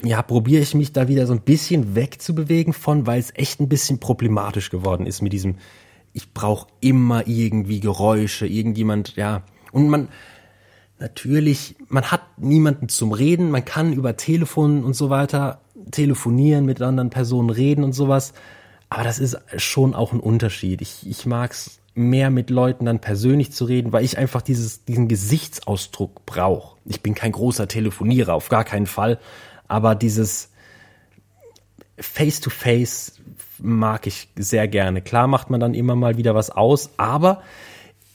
ja, 0.04 0.22
probiere 0.22 0.62
ich 0.62 0.74
mich 0.74 0.92
da 0.92 1.08
wieder 1.08 1.28
so 1.28 1.34
ein 1.34 1.42
bisschen 1.42 1.96
wegzubewegen 1.96 2.74
von, 2.74 3.06
weil 3.06 3.20
es 3.20 3.32
echt 3.36 3.60
ein 3.60 3.70
bisschen 3.70 4.00
problematisch 4.00 4.70
geworden 4.70 5.06
ist 5.06 5.22
mit 5.22 5.34
diesem, 5.34 5.56
ich 6.14 6.34
brauche 6.34 6.68
immer 6.80 7.28
irgendwie 7.28 7.80
Geräusche, 7.80 8.48
irgendjemand, 8.48 9.16
ja. 9.16 9.44
Und 9.72 9.90
man, 9.90 10.10
natürlich, 11.00 11.76
man 11.88 12.12
hat 12.12 12.22
niemanden 12.38 12.90
zum 12.90 13.12
Reden, 13.12 13.52
man 13.52 13.66
kann 13.66 13.94
über 13.94 14.16
Telefon 14.18 14.84
und 14.84 14.96
so 14.96 15.10
weiter 15.10 15.62
telefonieren, 15.92 16.66
mit 16.66 16.82
anderen 16.82 17.10
Personen 17.10 17.50
reden 17.50 17.84
und 17.84 17.94
sowas. 17.94 18.34
Aber 18.90 19.04
das 19.04 19.20
ist 19.20 19.38
schon 19.58 19.96
auch 19.96 20.14
ein 20.14 20.20
Unterschied. 20.20 20.82
Ich, 20.82 21.08
ich 21.10 21.26
mag 21.26 21.52
es 21.52 21.80
mehr 21.96 22.30
mit 22.30 22.50
Leuten 22.50 22.86
dann 22.86 23.00
persönlich 23.00 23.52
zu 23.52 23.66
reden, 23.66 23.92
weil 23.92 24.04
ich 24.04 24.18
einfach 24.18 24.42
dieses, 24.42 24.86
diesen 24.86 25.08
Gesichtsausdruck 25.08 26.26
brauche. 26.26 26.78
Ich 26.86 27.02
bin 27.02 27.16
kein 27.16 27.32
großer 27.32 27.68
Telefonierer, 27.68 28.34
auf 28.34 28.50
gar 28.50 28.64
keinen 28.64 28.88
Fall. 28.88 29.20
Aber 29.74 29.96
dieses 29.96 30.52
Face-to-Face 31.98 33.14
-face 33.18 33.22
mag 33.58 34.06
ich 34.06 34.30
sehr 34.36 34.68
gerne. 34.68 35.02
Klar 35.02 35.26
macht 35.26 35.50
man 35.50 35.60
dann 35.60 35.74
immer 35.74 35.96
mal 35.96 36.16
wieder 36.16 36.36
was 36.36 36.52
aus, 36.52 36.92
aber 36.98 37.42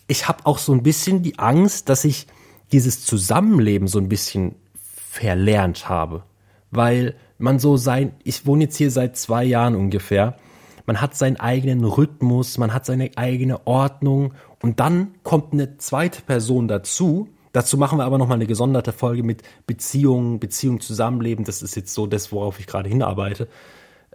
ich 0.07 0.29
habe 0.29 0.47
auch 0.47 0.59
so 0.59 0.73
ein 0.73 0.85
bisschen 0.85 1.25
die 1.25 1.41
Angst, 1.41 1.89
dass 1.89 2.05
ich 2.05 2.29
dieses 2.71 3.05
Zusammenleben 3.05 3.89
so 3.89 3.99
ein 3.99 4.09
bisschen 4.09 4.55
verlernt 4.85 5.89
habe. 5.89 6.23
Weil 6.71 7.17
man 7.39 7.59
so 7.59 7.77
sein, 7.77 8.13
ich 8.23 8.47
wohne 8.47 8.65
jetzt 8.65 8.77
hier 8.77 8.93
seit 8.93 9.17
zwei 9.17 9.43
Jahren 9.43 9.75
ungefähr, 9.75 10.39
man 10.87 11.01
hat 11.01 11.17
seinen 11.17 11.41
eigenen 11.41 11.83
Rhythmus, 11.83 12.57
man 12.57 12.73
hat 12.73 12.87
seine 12.87 13.11
eigene 13.17 13.67
Ordnung 13.67 14.33
und 14.63 14.79
dann 14.79 15.09
kommt 15.25 15.53
eine 15.55 15.77
zweite 15.79 16.23
Person 16.23 16.69
dazu. 16.69 17.29
Dazu 17.53 17.79
machen 17.79 17.99
wir 17.99 18.05
aber 18.05 18.19
nochmal 18.19 18.37
eine 18.37 18.47
gesonderte 18.47 18.93
Folge 18.93 19.23
mit 19.23 19.43
Beziehungen, 19.67 20.39
Beziehung, 20.41 20.81
Zusammenleben. 20.81 21.45
Das 21.45 21.63
ist 21.63 21.75
jetzt 21.77 21.95
so 21.95 22.07
das, 22.07 22.33
worauf 22.33 22.59
ich 22.61 22.67
gerade 22.67 22.89
hinarbeite. 22.89 23.49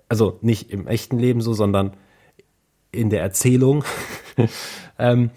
Also 0.10 0.38
nicht 0.42 0.70
im 0.72 0.88
echten 0.88 1.18
Leben 1.18 1.42
so, 1.42 1.54
sondern 1.54 1.96
in 2.92 3.10
der 3.10 3.22
Erzählung. 3.22 3.84
ähm, 5.00 5.32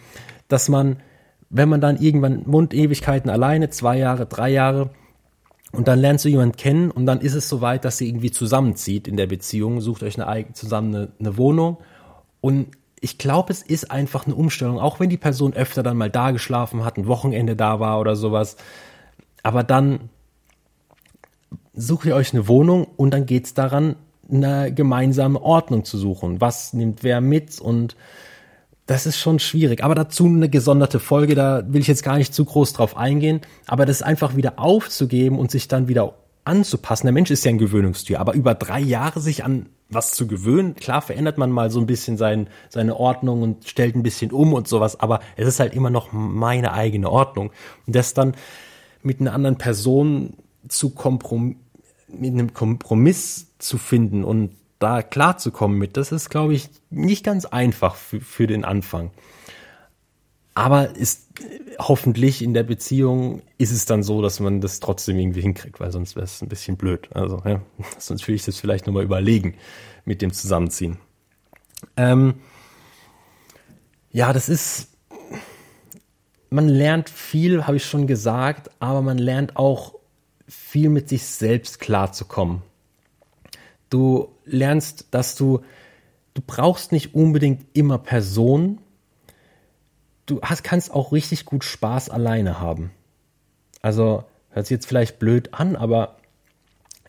dass 0.49 0.69
man 0.69 1.03
wenn 1.51 1.69
man 1.69 1.81
dann 1.81 1.97
irgendwann 1.97 2.43
Mundewigkeiten 2.47 3.31
alleine, 3.31 3.71
zwei 3.71 3.99
Jahre, 3.99 4.27
drei 4.27 4.51
Jahre, 4.51 4.91
und 5.73 5.89
dann 5.89 5.99
lernst 5.99 6.25
du 6.25 6.29
jemanden 6.29 6.57
kennen 6.57 6.91
und 6.91 7.07
dann 7.07 7.21
ist 7.21 7.35
es 7.35 7.49
soweit, 7.49 7.85
dass 7.85 7.99
sie 7.99 8.09
irgendwie 8.09 8.31
zusammenzieht 8.31 9.07
in 9.09 9.17
der 9.17 9.27
Beziehung, 9.27 9.81
sucht 9.81 10.03
euch 10.03 10.21
eine, 10.21 10.53
zusammen 10.53 10.95
eine, 10.95 11.09
eine 11.19 11.37
Wohnung 11.37 11.79
und 12.41 12.69
ich 13.07 13.19
glaube, 13.19 13.53
es 13.53 13.63
ist 13.63 13.93
einfach 13.93 14.27
eine 14.27 14.35
Umstellung, 14.35 14.81
auch 14.81 14.99
wenn 14.99 15.09
die 15.09 15.17
Person 15.17 15.53
öfter 15.53 15.85
dann 15.85 15.97
mal 15.97 16.11
da 16.11 16.33
geschlafen 16.33 16.85
hat, 16.85 16.97
ein 16.97 17.07
Wochenende 17.07 17.55
da 17.55 17.79
war 17.79 18.01
oder 18.01 18.17
sowas. 18.17 18.57
Aber 19.45 19.63
dann 19.63 20.11
sucht 21.73 22.07
ihr 22.07 22.17
euch 22.17 22.33
eine 22.33 22.49
Wohnung 22.49 22.89
und 22.97 23.13
dann 23.13 23.25
geht's 23.25 23.55
daran, 23.55 23.95
eine 24.29 24.75
gemeinsame 24.75 25.41
Ordnung 25.41 25.85
zu 25.85 25.99
suchen. 25.99 26.41
Was 26.41 26.73
nimmt 26.73 27.05
wer 27.05 27.21
mit 27.21 27.61
und 27.61 27.95
das 28.87 29.07
ist 29.07 29.21
schon 29.21 29.39
schwierig. 29.39 29.85
Aber 29.85 29.95
dazu 29.95 30.27
eine 30.27 30.49
gesonderte 30.49 30.99
Folge, 30.99 31.37
da 31.37 31.63
will 31.69 31.83
ich 31.83 31.87
jetzt 31.87 32.03
gar 32.03 32.17
nicht 32.17 32.35
zu 32.35 32.45
groß 32.45 32.73
drauf 32.73 32.97
eingehen. 32.97 33.41
Aber 33.69 33.87
das 33.87 34.03
einfach 34.03 34.35
wieder 34.35 34.59
aufzugeben 34.59 35.39
und 35.39 35.53
sich 35.53 35.69
dann 35.69 35.87
wieder 35.87 36.15
anzupassen. 36.45 37.07
Der 37.07 37.13
Mensch 37.13 37.31
ist 37.31 37.45
ja 37.45 37.51
ein 37.51 37.59
Gewöhnungstier, 37.59 38.19
aber 38.19 38.35
über 38.35 38.57
drei 38.57 38.81
Jahre 38.81 39.21
sich 39.21 39.45
an 39.45 39.67
was 39.89 40.13
zu 40.13 40.27
gewöhnen, 40.27 40.75
klar 40.75 41.01
verändert 41.01 41.39
man 41.39 41.51
mal 41.51 41.71
so 41.71 41.79
ein 41.79 41.87
bisschen 41.87 42.17
sein, 42.17 42.49
seine 42.69 42.97
Ordnung 42.97 43.43
und 43.43 43.69
stellt 43.69 43.95
ein 43.95 44.03
bisschen 44.03 44.33
um 44.33 44.53
und 44.53 44.67
sowas, 44.67 44.99
aber 44.99 45.21
es 45.37 45.47
ist 45.47 45.61
halt 45.61 45.75
immer 45.75 45.91
noch 45.91 46.13
meine 46.13 46.73
eigene 46.73 47.11
Ordnung. 47.11 47.51
Und 47.87 47.95
das 47.95 48.15
dann 48.15 48.35
mit 49.03 49.21
einer 49.21 49.33
anderen 49.33 49.59
Person 49.59 50.35
zu 50.69 50.91
Komprom 50.91 51.57
mit 52.09 52.33
einem 52.33 52.55
Kompromiss 52.55 53.49
zu 53.59 53.79
finden 53.79 54.25
und 54.25 54.53
da 54.79 55.03
klarzukommen 55.03 55.79
mit, 55.79 55.97
das 55.97 56.13
ist, 56.13 56.31
glaube 56.31 56.55
ich, 56.55 56.69
nicht 56.91 57.25
ganz 57.25 57.47
einfach 57.47 57.97
für, 57.97 58.21
für 58.21 58.47
den 58.47 58.65
Anfang. 58.65 59.11
Aber 60.57 60.97
ist 60.97 61.27
hoffentlich 61.79 62.41
in 62.41 62.55
der 62.55 62.63
Beziehung 62.63 63.43
ist 63.59 63.73
es 63.73 63.85
dann 63.85 64.03
so, 64.03 64.23
dass 64.23 64.41
man 64.41 64.63
das 64.63 64.81
trotzdem 64.81 65.19
irgendwie 65.19 65.43
hinkriegt, 65.43 65.81
weil 65.81 65.93
sonst 65.93 66.17
wäre 66.17 66.25
es 66.25 66.41
ein 66.41 66.49
bisschen 66.49 66.79
blöd. 66.79 67.11
Also, 67.15 67.43
ja, 67.45 67.61
sonst 67.99 68.27
würde 68.27 68.37
ich 68.37 68.45
das 68.47 68.59
vielleicht 68.59 68.87
nochmal 68.87 69.05
überlegen 69.05 69.55
mit 70.07 70.23
dem 70.23 70.33
Zusammenziehen. 70.33 70.97
Ähm, 71.99 72.37
Ja, 74.13 74.33
das 74.33 74.49
ist, 74.49 74.89
man 76.49 76.69
lernt 76.69 77.11
viel, 77.11 77.67
habe 77.67 77.77
ich 77.77 77.85
schon 77.85 78.07
gesagt, 78.07 78.71
aber 78.79 79.03
man 79.03 79.19
lernt 79.19 79.57
auch 79.57 79.97
viel 80.49 80.89
mit 80.89 81.11
sich 81.11 81.27
selbst 81.27 81.81
klarzukommen. 81.81 82.63
Du 83.91 84.31
lernst, 84.47 85.09
dass 85.11 85.35
du, 85.35 85.61
du 86.33 86.41
brauchst 86.47 86.93
nicht 86.93 87.15
unbedingt 87.15 87.67
immer 87.75 87.99
Personen. 87.99 88.79
Du 90.27 90.41
hast, 90.43 90.65
kannst 90.65 90.93
auch 90.93 91.13
richtig 91.13 91.45
gut 91.45 91.65
Spaß 91.65 92.11
alleine 92.11 92.61
haben. 92.61 92.91
Also, 93.81 94.25
hört 94.51 94.67
sich 94.67 94.75
jetzt 94.75 94.87
vielleicht 94.87 95.19
blöd 95.19 95.55
an, 95.55 95.77
aber 95.77 96.17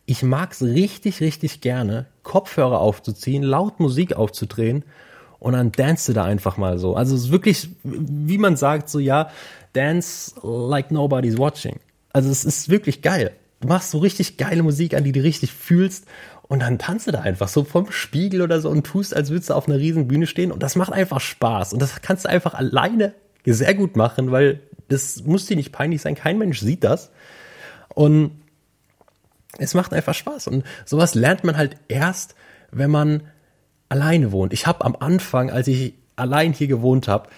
ich 0.05 0.23
mag 0.23 0.53
es 0.53 0.61
richtig, 0.61 1.19
richtig 1.19 1.61
gerne, 1.61 2.05
Kopfhörer 2.23 2.79
aufzuziehen, 2.79 3.43
laut 3.43 3.79
Musik 3.79 4.13
aufzudrehen 4.13 4.83
und 5.39 5.53
dann 5.53 5.71
dance 5.71 6.13
da 6.13 6.23
einfach 6.23 6.57
mal 6.57 6.79
so. 6.79 6.95
Also 6.95 7.15
es 7.15 7.25
ist 7.25 7.31
wirklich, 7.31 7.69
wie 7.83 8.37
man 8.37 8.55
sagt, 8.55 8.89
so 8.89 8.99
ja, 8.99 9.29
dance 9.73 10.33
like 10.41 10.91
nobody's 10.91 11.37
watching. 11.37 11.79
Also 12.13 12.29
es 12.29 12.45
ist 12.45 12.69
wirklich 12.69 13.01
geil. 13.01 13.31
Du 13.59 13.67
machst 13.67 13.91
so 13.91 13.97
richtig 13.97 14.37
geile 14.37 14.63
Musik 14.63 14.93
an, 14.93 15.03
die 15.03 15.11
du 15.11 15.21
richtig 15.21 15.51
fühlst 15.51 16.05
und 16.47 16.61
dann 16.61 16.79
tanzt 16.79 17.07
du 17.07 17.11
da 17.11 17.21
einfach 17.21 17.47
so 17.47 17.63
vom 17.63 17.91
Spiegel 17.91 18.41
oder 18.41 18.61
so 18.61 18.69
und 18.69 18.85
tust, 18.85 19.15
als 19.15 19.29
würdest 19.29 19.49
du 19.49 19.53
auf 19.53 19.67
einer 19.67 19.77
riesen 19.77 20.07
Bühne 20.07 20.27
stehen. 20.27 20.51
Und 20.51 20.63
das 20.63 20.75
macht 20.75 20.93
einfach 20.93 21.19
Spaß. 21.19 21.73
Und 21.73 21.81
das 21.81 22.01
kannst 22.01 22.25
du 22.25 22.29
einfach 22.29 22.53
alleine 22.53 23.13
sehr 23.45 23.73
gut 23.73 23.95
machen, 23.95 24.31
weil 24.31 24.61
das 24.87 25.23
muss 25.23 25.45
dir 25.45 25.57
nicht 25.57 25.71
peinlich 25.71 26.01
sein, 26.01 26.15
kein 26.15 26.37
Mensch 26.37 26.59
sieht 26.59 26.83
das. 26.83 27.11
Und 27.93 28.31
es 29.57 29.73
macht 29.73 29.93
einfach 29.93 30.13
Spaß. 30.13 30.47
Und 30.47 30.63
sowas 30.85 31.15
lernt 31.15 31.43
man 31.43 31.57
halt 31.57 31.75
erst, 31.89 32.35
wenn 32.71 32.91
man 32.91 33.23
alleine 33.89 34.31
wohnt. 34.31 34.53
Ich 34.53 34.67
habe 34.67 34.85
am 34.85 34.95
Anfang, 34.99 35.49
als 35.49 35.67
ich 35.67 35.95
allein 36.15 36.53
hier 36.53 36.67
gewohnt 36.67 37.07
habe, 37.07 37.29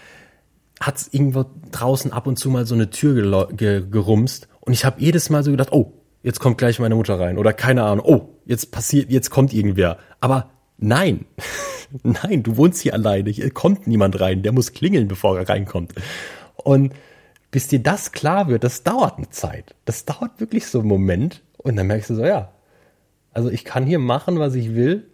hat 0.80 0.98
es 0.98 1.14
irgendwo 1.14 1.46
draußen 1.72 2.14
ab 2.14 2.28
und 2.28 2.38
zu 2.38 2.50
mal 2.50 2.66
so 2.66 2.76
eine 2.76 2.90
Tür 2.90 3.48
ge 3.52 3.84
gerumst. 3.90 4.48
Und 4.62 4.74
ich 4.74 4.86
habe 4.86 5.02
jedes 5.02 5.30
Mal 5.30 5.44
so 5.44 5.52
gedacht, 5.52 5.72
oh, 5.72 5.94
jetzt 6.22 6.40
kommt 6.40 6.58
gleich 6.58 6.80
meine 6.80 6.96
Mutter 6.96 7.20
rein. 7.20 7.38
Oder 7.38 7.54
keine 7.54 7.84
Ahnung, 7.84 8.06
oh, 8.06 8.39
jetzt 8.50 8.72
passiert, 8.72 9.12
jetzt 9.12 9.30
kommt 9.30 9.54
irgendwer. 9.54 9.98
Aber 10.20 10.50
nein, 10.78 11.26
nein, 12.04 12.42
du 12.44 12.58
wohnst 12.58 12.82
hier 12.82 12.94
alleine, 12.96 13.30
hier 13.30 13.52
kommt 13.52 13.86
niemand 13.88 14.20
rein, 14.20 14.42
der 14.42 14.52
muss 14.52 14.74
klingeln, 14.74 15.08
bevor 15.08 15.38
er 15.38 15.48
reinkommt. 15.48 15.94
Und 16.56 16.94
bis 17.52 17.68
dir 17.68 17.80
das 17.80 18.12
klar 18.12 18.48
wird, 18.48 18.64
das 18.64 18.84
dauert 18.84 19.18
eine 19.18 19.30
Zeit. 19.30 19.76
Das 19.86 20.06
dauert 20.06 20.40
wirklich 20.40 20.66
so 20.66 20.80
einen 20.80 20.88
Moment 20.88 21.44
und 21.58 21.76
dann 21.76 21.88
merkst 21.88 22.10
du 22.10 22.16
so, 22.16 22.26
ja, 22.26 22.52
also 23.34 23.50
ich 23.50 23.64
kann 23.64 23.86
hier 23.86 24.00
machen, 24.00 24.40
was 24.40 24.56
ich 24.56 24.74
will 24.74 25.08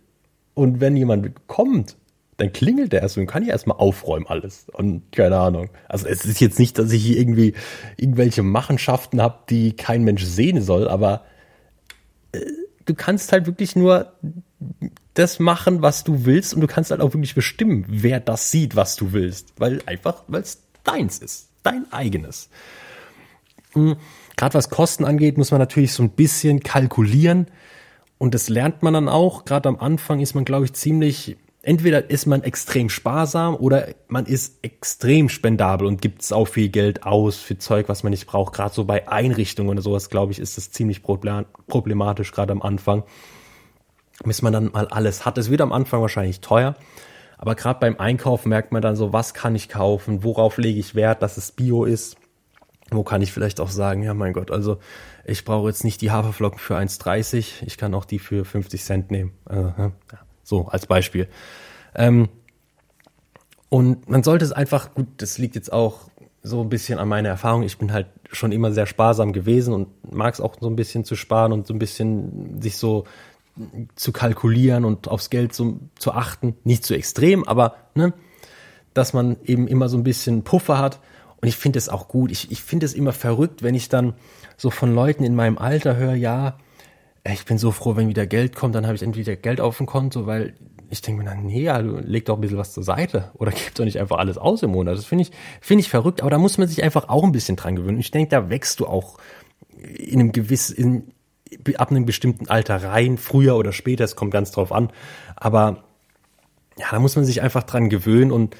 und 0.53 0.79
wenn 0.79 0.95
jemand 0.95 1.47
kommt, 1.47 1.97
dann 2.37 2.53
klingelt 2.53 2.93
der 2.93 3.01
erst 3.01 3.17
und 3.17 3.27
kann 3.27 3.43
ja 3.43 3.51
erstmal 3.51 3.77
aufräumen 3.77 4.27
alles. 4.27 4.67
Und 4.71 5.11
keine 5.11 5.37
Ahnung. 5.37 5.69
Also 5.87 6.07
es 6.07 6.25
ist 6.25 6.39
jetzt 6.39 6.59
nicht, 6.59 6.77
dass 6.77 6.91
ich 6.91 7.03
hier 7.03 7.17
irgendwie 7.17 7.53
irgendwelche 7.97 8.43
Machenschaften 8.43 9.21
habe, 9.21 9.39
die 9.49 9.73
kein 9.73 10.03
Mensch 10.03 10.23
sehen 10.23 10.61
soll, 10.61 10.87
aber 10.87 11.23
äh, 12.31 12.39
du 12.85 12.93
kannst 12.93 13.31
halt 13.31 13.45
wirklich 13.45 13.75
nur 13.75 14.13
das 15.13 15.39
machen, 15.39 15.81
was 15.81 16.03
du 16.03 16.25
willst 16.25 16.53
und 16.53 16.61
du 16.61 16.67
kannst 16.67 16.91
halt 16.91 17.01
auch 17.01 17.13
wirklich 17.13 17.35
bestimmen, 17.35 17.85
wer 17.87 18.19
das 18.19 18.51
sieht, 18.51 18.75
was 18.75 18.95
du 18.95 19.13
willst. 19.13 19.53
Weil 19.57 19.81
einfach, 19.85 20.23
weil 20.27 20.41
es 20.41 20.61
deins 20.83 21.19
ist. 21.19 21.49
Dein 21.63 21.91
eigenes. 21.91 22.49
Mhm. 23.73 23.95
Gerade 24.37 24.53
was 24.53 24.69
Kosten 24.69 25.05
angeht, 25.05 25.37
muss 25.37 25.51
man 25.51 25.59
natürlich 25.59 25.93
so 25.93 26.03
ein 26.03 26.09
bisschen 26.09 26.59
kalkulieren. 26.59 27.47
Und 28.17 28.33
das 28.33 28.49
lernt 28.49 28.83
man 28.83 28.93
dann 28.93 29.09
auch. 29.09 29.45
Gerade 29.45 29.69
am 29.69 29.79
Anfang 29.79 30.19
ist 30.19 30.35
man, 30.35 30.45
glaube 30.45 30.65
ich, 30.65 30.73
ziemlich, 30.73 31.37
entweder 31.65 32.09
ist 32.09 32.25
man 32.27 32.43
extrem 32.43 32.89
sparsam 32.89 33.55
oder 33.55 33.87
man 34.07 34.25
ist 34.25 34.59
extrem 34.61 35.29
spendabel 35.29 35.87
und 35.87 36.01
gibt 36.01 36.31
auch 36.31 36.47
viel 36.47 36.69
Geld 36.69 37.03
aus 37.03 37.37
für 37.37 37.57
Zeug, 37.57 37.89
was 37.89 38.03
man 38.03 38.11
nicht 38.11 38.27
braucht. 38.27 38.53
Gerade 38.53 38.73
so 38.73 38.85
bei 38.85 39.07
Einrichtungen 39.07 39.71
oder 39.71 39.81
sowas, 39.81 40.09
glaube 40.09 40.31
ich, 40.31 40.39
ist 40.39 40.57
das 40.57 40.71
ziemlich 40.71 41.01
problematisch, 41.03 42.31
gerade 42.31 42.53
am 42.53 42.61
Anfang. 42.61 43.03
Bis 44.23 44.41
man 44.41 44.53
dann 44.53 44.71
mal 44.71 44.87
alles 44.87 45.25
hat. 45.25 45.37
Es 45.37 45.49
wird 45.49 45.61
am 45.61 45.73
Anfang 45.73 46.01
wahrscheinlich 46.01 46.39
teuer. 46.39 46.75
Aber 47.37 47.55
gerade 47.55 47.79
beim 47.79 47.99
Einkaufen 47.99 48.49
merkt 48.49 48.71
man 48.71 48.81
dann 48.81 48.95
so, 48.95 49.11
was 49.11 49.33
kann 49.33 49.55
ich 49.55 49.67
kaufen, 49.67 50.23
worauf 50.23 50.57
lege 50.57 50.79
ich 50.79 50.95
Wert, 50.95 51.21
dass 51.21 51.35
es 51.37 51.51
Bio 51.51 51.83
ist. 51.83 52.15
Wo 52.91 53.03
kann 53.03 53.23
ich 53.23 53.31
vielleicht 53.31 53.59
auch 53.59 53.69
sagen, 53.69 54.03
ja 54.03 54.13
mein 54.13 54.31
Gott, 54.31 54.51
also 54.51 54.77
ich 55.25 55.43
brauche 55.43 55.67
jetzt 55.67 55.83
nicht 55.83 56.01
die 56.01 56.11
Haferflocken 56.11 56.59
für 56.59 56.77
1,30, 56.77 57.63
ich 57.65 57.77
kann 57.77 57.95
auch 57.95 58.05
die 58.05 58.19
für 58.19 58.45
50 58.45 58.83
Cent 58.83 59.09
nehmen. 59.09 59.33
Also, 59.45 59.73
ja, 59.77 59.91
so 60.45 60.67
als 60.67 60.85
Beispiel. 60.85 61.27
Ähm, 61.95 62.29
und 63.69 64.07
man 64.07 64.23
sollte 64.23 64.45
es 64.45 64.53
einfach, 64.53 64.93
gut, 64.93 65.07
das 65.17 65.37
liegt 65.37 65.55
jetzt 65.55 65.73
auch 65.73 66.01
so 66.43 66.61
ein 66.61 66.69
bisschen 66.69 66.99
an 66.99 67.09
meiner 67.09 67.29
Erfahrung. 67.29 67.63
Ich 67.63 67.77
bin 67.77 67.91
halt 67.91 68.07
schon 68.31 68.51
immer 68.51 68.71
sehr 68.71 68.85
sparsam 68.85 69.33
gewesen 69.33 69.73
und 69.73 70.13
mag 70.13 70.33
es 70.33 70.39
auch 70.39 70.55
so 70.59 70.69
ein 70.69 70.75
bisschen 70.75 71.03
zu 71.03 71.15
sparen 71.15 71.51
und 71.51 71.67
so 71.67 71.73
ein 71.73 71.79
bisschen 71.79 72.61
sich 72.61 72.77
so 72.77 73.05
zu 73.95 74.11
kalkulieren 74.11 74.85
und 74.85 75.07
aufs 75.07 75.29
Geld 75.29 75.53
so, 75.53 75.79
zu 75.97 76.11
achten. 76.11 76.55
Nicht 76.63 76.85
zu 76.85 76.93
extrem, 76.93 77.43
aber 77.45 77.75
ne, 77.95 78.13
dass 78.93 79.13
man 79.13 79.37
eben 79.43 79.67
immer 79.67 79.89
so 79.89 79.97
ein 79.97 80.03
bisschen 80.03 80.43
Puffer 80.43 80.77
hat. 80.77 80.99
Und 81.41 81.47
ich 81.47 81.57
finde 81.57 81.79
es 81.79 81.89
auch 81.89 82.07
gut. 82.07 82.31
Ich, 82.31 82.51
ich 82.51 82.61
finde 82.61 82.85
es 82.85 82.93
immer 82.93 83.11
verrückt, 83.11 83.63
wenn 83.63 83.75
ich 83.75 83.89
dann 83.89 84.13
so 84.57 84.69
von 84.69 84.93
Leuten 84.93 85.23
in 85.23 85.35
meinem 85.35 85.57
Alter 85.57 85.97
höre, 85.97 86.15
ja, 86.15 86.57
ich 87.33 87.45
bin 87.45 87.57
so 87.57 87.71
froh, 87.71 87.95
wenn 87.95 88.07
wieder 88.07 88.27
Geld 88.27 88.55
kommt, 88.55 88.75
dann 88.75 88.85
habe 88.85 88.95
ich 88.95 89.01
entweder 89.01 89.35
Geld 89.35 89.59
auf 89.59 89.77
dem 89.77 89.87
Konto, 89.87 90.27
weil 90.27 90.53
ich 90.89 91.01
denke 91.01 91.23
mir 91.23 91.29
dann, 91.29 91.45
nee, 91.45 91.65
du 91.65 91.97
leg 91.97 92.25
doch 92.25 92.35
ein 92.35 92.41
bisschen 92.41 92.57
was 92.57 92.73
zur 92.73 92.83
Seite 92.83 93.31
oder 93.33 93.51
gib 93.55 93.73
doch 93.75 93.85
nicht 93.85 93.99
einfach 93.99 94.17
alles 94.17 94.37
aus 94.37 94.61
im 94.63 94.71
Monat. 94.71 94.97
Das 94.97 95.05
finde 95.05 95.23
ich, 95.23 95.31
finde 95.59 95.81
ich 95.81 95.89
verrückt, 95.89 96.21
aber 96.21 96.29
da 96.29 96.37
muss 96.37 96.57
man 96.57 96.67
sich 96.67 96.83
einfach 96.83 97.09
auch 97.09 97.23
ein 97.23 97.31
bisschen 97.31 97.55
dran 97.55 97.75
gewöhnen. 97.75 97.99
Ich 97.99 98.11
denke, 98.11 98.29
da 98.29 98.49
wächst 98.49 98.79
du 98.79 98.85
auch 98.85 99.17
in 99.77 100.19
einem 100.19 100.31
gewissen, 100.31 100.75
in, 100.75 101.75
ab 101.77 101.89
einem 101.89 102.05
bestimmten 102.05 102.47
Alter 102.47 102.83
rein, 102.83 103.17
früher 103.17 103.55
oder 103.55 103.71
später, 103.71 104.03
es 104.03 104.15
kommt 104.15 104.31
ganz 104.31 104.51
drauf 104.51 104.71
an. 104.71 104.91
Aber 105.35 105.83
ja, 106.77 106.87
da 106.91 106.99
muss 106.99 107.15
man 107.15 107.25
sich 107.25 107.41
einfach 107.41 107.63
dran 107.63 107.89
gewöhnen 107.89 108.31
und 108.31 108.55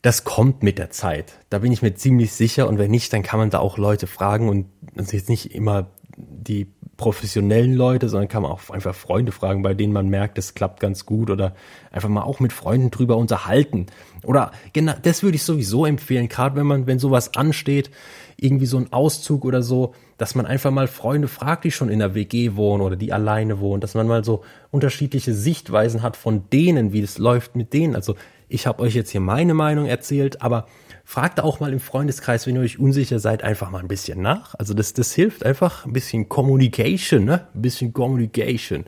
das 0.00 0.24
kommt 0.24 0.64
mit 0.64 0.78
der 0.78 0.90
Zeit. 0.90 1.38
Da 1.50 1.60
bin 1.60 1.70
ich 1.70 1.82
mir 1.82 1.94
ziemlich 1.94 2.32
sicher. 2.32 2.66
Und 2.68 2.78
wenn 2.78 2.90
nicht, 2.90 3.12
dann 3.12 3.22
kann 3.22 3.38
man 3.38 3.50
da 3.50 3.60
auch 3.60 3.78
Leute 3.78 4.08
fragen 4.08 4.48
und 4.48 4.66
das 4.94 5.06
ist 5.06 5.12
jetzt 5.12 5.28
nicht 5.28 5.54
immer 5.54 5.90
die 6.16 6.66
professionellen 6.96 7.74
Leute, 7.74 8.08
sondern 8.08 8.28
kann 8.28 8.42
man 8.42 8.52
auch 8.52 8.70
einfach 8.70 8.94
Freunde 8.94 9.32
fragen, 9.32 9.62
bei 9.62 9.74
denen 9.74 9.92
man 9.92 10.08
merkt, 10.08 10.38
es 10.38 10.54
klappt 10.54 10.80
ganz 10.80 11.06
gut 11.06 11.30
oder 11.30 11.54
einfach 11.90 12.08
mal 12.08 12.22
auch 12.22 12.40
mit 12.40 12.52
Freunden 12.52 12.90
drüber 12.90 13.16
unterhalten. 13.16 13.86
Oder 14.24 14.52
genau, 14.72 14.94
das 15.02 15.22
würde 15.22 15.36
ich 15.36 15.42
sowieso 15.42 15.84
empfehlen, 15.84 16.28
gerade 16.28 16.56
wenn 16.56 16.66
man, 16.66 16.86
wenn 16.86 16.98
sowas 16.98 17.34
ansteht, 17.34 17.90
irgendwie 18.36 18.66
so 18.66 18.76
ein 18.76 18.92
Auszug 18.92 19.44
oder 19.44 19.62
so, 19.62 19.94
dass 20.18 20.34
man 20.34 20.46
einfach 20.46 20.70
mal 20.70 20.88
Freunde 20.88 21.28
fragt, 21.28 21.64
die 21.64 21.70
schon 21.70 21.88
in 21.88 21.98
der 21.98 22.14
WG 22.14 22.54
wohnen 22.54 22.82
oder 22.82 22.96
die 22.96 23.12
alleine 23.12 23.60
wohnen, 23.60 23.80
dass 23.80 23.94
man 23.94 24.06
mal 24.06 24.24
so 24.24 24.42
unterschiedliche 24.70 25.34
Sichtweisen 25.34 26.02
hat 26.02 26.16
von 26.16 26.44
denen, 26.52 26.92
wie 26.92 27.00
es 27.00 27.18
läuft 27.18 27.56
mit 27.56 27.72
denen. 27.72 27.94
Also 27.96 28.16
ich 28.48 28.66
habe 28.66 28.82
euch 28.82 28.94
jetzt 28.94 29.10
hier 29.10 29.20
meine 29.20 29.54
Meinung 29.54 29.86
erzählt, 29.86 30.42
aber 30.42 30.66
fragt 31.04 31.40
auch 31.40 31.60
mal 31.60 31.72
im 31.72 31.80
Freundeskreis, 31.80 32.46
wenn 32.46 32.56
ihr 32.56 32.62
euch 32.62 32.78
unsicher 32.78 33.18
seid, 33.18 33.42
einfach 33.42 33.70
mal 33.70 33.80
ein 33.80 33.88
bisschen 33.88 34.20
nach. 34.22 34.54
Also 34.54 34.74
das, 34.74 34.92
das 34.92 35.12
hilft 35.12 35.44
einfach 35.44 35.84
ein 35.84 35.92
bisschen 35.92 36.28
Communication, 36.28 37.24
ne? 37.24 37.46
Ein 37.54 37.62
bisschen 37.62 37.92
Communication. 37.92 38.84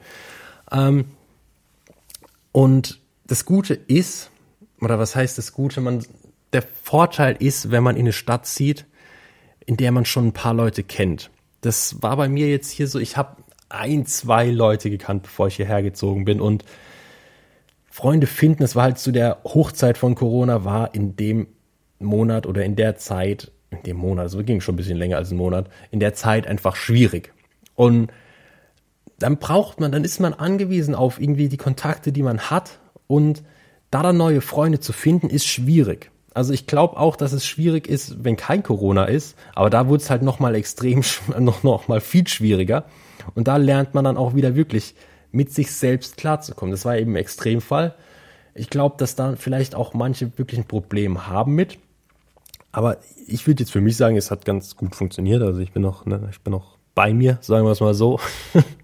Ähm, 0.70 1.06
und 2.52 3.00
das 3.26 3.44
Gute 3.44 3.74
ist, 3.74 4.30
oder 4.80 4.98
was 4.98 5.16
heißt 5.16 5.38
das 5.38 5.52
Gute? 5.52 5.80
Man, 5.80 6.04
der 6.52 6.62
Vorteil 6.62 7.36
ist, 7.38 7.70
wenn 7.70 7.82
man 7.82 7.96
in 7.96 8.02
eine 8.02 8.12
Stadt 8.12 8.46
zieht, 8.46 8.86
in 9.66 9.76
der 9.76 9.92
man 9.92 10.04
schon 10.04 10.28
ein 10.28 10.32
paar 10.32 10.54
Leute 10.54 10.82
kennt. 10.82 11.30
Das 11.60 12.02
war 12.02 12.16
bei 12.16 12.28
mir 12.28 12.48
jetzt 12.48 12.70
hier 12.70 12.86
so, 12.86 12.98
ich 12.98 13.16
habe 13.16 13.36
ein, 13.68 14.06
zwei 14.06 14.48
Leute 14.48 14.90
gekannt, 14.90 15.22
bevor 15.22 15.48
ich 15.48 15.56
hierher 15.56 15.82
gezogen 15.82 16.24
bin 16.24 16.40
und 16.40 16.64
Freunde 17.90 18.26
finden, 18.26 18.62
es 18.62 18.74
war 18.74 18.84
halt 18.84 18.98
zu 18.98 19.12
der 19.12 19.38
Hochzeit 19.44 19.98
von 19.98 20.14
Corona, 20.14 20.64
war 20.64 20.94
in 20.94 21.16
dem 21.16 21.46
Monat 22.00 22.46
oder 22.46 22.64
in 22.64 22.76
der 22.76 22.96
Zeit, 22.96 23.52
in 23.70 23.82
dem 23.84 23.96
Monat, 23.96 24.24
also 24.24 24.42
ging 24.42 24.60
schon 24.60 24.74
ein 24.74 24.76
bisschen 24.76 24.98
länger 24.98 25.16
als 25.16 25.30
ein 25.30 25.36
Monat, 25.36 25.68
in 25.90 26.00
der 26.00 26.14
Zeit 26.14 26.46
einfach 26.46 26.76
schwierig. 26.76 27.32
Und 27.74 28.12
dann 29.18 29.38
braucht 29.38 29.80
man, 29.80 29.92
dann 29.92 30.04
ist 30.04 30.20
man 30.20 30.34
angewiesen 30.34 30.94
auf 30.94 31.20
irgendwie 31.20 31.48
die 31.48 31.56
Kontakte, 31.56 32.12
die 32.12 32.22
man 32.22 32.50
hat 32.50 32.80
und 33.06 33.42
da 33.94 34.02
dann 34.02 34.16
neue 34.16 34.40
Freunde 34.40 34.80
zu 34.80 34.92
finden, 34.92 35.30
ist 35.30 35.46
schwierig. 35.46 36.10
Also 36.34 36.52
ich 36.52 36.66
glaube 36.66 36.96
auch, 36.96 37.14
dass 37.14 37.32
es 37.32 37.46
schwierig 37.46 37.86
ist, 37.86 38.24
wenn 38.24 38.36
kein 38.36 38.64
Corona 38.64 39.04
ist, 39.04 39.36
aber 39.54 39.70
da 39.70 39.86
wurde 39.86 40.02
es 40.02 40.10
halt 40.10 40.22
nochmal 40.22 40.56
extrem, 40.56 41.02
noch, 41.38 41.62
noch 41.62 41.86
mal 41.86 42.00
viel 42.00 42.26
schwieriger. 42.26 42.86
Und 43.36 43.46
da 43.46 43.56
lernt 43.56 43.94
man 43.94 44.04
dann 44.04 44.16
auch 44.16 44.34
wieder 44.34 44.56
wirklich 44.56 44.96
mit 45.30 45.52
sich 45.52 45.70
selbst 45.70 46.16
klarzukommen. 46.16 46.72
Das 46.72 46.84
war 46.84 46.98
eben 46.98 47.12
ein 47.12 47.16
Extremfall. 47.16 47.94
Ich 48.54 48.68
glaube, 48.68 48.96
dass 48.98 49.14
da 49.14 49.36
vielleicht 49.36 49.76
auch 49.76 49.94
manche 49.94 50.36
wirklich 50.38 50.58
ein 50.58 50.66
Problem 50.66 51.28
haben 51.28 51.54
mit. 51.54 51.78
Aber 52.72 52.98
ich 53.28 53.46
würde 53.46 53.62
jetzt 53.62 53.70
für 53.70 53.80
mich 53.80 53.96
sagen, 53.96 54.16
es 54.16 54.32
hat 54.32 54.44
ganz 54.44 54.76
gut 54.76 54.96
funktioniert. 54.96 55.40
Also 55.40 55.60
ich 55.60 55.72
bin 55.72 55.82
noch, 55.82 56.04
ne, 56.04 56.28
ich 56.32 56.40
bin 56.40 56.50
noch 56.50 56.78
bei 56.96 57.14
mir, 57.14 57.38
sagen 57.42 57.64
wir 57.64 57.70
es 57.70 57.80
mal 57.80 57.94
so. 57.94 58.18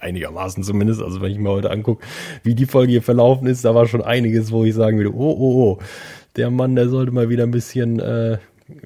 Einigermaßen 0.00 0.62
zumindest. 0.62 1.02
Also 1.02 1.20
wenn 1.20 1.32
ich 1.32 1.38
mir 1.38 1.50
heute 1.50 1.70
angucke, 1.70 2.04
wie 2.42 2.54
die 2.54 2.66
Folge 2.66 2.92
hier 2.92 3.02
verlaufen 3.02 3.46
ist, 3.46 3.64
da 3.64 3.74
war 3.74 3.86
schon 3.86 4.02
einiges, 4.02 4.50
wo 4.50 4.64
ich 4.64 4.74
sagen 4.74 4.96
würde, 4.96 5.14
oh, 5.14 5.36
oh, 5.38 5.62
oh, 5.62 5.78
der 6.36 6.50
Mann, 6.50 6.76
der 6.76 6.88
sollte 6.88 7.12
mal 7.12 7.28
wieder 7.28 7.44
ein 7.44 7.50
bisschen 7.50 7.98
äh, 8.00 8.38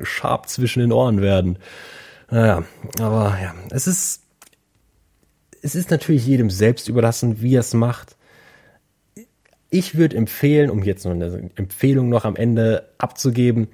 scharf 0.02 0.46
zwischen 0.46 0.80
den 0.80 0.92
Ohren 0.92 1.20
werden. 1.20 1.58
Naja, 2.30 2.64
aber 2.98 3.38
ja, 3.42 3.54
es 3.70 3.86
ist, 3.86 4.22
es 5.62 5.74
ist 5.74 5.90
natürlich 5.90 6.26
jedem 6.26 6.50
selbst 6.50 6.88
überlassen, 6.88 7.40
wie 7.40 7.56
er 7.56 7.60
es 7.60 7.74
macht. 7.74 8.16
Ich 9.68 9.96
würde 9.96 10.16
empfehlen, 10.16 10.70
um 10.70 10.82
jetzt 10.82 11.04
noch 11.04 11.12
eine 11.12 11.50
Empfehlung 11.54 12.08
noch 12.08 12.24
am 12.24 12.36
Ende 12.36 12.88
abzugeben, 12.98 13.68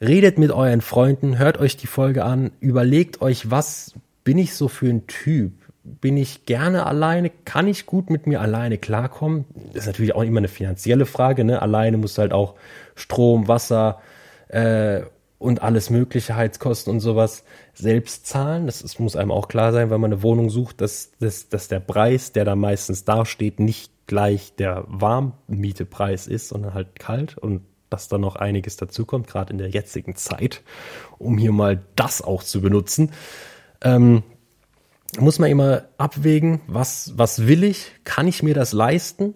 redet 0.00 0.38
mit 0.38 0.50
euren 0.50 0.80
Freunden, 0.80 1.38
hört 1.38 1.58
euch 1.58 1.76
die 1.76 1.86
Folge 1.86 2.24
an, 2.24 2.50
überlegt 2.60 3.20
euch, 3.20 3.50
was 3.50 3.94
bin 4.24 4.38
ich 4.38 4.54
so 4.54 4.68
für 4.68 4.88
ein 4.88 5.06
Typ? 5.06 5.52
Bin 5.84 6.16
ich 6.16 6.46
gerne 6.46 6.86
alleine? 6.86 7.30
Kann 7.44 7.68
ich 7.68 7.84
gut 7.84 8.08
mit 8.08 8.26
mir 8.26 8.40
alleine 8.40 8.78
klarkommen? 8.78 9.44
Das 9.72 9.82
ist 9.82 9.86
natürlich 9.86 10.14
auch 10.14 10.22
immer 10.22 10.38
eine 10.38 10.48
finanzielle 10.48 11.04
Frage. 11.04 11.44
Ne? 11.44 11.60
Alleine 11.60 11.98
musst 11.98 12.16
du 12.16 12.22
halt 12.22 12.32
auch 12.32 12.54
Strom, 12.94 13.48
Wasser 13.48 14.00
äh, 14.48 15.02
und 15.38 15.62
alles 15.62 15.90
mögliche 15.90 16.36
Heizkosten 16.36 16.90
und 16.90 17.00
sowas 17.00 17.44
selbst 17.74 18.26
zahlen. 18.26 18.64
Das, 18.64 18.80
das 18.80 18.98
muss 18.98 19.14
einem 19.14 19.30
auch 19.30 19.48
klar 19.48 19.72
sein, 19.72 19.90
wenn 19.90 20.00
man 20.00 20.12
eine 20.12 20.22
Wohnung 20.22 20.48
sucht, 20.48 20.80
dass, 20.80 21.12
dass, 21.20 21.50
dass 21.50 21.68
der 21.68 21.80
Preis, 21.80 22.32
der 22.32 22.46
da 22.46 22.56
meistens 22.56 23.04
dasteht, 23.04 23.60
nicht 23.60 23.92
gleich 24.06 24.54
der 24.56 24.84
Warmmietepreis 24.86 26.26
ist, 26.26 26.48
sondern 26.48 26.72
halt 26.72 26.98
kalt 26.98 27.36
und 27.36 27.60
dass 27.90 28.08
da 28.08 28.18
noch 28.18 28.36
einiges 28.36 28.76
dazukommt, 28.76 29.26
gerade 29.26 29.52
in 29.52 29.58
der 29.58 29.68
jetzigen 29.68 30.16
Zeit, 30.16 30.62
um 31.18 31.38
hier 31.38 31.52
mal 31.52 31.82
das 31.94 32.22
auch 32.22 32.42
zu 32.42 32.60
benutzen. 32.60 33.12
Ähm, 33.82 34.22
muss 35.20 35.38
man 35.38 35.50
immer 35.50 35.84
abwägen, 35.98 36.60
was, 36.66 37.12
was 37.16 37.46
will 37.46 37.64
ich, 37.64 37.92
kann 38.04 38.28
ich 38.28 38.42
mir 38.42 38.54
das 38.54 38.72
leisten? 38.72 39.34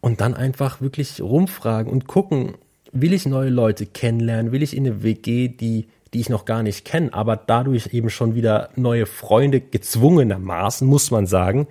Und 0.00 0.20
dann 0.20 0.34
einfach 0.34 0.80
wirklich 0.80 1.22
rumfragen 1.22 1.90
und 1.90 2.06
gucken, 2.06 2.54
will 2.92 3.12
ich 3.12 3.26
neue 3.26 3.50
Leute 3.50 3.86
kennenlernen, 3.86 4.52
will 4.52 4.62
ich 4.62 4.76
in 4.76 4.86
eine 4.86 5.02
WG, 5.02 5.48
die, 5.48 5.88
die 6.12 6.20
ich 6.20 6.28
noch 6.28 6.44
gar 6.44 6.62
nicht 6.62 6.84
kenne, 6.84 7.12
aber 7.12 7.36
dadurch 7.36 7.92
eben 7.92 8.10
schon 8.10 8.34
wieder 8.34 8.70
neue 8.76 9.06
Freunde 9.06 9.60
gezwungenermaßen, 9.60 10.86
muss 10.86 11.10
man 11.10 11.26
sagen, 11.26 11.66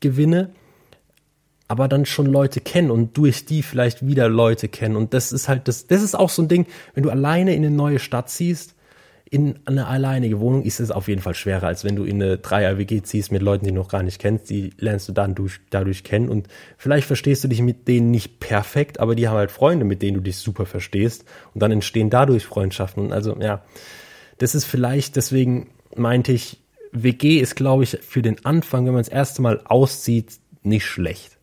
gewinne, 0.00 0.50
aber 1.68 1.88
dann 1.88 2.06
schon 2.06 2.26
Leute 2.26 2.60
kennen 2.60 2.90
und 2.90 3.16
durch 3.16 3.46
die 3.46 3.62
vielleicht 3.62 4.06
wieder 4.06 4.28
Leute 4.28 4.68
kennen. 4.68 4.96
Und 4.96 5.14
das 5.14 5.32
ist 5.32 5.48
halt, 5.48 5.66
das, 5.68 5.86
das 5.86 6.02
ist 6.02 6.14
auch 6.14 6.30
so 6.30 6.42
ein 6.42 6.48
Ding, 6.48 6.66
wenn 6.94 7.02
du 7.02 7.10
alleine 7.10 7.54
in 7.54 7.64
eine 7.64 7.74
neue 7.74 7.98
Stadt 7.98 8.30
ziehst, 8.30 8.73
in 9.34 9.58
eine 9.64 9.88
alleinige 9.88 10.38
Wohnung 10.38 10.62
ist 10.62 10.78
es 10.78 10.92
auf 10.92 11.08
jeden 11.08 11.20
Fall 11.20 11.34
schwerer, 11.34 11.66
als 11.66 11.82
wenn 11.82 11.96
du 11.96 12.04
in 12.04 12.22
eine 12.22 12.38
Dreier-WG 12.38 13.02
ziehst 13.02 13.32
mit 13.32 13.42
Leuten, 13.42 13.64
die 13.64 13.72
du 13.72 13.76
noch 13.76 13.88
gar 13.88 14.04
nicht 14.04 14.20
kennst. 14.20 14.48
Die 14.48 14.70
lernst 14.78 15.08
du 15.08 15.12
dann 15.12 15.34
durch, 15.34 15.58
dadurch 15.70 16.04
kennen 16.04 16.28
und 16.28 16.46
vielleicht 16.78 17.08
verstehst 17.08 17.42
du 17.42 17.48
dich 17.48 17.60
mit 17.60 17.88
denen 17.88 18.12
nicht 18.12 18.38
perfekt, 18.38 19.00
aber 19.00 19.16
die 19.16 19.26
haben 19.26 19.36
halt 19.36 19.50
Freunde, 19.50 19.84
mit 19.84 20.02
denen 20.02 20.18
du 20.18 20.20
dich 20.20 20.36
super 20.36 20.66
verstehst 20.66 21.24
und 21.52 21.60
dann 21.60 21.72
entstehen 21.72 22.10
dadurch 22.10 22.46
Freundschaften. 22.46 23.12
Also 23.12 23.36
ja, 23.40 23.64
das 24.38 24.54
ist 24.54 24.66
vielleicht, 24.66 25.16
deswegen 25.16 25.66
meinte 25.96 26.30
ich, 26.30 26.60
WG 26.92 27.40
ist, 27.40 27.56
glaube 27.56 27.82
ich, 27.82 27.98
für 28.02 28.22
den 28.22 28.46
Anfang, 28.46 28.86
wenn 28.86 28.92
man 28.92 29.02
das 29.02 29.08
erste 29.08 29.42
Mal 29.42 29.62
auszieht, 29.64 30.38
nicht 30.62 30.86
schlecht. 30.86 31.38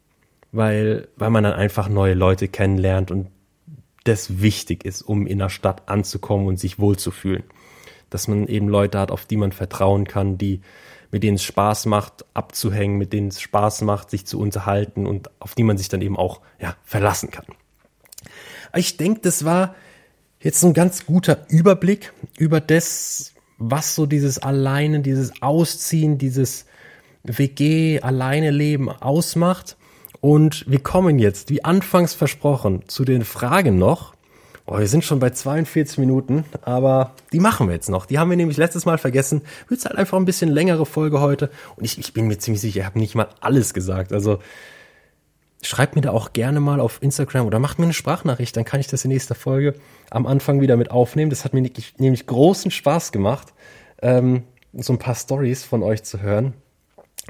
Weil, 0.53 1.09
weil 1.17 1.29
man 1.29 1.43
dann 1.43 1.53
einfach 1.55 1.89
neue 1.89 2.13
Leute 2.13 2.47
kennenlernt 2.47 3.11
und 3.11 3.27
das 4.05 4.41
wichtig 4.41 4.85
ist, 4.85 5.01
um 5.01 5.27
in 5.27 5.39
der 5.39 5.49
Stadt 5.49 5.89
anzukommen 5.89 6.47
und 6.47 6.57
sich 6.57 6.79
wohlzufühlen 6.79 7.43
dass 8.12 8.28
man 8.28 8.47
eben 8.47 8.68
Leute 8.68 8.99
hat, 8.99 9.09
auf 9.09 9.26
die 9.26 9.38
man 9.38 9.51
vertrauen 9.51 10.05
kann, 10.05 10.38
die 10.38 10.62
mit 11.12 11.24
denen 11.24 11.36
es 11.36 11.43
Spaß 11.43 11.88
macht, 11.88 12.26
abzuhängen, 12.34 12.97
mit 12.97 13.12
denen 13.12 13.28
es 13.28 13.41
Spaß 13.41 13.82
macht, 13.82 14.09
sich 14.09 14.26
zu 14.26 14.39
unterhalten 14.39 15.05
und 15.05 15.30
auf 15.39 15.55
die 15.55 15.64
man 15.64 15.78
sich 15.78 15.89
dann 15.89 16.01
eben 16.01 16.18
auch 16.18 16.39
ja, 16.59 16.76
verlassen 16.84 17.32
kann. 17.32 17.45
Ich 18.74 18.95
denke, 18.95 19.20
das 19.22 19.43
war 19.43 19.76
jetzt 20.39 20.64
ein 20.64 20.74
ganz 20.74 21.05
guter 21.05 21.45
Überblick 21.49 22.14
über 22.38 22.62
das, 22.62 23.34
was 23.57 23.93
so 23.93 24.05
dieses 24.05 24.39
Alleine, 24.39 25.01
dieses 25.01 25.41
Ausziehen, 25.41 26.18
dieses 26.18 26.66
WG, 27.24 27.99
Alleine 28.01 28.49
Leben 28.49 28.89
ausmacht. 28.89 29.78
Und 30.22 30.66
wir 30.68 30.80
kommen 30.80 31.20
jetzt, 31.20 31.49
wie 31.49 31.64
anfangs 31.64 32.14
versprochen, 32.14 32.84
zu 32.88 33.05
den 33.05 33.26
Fragen 33.26 33.78
noch. 33.78 34.16
Oh, 34.66 34.78
wir 34.78 34.88
sind 34.88 35.03
schon 35.03 35.20
bei 35.20 35.32
42 35.32 35.97
Minuten, 35.97 36.45
aber 36.62 37.16
die 37.34 37.39
machen 37.39 37.68
wir 37.68 37.74
jetzt 37.74 37.89
noch. 37.89 38.05
Die 38.05 38.20
haben 38.20 38.30
wir 38.30 38.38
nämlich 38.38 38.57
letztes 38.57 38.86
Mal 38.86 38.97
vergessen. 38.97 39.41
Wird 39.68 39.84
halt 39.86 39.97
einfach 39.97 40.18
ein 40.18 40.26
bisschen 40.26 40.49
längere 40.49 40.86
Folge 40.86 41.20
heute. 41.20 41.49
Und 41.76 41.84
ich, 41.84 41.97
ich 41.97 42.14
bin 42.14 42.28
mir 42.28 42.38
ziemlich 42.38 42.62
sicher, 42.62 42.80
ich 42.82 42.86
habe 42.86 42.99
nicht 42.99 43.16
mal 43.16 43.28
alles 43.41 43.74
gesagt. 43.74 44.14
Also 44.14 44.39
schreibt 45.62 45.95
mir 45.95 46.01
da 46.01 46.12
auch 46.12 46.34
gerne 46.34 46.59
mal 46.59 46.80
auf 46.80 47.01
Instagram 47.01 47.45
oder 47.45 47.59
macht 47.59 47.80
mir 47.80 47.86
eine 47.86 47.93
Sprachnachricht, 47.93 48.55
dann 48.57 48.66
kann 48.66 48.80
ich 48.80 48.88
das 48.88 49.03
in 49.05 49.09
nächster 49.12 49.36
Folge 49.36 49.76
am 50.09 50.26
Anfang 50.26 50.62
wieder 50.62 50.78
mit 50.78 50.91
aufnehmen. 50.91 51.30
Das 51.30 51.45
hat 51.45 51.53
mir 51.53 51.70
nämlich 51.97 52.26
großen 52.26 52.72
Spaß 52.72 53.12
gemacht, 53.12 53.53
ähm, 54.01 54.43
so 54.74 54.93
ein 54.93 54.99
paar 54.99 55.16
Stories 55.16 55.64
von 55.64 55.84
euch 55.84 56.03
zu 56.03 56.22
hören. 56.22 56.53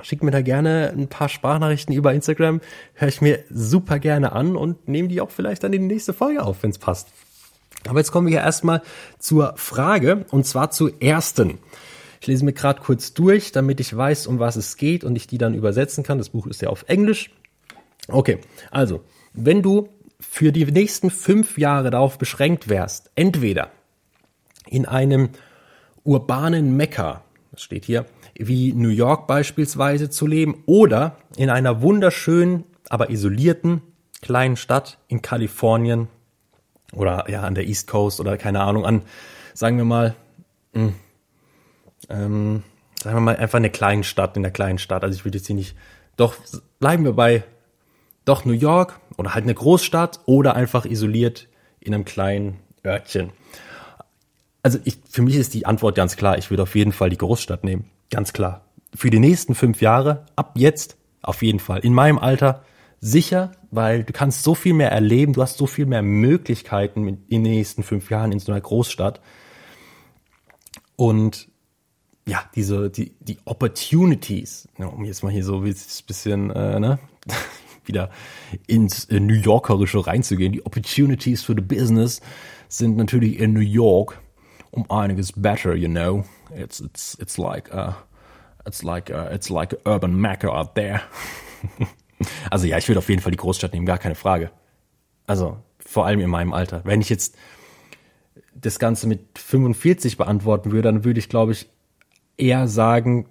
Schickt 0.02 0.24
mir 0.24 0.32
da 0.32 0.42
gerne 0.42 0.94
ein 0.96 1.08
paar 1.08 1.28
Sprachnachrichten 1.28 1.94
über 1.94 2.14
Instagram, 2.14 2.62
höre 2.94 3.10
ich 3.10 3.22
mir 3.22 3.40
super 3.50 4.00
gerne 4.00 4.32
an 4.32 4.56
und 4.56 4.88
nehme 4.88 5.10
die 5.10 5.20
auch 5.20 5.32
vielleicht 5.32 5.64
dann 5.64 5.74
in 5.74 5.82
die 5.82 5.94
nächste 5.94 6.14
Folge 6.14 6.44
auf, 6.44 6.64
wenn 6.64 6.70
es 6.70 6.78
passt. 6.78 7.10
Aber 7.88 8.00
jetzt 8.00 8.12
kommen 8.12 8.28
wir 8.28 8.36
ja 8.36 8.42
erstmal 8.42 8.82
zur 9.20 9.54
Frage 9.58 10.26
und 10.30 10.46
zwar 10.46 10.72
zur 10.72 11.02
ersten. 11.02 11.60
Ich 12.22 12.28
lese 12.28 12.46
mir 12.46 12.54
gerade 12.54 12.82
kurz 12.82 13.14
durch, 13.14 13.52
damit 13.52 13.80
ich 13.80 13.96
weiß, 13.96 14.28
um 14.28 14.38
was 14.38 14.56
es 14.56 14.78
geht 14.78 15.04
und 15.04 15.16
ich 15.16 15.26
die 15.26 15.40
dann 15.40 15.56
übersetzen 15.56 16.04
kann. 16.04 16.20
Das 16.20 16.30
Buch 16.30 16.46
ist 16.46 16.62
ja 16.62 16.70
auf 16.70 16.86
Englisch. 16.88 17.32
Okay, 18.08 18.40
also, 18.70 19.04
wenn 19.34 19.64
du 19.64 19.90
für 20.20 20.52
die 20.52 20.66
nächsten 20.66 21.10
fünf 21.10 21.58
Jahre 21.58 21.90
darauf 21.90 22.20
beschränkt 22.20 22.70
wärst, 22.70 23.10
entweder 23.16 23.72
in 24.68 24.86
einem 24.86 25.30
urbanen 26.04 26.78
Mekka, 26.78 27.24
das 27.52 27.64
steht 27.64 27.86
hier, 27.86 28.06
wie 28.36 28.74
New 28.74 28.90
York 28.90 29.26
beispielsweise 29.28 30.10
zu 30.10 30.28
leben, 30.28 30.64
oder 30.68 31.18
in 31.36 31.50
einer 31.50 31.82
wunderschönen, 31.82 32.66
aber 32.90 33.10
isolierten 33.10 33.82
kleinen 34.22 34.58
Stadt 34.58 35.00
in 35.08 35.22
Kalifornien 35.22 36.08
oder 36.92 37.30
ja 37.30 37.42
an 37.42 37.56
der 37.56 37.68
East 37.68 37.88
Coast 37.88 38.20
oder 38.20 38.38
keine 38.38 38.62
Ahnung 38.62 38.86
an, 38.86 39.04
sagen 39.54 39.78
wir 39.78 39.86
mal, 39.86 40.16
mh, 40.74 40.82
hm, 40.82 40.94
ähm, 42.10 42.64
sagen 43.02 43.16
wir 43.16 43.22
mal 43.22 43.36
einfach 43.38 43.58
eine 43.58 43.70
kleine 43.70 44.04
Stadt 44.04 44.36
in 44.36 44.44
der 44.44 44.52
kleinen 44.52 44.78
Stadt. 44.78 45.04
Also 45.04 45.16
ich 45.16 45.26
würde 45.26 45.38
jetzt 45.38 45.48
hier 45.48 45.56
nicht, 45.56 45.76
doch 46.18 46.36
bleiben 46.80 47.04
wir 47.04 47.14
bei 47.14 47.44
doch 48.26 48.46
New 48.46 48.54
York 48.54 49.00
oder 49.18 49.34
halt 49.34 49.44
eine 49.44 49.54
Großstadt 49.54 50.20
oder 50.26 50.56
einfach 50.56 50.86
isoliert 50.86 51.48
in 51.80 51.94
einem 51.94 52.06
kleinen 52.06 52.60
Örtchen. 52.86 53.32
Also 54.64 54.80
ich, 54.84 55.00
für 55.10 55.24
mich 55.24 55.36
ist 55.36 55.54
die 55.54 55.66
Antwort 55.66 55.96
ganz 55.96 56.16
klar. 56.16 56.38
Ich 56.38 56.50
würde 56.52 56.64
auf 56.64 56.76
jeden 56.76 56.92
Fall 56.92 57.10
die 57.10 57.18
Großstadt 57.18 57.64
nehmen. 57.64 57.89
Ganz 58.12 58.34
klar. 58.34 58.66
Für 58.94 59.10
die 59.10 59.20
nächsten 59.20 59.56
fünf 59.56 59.82
Jahre, 59.82 60.26
ab 60.36 60.52
jetzt, 60.56 60.98
auf 61.24 61.42
jeden 61.42 61.60
Fall. 61.60 61.80
In 61.80 61.94
meinem 61.94 62.20
Alter 62.20 62.64
sicher, 63.02 63.52
weil 63.72 64.04
du 64.04 64.14
kannst 64.14 64.43
so 64.43 64.54
viel 64.54 64.74
mehr 64.74 64.91
erleben, 64.91 65.34
du 65.34 65.41
hast 65.41 65.58
so 65.58 65.66
viel 65.66 65.88
mehr 65.88 66.04
Möglichkeiten 66.04 67.08
in 67.08 67.43
den 67.43 67.54
nächsten 67.54 67.84
fünf 67.84 68.10
Jahren 68.12 68.32
in 68.32 68.39
so 68.39 68.52
einer 68.52 68.62
Großstadt. 68.62 69.20
Und 70.95 71.49
ja, 72.28 72.43
diese, 72.56 72.91
die, 72.91 73.16
die 73.20 73.39
Opportunities, 73.45 74.70
um 74.78 75.04
jetzt 75.04 75.24
mal 75.24 75.32
hier 75.32 75.43
so 75.43 75.64
ein 75.64 75.76
bisschen, 76.08 76.52
äh, 76.52 76.80
ne, 76.80 76.99
wieder 77.86 78.12
ins 78.68 79.06
äh, 79.06 79.20
New 79.20 79.34
Yorkerische 79.34 80.06
reinzugehen, 80.06 80.54
die 80.54 80.64
Opportunities 80.64 81.41
für 81.41 81.56
the 81.56 81.62
Business 81.62 82.22
sind 82.68 82.95
natürlich 82.97 83.39
in 83.39 83.54
New 83.54 83.60
York 83.60 84.22
um 84.70 84.89
einiges 84.89 85.34
better, 85.34 85.76
you 85.76 85.89
know. 85.89 86.24
It's, 86.56 86.80
it's, 86.80 87.18
it's 87.20 87.38
like, 87.38 87.74
uh, 87.74 87.93
it's 88.66 88.84
like, 88.84 89.10
uh, 89.10 89.30
it's 89.32 89.49
like 89.49 89.76
urban 89.86 90.16
Mecca 90.20 90.49
out 90.49 90.76
there. 90.76 91.02
Also 92.49 92.67
ja, 92.67 92.78
ich 92.78 92.88
würde 92.88 92.99
auf 92.99 93.09
jeden 93.09 93.22
Fall 93.22 93.32
die 93.32 93.38
Großstadt 93.38 93.74
nehmen, 93.74 93.86
gar 93.86 93.97
keine 93.97 94.15
Frage. 94.15 94.51
Also 95.28 95.57
vor 95.80 96.05
allem 96.05 96.19
in 96.19 96.30
meinem 96.30 96.53
Alter. 96.53 96.82
Wenn 96.86 97.01
ich 97.01 97.09
jetzt 97.09 97.36
das 98.53 98.80
Ganze 98.80 99.07
mit 99.07 99.38
45 99.38 100.17
beantworten 100.17 100.72
würde, 100.72 100.84
dann 100.84 101.03
würde 101.03 101.19
ich, 101.19 101.30
glaube 101.30 101.51
ich, 101.51 101.69
eher 102.38 102.67
sagen, 102.67 103.28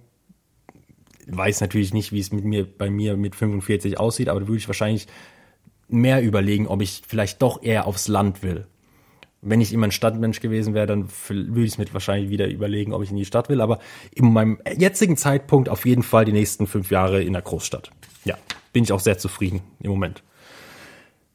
weiß 1.27 1.61
natürlich 1.61 1.95
nicht, 1.95 2.13
wie 2.13 2.21
es 2.21 2.33
mit 2.33 2.45
mir, 2.45 2.67
bei 2.67 2.91
mir 2.91 3.17
mit 3.17 3.35
45 3.35 3.99
aussieht, 3.99 4.29
aber 4.29 4.41
da 4.41 4.49
würde 4.49 4.59
ich 4.59 4.69
wahrscheinlich 4.69 5.07
mehr 5.89 6.23
überlegen, 6.23 6.67
ob 6.67 6.83
ich 6.83 7.03
vielleicht 7.07 7.43
doch 7.43 7.63
eher 7.63 7.87
aufs 7.87 8.09
Land 8.09 8.43
will. 8.43 8.67
Wenn 9.43 9.61
ich 9.61 9.73
immer 9.73 9.87
ein 9.87 9.93
Stadtmensch 9.93 10.41
gewesen 10.41 10.75
wäre, 10.75 10.87
dann 10.87 11.09
würde 11.29 11.65
ich 11.65 11.73
es 11.73 11.79
mir 11.79 11.87
wahrscheinlich 11.93 12.29
wieder 12.29 12.47
überlegen, 12.47 12.93
ob 12.93 13.03
ich 13.03 13.11
in 13.11 13.17
die 13.17 13.25
Stadt 13.25 13.49
will. 13.49 13.63
Aber 13.63 13.79
in 14.15 14.33
meinem 14.33 14.61
jetzigen 14.77 15.17
Zeitpunkt 15.17 15.71
auf 15.71 15.87
jeden 15.87 16.03
Fall 16.03 16.27
die 16.27 16.33
nächsten 16.33 16.67
fünf 16.67 16.91
Jahre 16.91 17.23
in 17.23 17.33
der 17.33 17.43
Großstadt. 17.43 17.91
Ja 18.25 18.37
bin 18.73 18.85
ich 18.85 18.93
auch 18.93 19.01
sehr 19.01 19.19
zufrieden 19.19 19.63
im 19.81 19.91
Moment. 19.91 20.23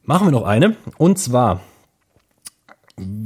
Machen 0.02 0.28
wir 0.28 0.32
noch 0.32 0.44
eine. 0.44 0.76
Und 0.98 1.18
zwar, 1.18 1.60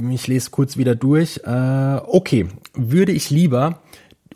ich 0.09 0.27
lese 0.27 0.49
kurz 0.49 0.77
wieder 0.77 0.95
durch. 0.95 1.41
Äh, 1.45 1.99
okay, 2.07 2.47
würde 2.73 3.11
ich 3.11 3.29
lieber 3.29 3.81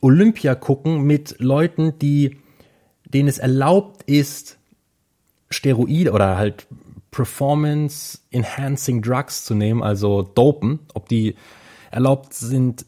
Olympia 0.02 0.56
gucken 0.56 1.04
mit 1.04 1.36
Leuten, 1.40 1.98
die, 2.00 2.38
denen 3.06 3.28
es 3.28 3.40
erlaubt 3.40 4.04
ist, 4.04 4.58
Steroide 5.50 6.12
oder 6.12 6.38
halt 6.38 6.68
Performance 7.12 8.20
Enhancing 8.32 9.02
Drugs 9.02 9.46
zu 9.46 9.56
nehmen, 9.56 9.82
also 9.82 10.22
Dopen, 10.22 10.80
ob 10.94 11.08
die 11.10 11.36
erlaubt 11.90 12.34
sind, 12.34 12.86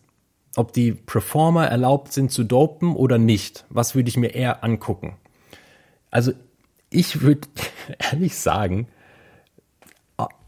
ob 0.57 0.73
die 0.73 0.91
Performer 0.91 1.67
erlaubt 1.67 2.11
sind 2.11 2.31
zu 2.31 2.43
dopen 2.43 2.95
oder 2.95 3.17
nicht. 3.17 3.65
Was 3.69 3.95
würde 3.95 4.09
ich 4.09 4.17
mir 4.17 4.35
eher 4.35 4.63
angucken? 4.63 5.15
Also 6.11 6.33
ich 6.89 7.21
würde 7.21 7.47
ehrlich 8.11 8.35
sagen, 8.37 8.87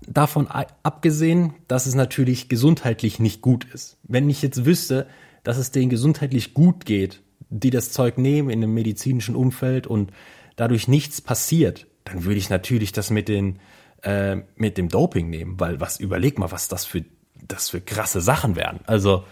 davon 0.10 0.48
abgesehen, 0.48 1.54
dass 1.68 1.86
es 1.86 1.96
natürlich 1.96 2.50
gesundheitlich 2.50 3.20
nicht 3.20 3.42
gut 3.42 3.66
ist. 3.74 3.98
Wenn 4.04 4.30
ich 4.30 4.42
jetzt 4.42 4.66
wüsste, 4.66 5.08
dass 5.44 5.58
es 5.58 5.72
denen 5.72 5.90
gesundheitlich 5.90 6.54
gut 6.54 6.86
geht, 6.86 7.22
die 7.50 7.70
das 7.70 7.92
Zeug 7.92 8.18
nehmen 8.18 8.50
in 8.50 8.64
einem 8.64 8.74
medizinischen 8.74 9.36
Umfeld 9.36 9.88
und 9.88 10.12
dadurch 10.56 10.88
nichts 10.88 11.22
passiert, 11.22 11.88
dann 12.04 12.24
würde 12.24 12.38
ich 12.38 12.50
natürlich 12.50 12.92
das 12.92 13.10
mit 13.10 13.28
den 13.28 13.60
äh, 14.04 14.38
mit 14.56 14.78
dem 14.78 14.90
Doping 14.90 15.30
nehmen, 15.30 15.60
weil 15.60 15.80
was 15.80 16.00
überleg 16.00 16.40
mal, 16.40 16.52
was 16.52 16.68
das 16.68 16.86
für 16.86 17.04
das 17.48 17.70
für 17.70 17.82
krasse 17.82 18.22
Sachen 18.22 18.56
wären. 18.56 18.80
Also 18.86 19.24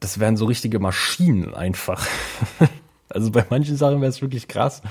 das 0.00 0.18
wären 0.18 0.36
so 0.36 0.46
richtige 0.46 0.78
Maschinen 0.78 1.54
einfach. 1.54 2.06
also 3.08 3.30
bei 3.30 3.44
manchen 3.50 3.76
Sachen 3.76 4.00
wäre 4.00 4.10
es 4.10 4.22
wirklich 4.22 4.48
krass. 4.48 4.82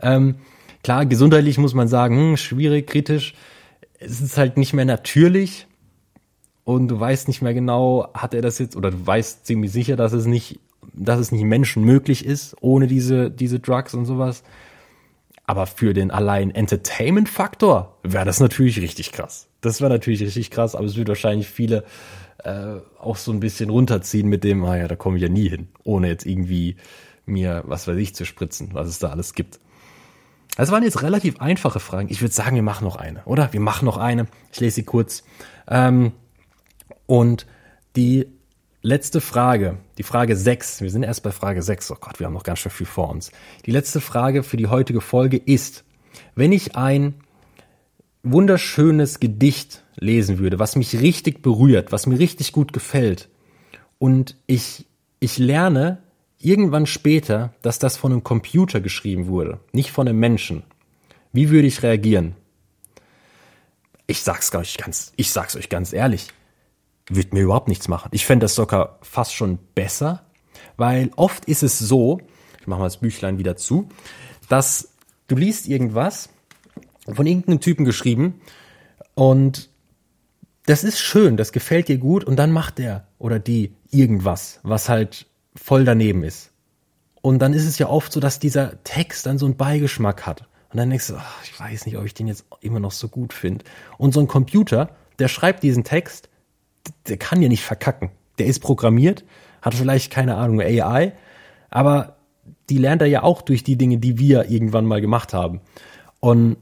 Ähm, 0.00 0.36
klar, 0.84 1.06
gesundheitlich 1.06 1.58
muss 1.58 1.74
man 1.74 1.88
sagen, 1.88 2.16
hm, 2.16 2.36
schwierig, 2.36 2.86
kritisch. 2.86 3.34
Es 3.98 4.20
ist 4.20 4.38
halt 4.38 4.56
nicht 4.56 4.72
mehr 4.72 4.84
natürlich 4.84 5.66
und 6.62 6.88
du 6.88 7.00
weißt 7.00 7.26
nicht 7.26 7.42
mehr 7.42 7.54
genau, 7.54 8.08
hat 8.14 8.34
er 8.34 8.42
das 8.42 8.58
jetzt 8.58 8.76
oder 8.76 8.90
du 8.92 9.06
weißt 9.06 9.46
ziemlich 9.46 9.72
sicher, 9.72 9.96
dass 9.96 10.12
es 10.12 10.26
nicht, 10.26 10.60
dass 10.92 11.18
es 11.18 11.32
nicht 11.32 11.42
Menschen 11.42 11.84
möglich 11.84 12.24
ist 12.24 12.56
ohne 12.60 12.86
diese 12.86 13.30
diese 13.30 13.58
Drugs 13.58 13.94
und 13.94 14.04
sowas. 14.04 14.44
Aber 15.46 15.66
für 15.66 15.92
den 15.92 16.10
allein 16.10 16.50
Entertainment-Faktor 16.50 17.98
wäre 18.02 18.24
das 18.24 18.40
natürlich 18.40 18.80
richtig 18.80 19.12
krass. 19.12 19.48
Das 19.60 19.80
wäre 19.80 19.90
natürlich 19.90 20.22
richtig 20.22 20.50
krass, 20.50 20.74
aber 20.74 20.86
es 20.86 20.96
würde 20.96 21.08
wahrscheinlich 21.08 21.48
viele 21.48 21.84
äh, 22.44 22.76
auch 22.98 23.16
so 23.16 23.30
ein 23.30 23.40
bisschen 23.40 23.68
runterziehen 23.68 24.28
mit 24.28 24.42
dem, 24.42 24.64
ah 24.64 24.76
ja, 24.76 24.88
da 24.88 24.96
komme 24.96 25.16
ich 25.16 25.22
ja 25.22 25.28
nie 25.28 25.48
hin, 25.48 25.68
ohne 25.82 26.08
jetzt 26.08 26.24
irgendwie 26.24 26.76
mir, 27.26 27.62
was 27.66 27.86
weiß 27.86 27.96
ich, 27.98 28.14
zu 28.14 28.24
spritzen, 28.24 28.70
was 28.72 28.88
es 28.88 28.98
da 28.98 29.10
alles 29.10 29.34
gibt. 29.34 29.60
Das 30.56 30.70
waren 30.70 30.82
jetzt 30.82 31.02
relativ 31.02 31.40
einfache 31.40 31.80
Fragen. 31.80 32.08
Ich 32.10 32.20
würde 32.20 32.34
sagen, 32.34 32.54
wir 32.54 32.62
machen 32.62 32.84
noch 32.84 32.96
eine, 32.96 33.24
oder? 33.24 33.52
Wir 33.52 33.60
machen 33.60 33.84
noch 33.84 33.96
eine. 33.96 34.26
Ich 34.52 34.60
lese 34.60 34.76
sie 34.76 34.84
kurz. 34.84 35.24
Ähm, 35.68 36.12
und 37.06 37.46
die 37.96 38.26
letzte 38.82 39.20
Frage, 39.20 39.78
die 39.98 40.02
Frage 40.02 40.36
6, 40.36 40.82
wir 40.82 40.90
sind 40.90 41.02
erst 41.02 41.22
bei 41.22 41.32
Frage 41.32 41.62
6, 41.62 41.90
oh 41.90 41.96
Gott, 42.00 42.20
wir 42.20 42.26
haben 42.26 42.34
noch 42.34 42.44
ganz 42.44 42.60
schön 42.60 42.70
viel 42.70 42.86
vor 42.86 43.10
uns. 43.10 43.32
Die 43.66 43.70
letzte 43.70 44.00
Frage 44.00 44.42
für 44.42 44.56
die 44.56 44.68
heutige 44.68 45.00
Folge 45.00 45.38
ist, 45.38 45.84
wenn 46.34 46.52
ich 46.52 46.76
ein 46.76 47.14
wunderschönes 48.22 49.20
Gedicht 49.20 49.84
lesen 49.96 50.38
würde, 50.38 50.58
was 50.58 50.76
mich 50.76 51.00
richtig 51.00 51.42
berührt, 51.42 51.92
was 51.92 52.06
mir 52.06 52.18
richtig 52.18 52.52
gut 52.52 52.72
gefällt 52.72 53.28
und 53.98 54.36
ich, 54.46 54.86
ich 55.18 55.38
lerne 55.38 56.02
irgendwann 56.44 56.86
später, 56.86 57.54
dass 57.62 57.78
das 57.78 57.96
von 57.96 58.12
einem 58.12 58.24
Computer 58.24 58.80
geschrieben 58.80 59.26
wurde, 59.26 59.60
nicht 59.72 59.90
von 59.90 60.08
einem 60.08 60.18
Menschen, 60.18 60.62
wie 61.32 61.50
würde 61.50 61.66
ich 61.66 61.82
reagieren? 61.82 62.36
Ich 64.06 64.22
sag's 64.22 64.54
euch 64.54 64.76
ganz, 64.76 65.12
ich 65.16 65.32
sag's 65.32 65.56
euch 65.56 65.68
ganz 65.68 65.92
ehrlich 65.92 66.28
würde 67.08 67.34
mir 67.34 67.42
überhaupt 67.42 67.68
nichts 67.68 67.88
machen. 67.88 68.08
Ich 68.12 68.26
fände 68.26 68.44
das 68.44 68.54
sogar 68.54 68.98
fast 69.02 69.34
schon 69.34 69.58
besser, 69.74 70.24
weil 70.76 71.10
oft 71.16 71.44
ist 71.46 71.62
es 71.62 71.78
so, 71.78 72.20
ich 72.60 72.66
mache 72.66 72.80
mal 72.80 72.86
das 72.86 72.98
Büchlein 72.98 73.38
wieder 73.38 73.56
zu, 73.56 73.88
dass 74.48 74.90
du 75.28 75.36
liest 75.36 75.68
irgendwas 75.68 76.30
von 77.12 77.26
irgendeinem 77.26 77.60
Typen 77.60 77.84
geschrieben 77.84 78.40
und 79.14 79.68
das 80.66 80.82
ist 80.82 80.98
schön, 80.98 81.36
das 81.36 81.52
gefällt 81.52 81.88
dir 81.88 81.98
gut 81.98 82.24
und 82.24 82.36
dann 82.36 82.50
macht 82.50 82.78
der 82.78 83.06
oder 83.18 83.38
die 83.38 83.74
irgendwas, 83.90 84.60
was 84.62 84.88
halt 84.88 85.26
voll 85.56 85.84
daneben 85.84 86.22
ist. 86.22 86.50
Und 87.22 87.40
dann 87.40 87.54
ist 87.54 87.66
es 87.66 87.78
ja 87.78 87.88
oft 87.88 88.12
so, 88.12 88.20
dass 88.20 88.38
dieser 88.38 88.82
Text 88.84 89.26
dann 89.26 89.38
so 89.38 89.46
einen 89.46 89.56
Beigeschmack 89.56 90.26
hat. 90.26 90.42
Und 90.70 90.78
dann 90.78 90.90
denkst 90.90 91.08
du, 91.08 91.16
ach, 91.16 91.42
ich 91.44 91.58
weiß 91.58 91.86
nicht, 91.86 91.96
ob 91.96 92.04
ich 92.04 92.14
den 92.14 92.26
jetzt 92.26 92.44
immer 92.60 92.80
noch 92.80 92.92
so 92.92 93.08
gut 93.08 93.32
finde. 93.32 93.64
Und 93.96 94.12
so 94.12 94.20
ein 94.20 94.28
Computer, 94.28 94.90
der 95.18 95.28
schreibt 95.28 95.62
diesen 95.62 95.84
Text 95.84 96.28
der 97.06 97.16
kann 97.16 97.42
ja 97.42 97.48
nicht 97.48 97.62
verkacken. 97.62 98.10
Der 98.38 98.46
ist 98.46 98.60
programmiert, 98.60 99.24
hat 99.62 99.74
vielleicht 99.74 100.12
keine 100.12 100.36
Ahnung 100.36 100.60
AI, 100.60 101.12
aber 101.70 102.16
die 102.68 102.78
lernt 102.78 103.02
er 103.02 103.08
ja 103.08 103.22
auch 103.22 103.42
durch 103.42 103.62
die 103.62 103.76
Dinge, 103.76 103.98
die 103.98 104.18
wir 104.18 104.50
irgendwann 104.50 104.86
mal 104.86 105.00
gemacht 105.00 105.32
haben. 105.34 105.60
Und 106.20 106.56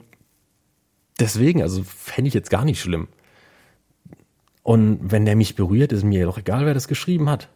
deswegen, 1.18 1.62
also 1.62 1.82
fände 1.82 2.28
ich 2.28 2.34
jetzt 2.34 2.51
gar 2.51 2.64
nicht 2.64 2.80
schlimm. 2.80 3.09
Und 4.62 5.11
wenn 5.11 5.24
der 5.24 5.36
mich 5.36 5.57
berührt, 5.57 5.93
ist 5.93 6.05
mir 6.05 6.24
doch 6.24 6.38
egal, 6.38 6.66
wer 6.66 6.74
das 6.74 6.88
geschrieben 6.88 7.28
hat. 7.28 7.49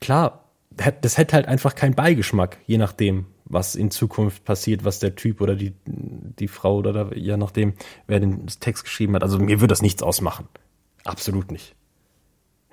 Klar, 0.00 0.44
das 1.00 1.18
hätte 1.18 1.34
halt 1.34 1.46
einfach 1.46 1.74
keinen 1.74 1.94
Beigeschmack, 1.94 2.58
je 2.66 2.78
nachdem, 2.78 3.26
was 3.44 3.74
in 3.74 3.90
Zukunft 3.90 4.44
passiert, 4.44 4.84
was 4.84 4.98
der 5.00 5.14
Typ 5.16 5.40
oder 5.40 5.56
die, 5.56 5.74
die 5.86 6.48
Frau 6.48 6.76
oder 6.76 7.16
je 7.16 7.36
nachdem, 7.36 7.74
wer 8.06 8.20
den 8.20 8.46
Text 8.46 8.84
geschrieben 8.84 9.14
hat. 9.14 9.22
Also 9.22 9.38
mir 9.38 9.60
würde 9.60 9.72
das 9.72 9.82
nichts 9.82 10.02
ausmachen. 10.02 10.48
Absolut 11.04 11.50
nicht. 11.50 11.74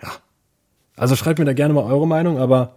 Ja. 0.02 0.12
Also 0.96 1.16
schreibt 1.16 1.40
mir 1.40 1.46
da 1.46 1.54
gerne 1.54 1.74
mal 1.74 1.84
eure 1.84 2.08
Meinung, 2.08 2.38
aber 2.38 2.76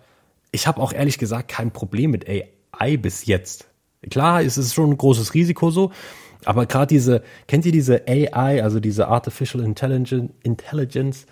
ich 0.50 0.66
habe 0.66 0.80
auch 0.80 0.92
ehrlich 0.92 1.18
gesagt 1.18 1.48
kein 1.48 1.72
Problem 1.72 2.10
mit 2.10 2.26
AI 2.28 2.96
bis 2.96 3.26
jetzt. 3.26 3.68
Klar, 4.10 4.42
es 4.42 4.56
ist 4.56 4.74
schon 4.74 4.90
ein 4.90 4.98
großes 4.98 5.34
Risiko 5.34 5.70
so, 5.70 5.90
aber 6.44 6.66
gerade 6.66 6.86
diese, 6.86 7.22
kennt 7.48 7.66
ihr 7.66 7.72
diese 7.72 8.06
AI, 8.06 8.62
also 8.62 8.80
diese 8.80 9.08
Artificial 9.08 9.62
Intelligence, 9.64 10.32
Intelligence 10.42 11.26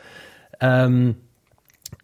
ähm, 0.61 1.17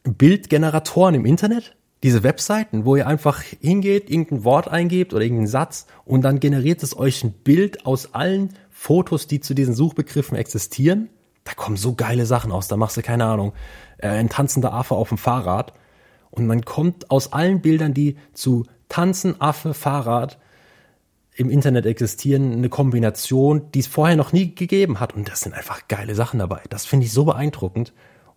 Bildgeneratoren 0.05 1.15
im 1.15 1.27
Internet? 1.27 1.77
Diese 2.03 2.23
Webseiten, 2.25 2.85
wo 2.85 2.97
ihr 2.97 3.07
einfach 3.07 3.43
hingeht, 3.43 4.11
irgendein 4.11 4.45
Wort 4.45 4.69
eingebt 4.69 5.15
oder 5.15 5.23
irgendeinen 5.23 5.47
Satz 5.47 5.87
und 6.05 6.23
dann 6.23 6.41
generiert 6.41 6.83
es 6.83 6.97
euch 6.97 7.23
ein 7.23 7.33
Bild 7.33 7.87
aus 7.87 8.15
allen 8.15 8.55
Fotos, 8.71 9.29
die 9.29 9.41
zu 9.41 9.55
diesen 9.55 9.75
Suchbegriffen 9.75 10.37
existieren 10.37 11.09
da 11.45 11.55
kommen 11.55 11.77
so 11.77 11.95
geile 11.95 12.27
Sachen 12.27 12.53
aus. 12.53 12.69
Da 12.69 12.77
machst 12.77 12.97
du 12.97 13.03
keine 13.03 13.25
Ahnung, 13.25 13.53
äh, 13.99 14.09
ein 14.09 14.29
tanzender 14.29 14.73
Affe 14.73 14.95
auf 14.95 15.09
dem 15.09 15.19
Fahrrad. 15.19 15.73
Und 16.31 16.49
dann 16.49 16.65
kommt 16.65 17.11
aus 17.11 17.33
allen 17.33 17.61
Bildern, 17.61 17.95
die 17.95 18.17
zu 18.33 18.65
Tanzen, 18.89 19.41
Affe, 19.41 19.75
Fahrrad 19.75 20.39
im 21.35 21.51
Internet 21.51 21.87
existieren, 21.87 22.53
eine 22.53 22.69
Kombination, 22.69 23.71
die 23.73 23.81
es 23.81 23.87
vorher 23.87 24.17
noch 24.17 24.33
nie 24.33 24.55
gegeben 24.55 25.01
hat. 25.01 25.15
Und 25.15 25.29
das 25.29 25.41
sind 25.41 25.55
einfach 25.55 25.89
geile 25.89 26.15
Sachen 26.15 26.39
dabei. 26.39 26.63
Das 26.69 26.87
finde 26.87 27.07
ich 27.07 27.13
so 27.13 27.25
beeindruckend. 27.25 27.93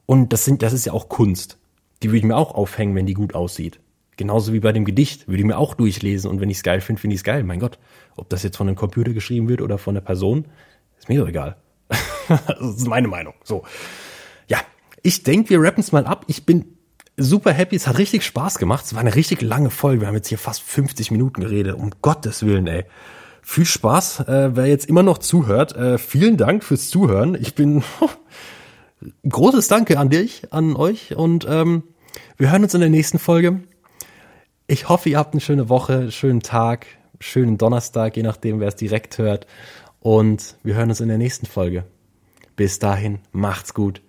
Und 0.05 0.33
das 0.33 0.45
sind, 0.45 0.61
das 0.61 0.73
ist 0.73 0.85
ja 0.85 0.93
auch 0.93 1.09
Kunst. 1.09 1.57
Die 2.03 2.09
würde 2.09 2.17
ich 2.17 2.23
mir 2.23 2.35
auch 2.35 2.53
aufhängen, 2.53 2.95
wenn 2.95 3.05
die 3.05 3.13
gut 3.13 3.33
aussieht. 3.33 3.79
Genauso 4.17 4.53
wie 4.53 4.59
bei 4.59 4.71
dem 4.71 4.85
Gedicht 4.85 5.27
würde 5.27 5.39
ich 5.39 5.45
mir 5.45 5.57
auch 5.57 5.73
durchlesen 5.73 6.29
und 6.29 6.39
wenn 6.39 6.49
ich 6.49 6.57
es 6.57 6.63
geil 6.63 6.79
finde, 6.79 7.01
finde 7.01 7.15
ich 7.15 7.19
es 7.19 7.23
geil. 7.23 7.43
Mein 7.43 7.59
Gott, 7.59 7.79
ob 8.15 8.29
das 8.29 8.43
jetzt 8.43 8.57
von 8.57 8.67
einem 8.67 8.77
Computer 8.77 9.13
geschrieben 9.13 9.49
wird 9.49 9.61
oder 9.61 9.77
von 9.77 9.95
einer 9.95 10.05
Person, 10.05 10.45
ist 10.97 11.09
mir 11.09 11.19
doch 11.19 11.27
egal. 11.27 11.57
das 12.27 12.59
ist 12.59 12.87
meine 12.87 13.07
Meinung. 13.07 13.33
So. 13.43 13.63
Ja, 14.47 14.59
ich 15.03 15.23
denke, 15.23 15.49
wir 15.49 15.61
rappen 15.61 15.81
es 15.81 15.91
mal 15.91 16.05
ab. 16.05 16.23
Ich 16.27 16.45
bin 16.45 16.77
super 17.17 17.51
happy. 17.51 17.75
Es 17.75 17.87
hat 17.87 17.97
richtig 17.97 18.23
Spaß 18.23 18.57
gemacht. 18.57 18.85
Es 18.85 18.93
war 18.93 19.01
eine 19.01 19.15
richtig 19.15 19.41
lange 19.41 19.69
Folge. 19.69 20.01
Wir 20.01 20.07
haben 20.07 20.15
jetzt 20.15 20.29
hier 20.29 20.37
fast 20.37 20.61
50 20.61 21.11
Minuten 21.11 21.41
geredet. 21.41 21.75
Um 21.75 21.91
Gottes 22.01 22.45
Willen, 22.45 22.67
ey. 22.67 22.85
Viel 23.41 23.65
Spaß, 23.65 24.21
äh, 24.21 24.55
wer 24.55 24.65
jetzt 24.65 24.87
immer 24.87 25.03
noch 25.03 25.19
zuhört. 25.19 25.75
Äh, 25.75 25.99
vielen 25.99 26.35
Dank 26.35 26.63
fürs 26.63 26.89
Zuhören. 26.89 27.35
Ich 27.39 27.53
bin 27.53 27.83
großes 29.27 29.67
Danke 29.67 29.99
an 29.99 30.09
dich, 30.09 30.51
an 30.51 30.75
euch 30.75 31.15
und 31.15 31.45
ähm, 31.49 31.83
wir 32.37 32.51
hören 32.51 32.63
uns 32.63 32.73
in 32.73 32.81
der 32.81 32.89
nächsten 32.89 33.19
Folge. 33.19 33.61
Ich 34.67 34.89
hoffe, 34.89 35.09
ihr 35.09 35.17
habt 35.17 35.33
eine 35.33 35.41
schöne 35.41 35.69
Woche, 35.69 36.11
schönen 36.11 36.41
Tag, 36.41 36.87
schönen 37.19 37.57
Donnerstag, 37.57 38.17
je 38.17 38.23
nachdem, 38.23 38.59
wer 38.59 38.69
es 38.69 38.75
direkt 38.75 39.17
hört. 39.17 39.47
Und 39.99 40.57
wir 40.63 40.75
hören 40.75 40.89
uns 40.89 41.01
in 41.01 41.07
der 41.07 41.17
nächsten 41.17 41.45
Folge. 41.45 41.85
Bis 42.55 42.79
dahin, 42.79 43.19
macht's 43.31 43.73
gut. 43.73 44.01